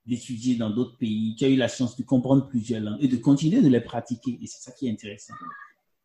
d'étudier 0.04 0.56
dans 0.56 0.70
d'autres 0.70 0.98
pays, 0.98 1.36
tu 1.38 1.44
as 1.44 1.48
eu 1.48 1.56
la 1.56 1.68
chance 1.68 1.96
de 1.96 2.02
comprendre 2.02 2.48
plusieurs 2.48 2.80
langues 2.80 2.98
et 3.00 3.06
de 3.06 3.18
continuer 3.18 3.62
de 3.62 3.68
les 3.68 3.80
pratiquer. 3.80 4.36
Et 4.42 4.48
c'est 4.48 4.68
ça 4.68 4.72
qui 4.72 4.88
est 4.88 4.90
intéressant. 4.90 5.34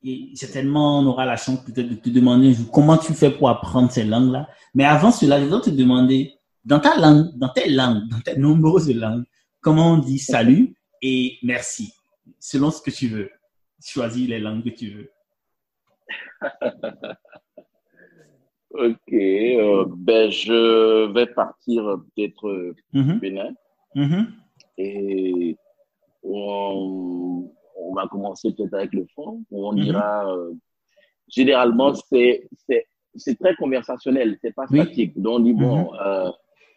Et 0.03 0.33
certainement, 0.35 0.99
on 0.99 1.07
aura 1.07 1.25
la 1.25 1.35
chance 1.35 1.65
peut-être 1.65 1.89
de 1.89 1.95
te 1.95 2.11
demander 2.11 2.55
comment 2.71 2.99
tu 2.99 3.11
fais 3.15 3.31
pour 3.31 3.49
apprendre 3.49 3.89
ces 3.91 4.03
langues-là. 4.03 4.47
Mais 4.75 4.85
avant 4.85 5.09
cela, 5.09 5.39
je 5.39 5.45
voudrais 5.45 5.61
te 5.61 5.71
demander, 5.71 6.35
dans 6.65 6.79
ta 6.79 6.97
langue, 6.99 7.31
dans 7.35 7.49
tes 7.49 7.69
langues, 7.69 8.07
dans 8.09 8.19
tes 8.19 8.37
nombreuses 8.37 8.93
langues, 8.93 9.25
comment 9.61 9.93
on 9.93 9.97
dit 9.99 10.19
salut 10.19 10.75
et 11.01 11.37
merci, 11.43 11.93
selon 12.39 12.71
ce 12.71 12.81
que 12.81 12.91
tu 12.91 13.07
veux? 13.07 13.29
Choisis 13.83 14.27
les 14.27 14.39
langues 14.39 14.63
que 14.63 14.69
tu 14.69 14.89
veux. 14.89 15.11
ok, 18.71 19.13
euh, 19.13 19.85
ben 19.89 20.31
je 20.31 21.11
vais 21.13 21.27
partir 21.27 21.99
peut-être 22.15 22.47
euh. 22.47 22.75
Bénin. 22.93 23.53
Mm-hmm. 23.95 24.25
Et 24.79 25.57
on, 26.23 27.51
va 27.95 28.07
commencer 28.07 28.53
peut-être 28.53 28.73
avec 28.73 28.93
le 28.93 29.05
fond. 29.13 29.43
On 29.51 29.73
mm-hmm. 29.73 29.83
dira, 29.83 30.33
euh, 30.33 30.53
généralement, 31.27 31.93
c'est 31.93 32.49
très 33.39 33.55
conversationnel, 33.55 34.37
c'est 34.41 34.53
pas 34.53 34.65
statique. 34.67 35.19
Donc 35.21 35.39
on 35.39 35.39
dit, 35.41 35.53
bon, 35.53 35.91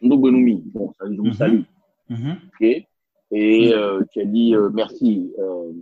Ndogonumi. 0.02 0.62
Bon, 0.74 0.92
ça, 0.98 1.06
je 1.10 1.16
vous 1.16 1.26
mhm. 1.26 1.32
salue. 1.32 1.60
Mhm. 2.08 2.36
OK. 2.46 2.86
Et 3.30 3.74
euh, 3.74 4.02
tu 4.10 4.20
as 4.20 4.24
dit 4.24 4.54
euh, 4.54 4.70
merci. 4.72 5.32
Euh, 5.38 5.72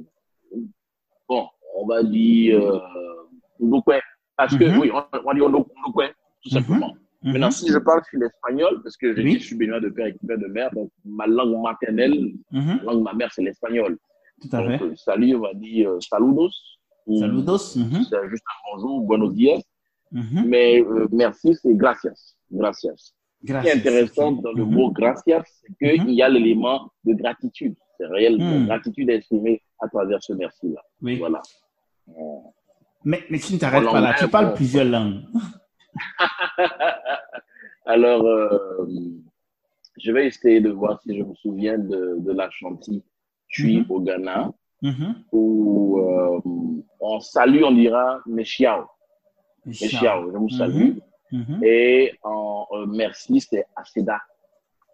bon, 1.29 1.47
on 1.77 1.87
va 1.87 2.03
dire 2.03 2.61
euh, 2.61 4.01
Parce 4.37 4.57
que, 4.57 4.65
mhm. 4.65 4.81
oui, 4.81 4.91
on, 4.93 5.23
va 5.23 5.35
dire 5.35 5.49
Ndokwe, 5.49 6.13
tout 6.43 6.51
simplement. 6.51 6.95
Maintenant, 7.23 7.51
si 7.51 7.69
je 7.69 7.79
parle 7.79 8.03
sur 8.09 8.21
l'espagnol, 8.21 8.83
parce 8.83 8.97
que 8.97 9.15
je 9.15 9.39
suis 9.39 9.57
béninois 9.57 9.81
de 9.81 9.89
père 9.89 10.07
et 10.07 10.17
père 10.27 10.39
de 10.39 10.47
mère, 10.47 10.71
donc 10.73 10.91
ma 11.05 11.27
langue 11.27 11.61
maternelle, 11.61 12.35
ma 12.53 12.83
langue 12.85 12.99
de 12.99 13.03
ma 13.03 13.15
mère, 13.15 13.33
c'est 13.33 13.43
l'espagnol. 13.43 13.99
Tout 14.41 14.49
à 14.53 14.63
donc, 14.63 14.79
fait. 14.79 14.97
salut, 14.97 15.35
on 15.35 15.41
va 15.41 15.55
dire 15.55 15.91
saludos. 16.01 16.51
Saludos. 17.19 17.59
C'est 17.59 18.29
juste 18.29 18.45
un 18.47 18.77
bonjour, 18.77 19.01
buenos 19.03 19.33
días. 19.33 19.61
Mais 20.13 20.85
merci, 21.11 21.55
c'est 21.55 21.75
gracias. 21.75 22.37
Gracias. 22.51 23.16
Ce 23.43 23.53
qui 23.61 23.69
est 23.69 23.73
intéressant 23.73 24.33
dans 24.33 24.53
le 24.53 24.65
mot 24.65 24.91
gracias, 24.91 25.43
c'est 25.47 25.75
qu'il 25.79 26.05
mhm. 26.05 26.11
y 26.11 26.23
a 26.23 26.29
l'élément 26.29 26.91
de 27.05 27.15
gratitude. 27.15 27.75
C'est 27.99 28.07
réel, 28.07 28.39
mhm. 28.39 28.67
gratitude 28.67 29.11
exprimée 29.11 29.63
à 29.81 29.89
travers 29.89 30.23
ce 30.23 30.33
merci-là. 30.33 30.83
Oui. 31.03 31.17
Voilà. 31.19 31.43
Mais, 33.05 33.23
mais 33.31 33.39
tu 33.39 33.55
ne 33.55 33.59
t'arrêtes 33.59 33.85
pas 33.85 34.01
là, 34.01 34.15
tu 34.19 34.29
parles 34.29 34.55
plusieurs 34.55 34.85
langues. 34.85 35.23
Alors, 37.87 38.27
euh, 38.27 38.89
je 39.99 40.13
vais 40.13 40.27
essayer 40.27 40.61
de 40.61 40.71
voir 40.71 41.01
si 41.03 41.17
je 41.17 41.23
me 41.23 41.35
souviens 41.35 41.79
de, 41.79 42.17
de 42.19 42.33
la 42.33 42.51
chantier 42.51 43.03
suis 43.49 43.79
mhm. 43.79 43.87
au 43.89 44.01
Ghana, 44.01 44.53
où 45.33 45.99
euh, 46.01 46.41
on 47.01 47.21
salue, 47.21 47.63
on 47.65 47.73
dira 47.73 48.21
Meshiao. 48.27 48.85
Meshiao, 49.65 50.33
je 50.33 50.37
vous 50.37 50.49
salue. 50.51 50.99
Mm-hmm. 51.33 51.65
Et 51.65 52.19
en 52.23 52.67
euh, 52.73 52.87
merci, 52.87 53.41
c'est 53.41 53.65
Aceda. 53.75 54.21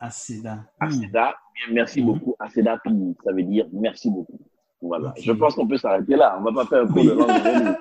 Aceda. 0.01 0.64
Aceda. 0.80 1.35
Bien, 1.55 1.74
merci 1.74 2.01
mm-hmm. 2.01 2.05
beaucoup. 2.05 2.37
Aceda, 2.39 2.80
ça 3.24 3.33
veut 3.33 3.43
dire 3.43 3.66
merci 3.72 4.11
beaucoup. 4.11 4.39
Voilà. 4.80 5.14
Je 5.16 5.33
pense 5.33 5.55
qu'on 5.55 5.66
peut 5.66 5.78
s'arrêter 5.78 6.16
là. 6.16 6.37
On 6.39 6.41
ne 6.41 6.51
va 6.51 6.64
pas 6.64 6.68
faire 6.68 6.83
un 6.83 6.87
cours 6.89 7.05
de 7.05 7.12
langue. 7.12 7.76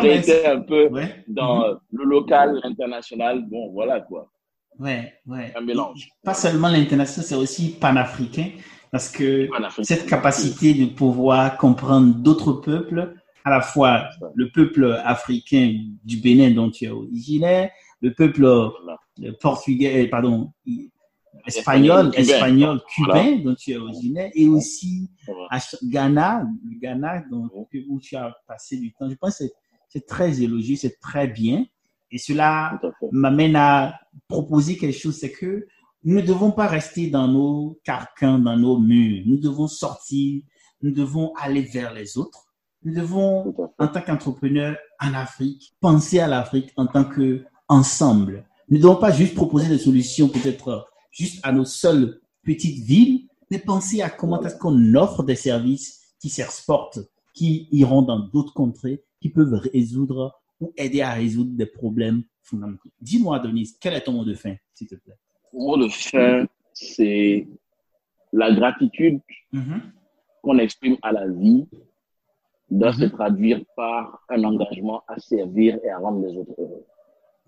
J'ai 0.02 0.16
été 0.18 0.46
un 0.46 0.60
peu 0.60 0.88
dans 1.28 1.60
mm-hmm. 1.60 1.78
le 1.92 2.04
local, 2.04 2.60
l'international. 2.62 3.44
Bon, 3.46 3.70
voilà 3.72 4.00
quoi. 4.00 4.30
Ouais, 4.78 5.14
ouais. 5.26 5.52
Un 5.56 5.60
mélange. 5.60 6.08
Pas 6.24 6.34
seulement 6.34 6.68
l'international, 6.68 7.24
c'est 7.24 7.36
aussi 7.36 7.76
panafricain. 7.78 8.50
Parce 8.90 9.08
que 9.08 9.48
cette 9.82 10.06
capacité 10.06 10.72
de 10.72 10.86
pouvoir 10.86 11.56
comprendre 11.56 12.14
d'autres 12.14 12.52
peuples, 12.52 13.14
à 13.44 13.50
la 13.50 13.60
fois 13.60 14.08
le 14.34 14.50
peuple 14.50 15.00
africain 15.04 15.78
du 16.02 16.16
Bénin 16.16 16.50
dont 16.50 16.70
tu 16.70 16.86
es 16.86 16.88
originaire, 16.88 17.70
le 18.00 18.12
peuple 18.14 18.70
portugais, 19.40 20.08
pardon, 20.08 20.52
espagnol, 21.46 22.10
espagnol, 22.14 22.80
cubain. 22.94 23.38
dont 23.44 23.54
tu 23.54 23.72
es 23.72 23.76
originaire, 23.76 24.30
et 24.34 24.48
aussi 24.48 25.10
à 25.50 25.58
Ghana, 25.82 26.46
le 26.64 26.78
Ghana 26.78 27.24
où 27.30 28.00
tu 28.00 28.16
as 28.16 28.34
passé 28.46 28.78
du 28.78 28.92
temps. 28.92 29.08
Je 29.08 29.14
pense 29.14 29.38
que 29.38 29.44
c'est 29.88 30.06
très 30.06 30.42
élogieux, 30.42 30.76
c'est 30.76 30.98
très 30.98 31.28
bien. 31.28 31.66
Et 32.10 32.18
cela 32.18 32.80
m'amène 33.12 33.56
à 33.56 33.98
proposer 34.28 34.76
quelque 34.76 34.96
chose, 34.96 35.18
c'est 35.18 35.32
que 35.32 35.66
nous 36.04 36.16
ne 36.16 36.20
devons 36.20 36.52
pas 36.52 36.66
rester 36.66 37.08
dans 37.08 37.26
nos 37.26 37.78
carcans, 37.82 38.38
dans 38.38 38.56
nos 38.56 38.78
murs. 38.78 39.22
Nous 39.26 39.38
devons 39.38 39.66
sortir, 39.66 40.42
nous 40.82 40.92
devons 40.92 41.32
aller 41.34 41.62
vers 41.62 41.92
les 41.92 42.18
autres 42.18 42.43
nous 42.84 42.94
devons, 42.94 43.54
en 43.78 43.88
tant 43.88 44.00
qu'entrepreneurs 44.00 44.76
en 45.00 45.14
Afrique, 45.14 45.74
penser 45.80 46.20
à 46.20 46.28
l'Afrique 46.28 46.72
en 46.76 46.86
tant 46.86 47.04
que 47.04 47.44
ensemble. 47.68 48.44
Nous 48.68 48.76
ne 48.76 48.82
devons 48.82 48.96
pas 48.96 49.10
juste 49.10 49.34
proposer 49.34 49.68
des 49.68 49.78
solutions 49.78 50.28
peut-être 50.28 50.86
juste 51.10 51.40
à 51.42 51.52
nos 51.52 51.64
seules 51.64 52.20
petites 52.42 52.84
villes, 52.84 53.26
mais 53.50 53.58
penser 53.58 54.02
à 54.02 54.10
comment 54.10 54.42
est-ce 54.42 54.56
qu'on 54.56 54.94
offre 54.94 55.22
des 55.22 55.34
services 55.34 56.14
qui 56.20 56.28
s'exportent, 56.28 57.00
qui 57.32 57.68
iront 57.72 58.02
dans 58.02 58.18
d'autres 58.18 58.52
contrées, 58.52 59.02
qui 59.20 59.30
peuvent 59.30 59.54
résoudre 59.72 60.38
ou 60.60 60.72
aider 60.76 61.00
à 61.00 61.12
résoudre 61.12 61.52
des 61.56 61.66
problèmes 61.66 62.22
fondamentaux. 62.42 62.90
Dis-moi, 63.00 63.38
Denis, 63.38 63.74
quel 63.80 63.94
est 63.94 64.02
ton 64.02 64.12
mot 64.12 64.24
de 64.24 64.34
fin, 64.34 64.54
s'il 64.74 64.86
te 64.86 64.94
plaît? 64.96 65.16
Mon 65.52 65.76
mot 65.76 65.84
de 65.84 65.88
fin, 65.88 66.46
c'est 66.74 67.48
la 68.32 68.52
gratitude 68.52 69.20
mm-hmm. 69.52 69.80
qu'on 70.42 70.58
exprime 70.58 70.96
à 71.02 71.12
la 71.12 71.28
vie 71.28 71.66
doit 72.70 72.92
se 72.92 73.04
mhm. 73.04 73.10
traduire 73.10 73.60
par 73.76 74.20
un 74.28 74.42
engagement 74.44 75.02
à 75.08 75.18
servir 75.18 75.78
et 75.84 75.90
à 75.90 75.98
rendre 75.98 76.26
les 76.26 76.36
autres 76.36 76.54
heureux. 76.58 76.84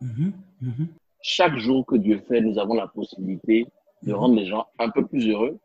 Mhm. 0.00 0.32
Mhm. 0.60 0.88
Chaque 1.22 1.56
jour 1.56 1.84
que 1.86 1.96
Dieu 1.96 2.20
fait, 2.28 2.40
nous 2.40 2.58
avons 2.58 2.74
la 2.74 2.86
possibilité 2.86 3.66
de 4.02 4.12
rendre 4.12 4.34
les 4.36 4.46
gens 4.46 4.66
un 4.78 4.90
peu 4.90 5.04
plus 5.06 5.28
heureux 5.28 5.58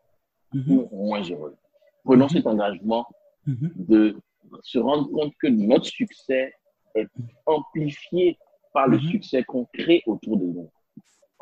ou 0.53 0.87
moins 0.91 1.21
heureux. 1.21 1.55
Prenons 2.03 2.27
cet 2.27 2.47
engagement 2.47 3.05
de 3.45 4.17
se 4.63 4.79
rendre 4.79 5.09
compte 5.11 5.33
que 5.39 5.47
notre 5.47 5.85
succès 5.85 6.53
est 6.95 7.07
amplifié 7.45 8.37
par 8.73 8.87
le 8.87 8.99
succès 8.99 9.43
qu'on 9.43 9.65
crée 9.73 10.01
autour 10.05 10.37
de 10.37 10.45
nous. 10.45 10.69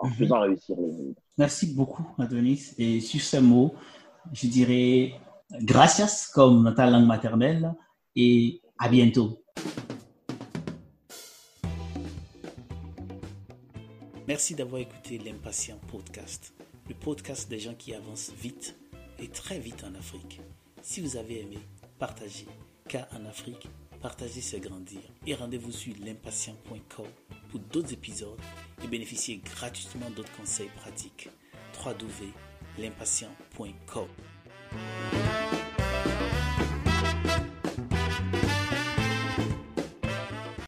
en 0.02 0.08
Mhm. 0.08 0.14
faisant 0.14 0.40
réussir 0.40 0.78
les 0.80 0.92
livres. 0.94 1.22
Merci 1.38 1.74
beaucoup, 1.76 2.08
Adonis. 2.18 2.74
Et 2.78 3.02
sur 3.02 3.20
ce 3.20 3.36
mot, 3.36 3.74
je 4.32 4.48
dirais 4.48 5.14
gracias 5.62 6.32
comme 6.34 6.64
dans 6.64 6.74
ta 6.74 6.90
langue 6.90 7.06
maternelle 7.06 7.74
et 8.20 8.62
à 8.78 8.90
bientôt. 8.90 9.42
Merci 14.28 14.54
d'avoir 14.56 14.82
écouté 14.82 15.18
l'Impatient 15.18 15.80
Podcast, 15.90 16.54
le 16.88 16.96
podcast 16.96 17.50
des 17.50 17.60
gens 17.60 17.74
qui 17.74 17.94
avancent 17.94 18.34
vite 18.40 18.78
et 19.20 19.30
très 19.30 19.60
vite 19.60 19.84
en 19.84 19.96
Afrique. 19.96 20.40
Si 20.82 21.02
vous 21.02 21.18
avez 21.18 21.42
aimé, 21.42 21.58
partagez, 21.98 22.46
car 22.88 23.08
en 23.14 23.26
Afrique, 23.26 23.68
partager 24.02 24.42
c'est 24.42 24.60
grandir. 24.60 25.00
Et 25.26 25.34
rendez-vous 25.34 25.72
sur 25.72 25.96
l'impatient.com 26.06 27.08
pour 27.50 27.60
d'autres 27.72 27.94
épisodes 27.94 28.40
et 28.84 28.88
bénéficiez 28.88 29.38
gratuitement 29.38 30.12
d'autres 30.12 30.36
conseils 30.38 30.70
pratiques. 30.76 31.30
www.l'impatient.com 31.84 34.08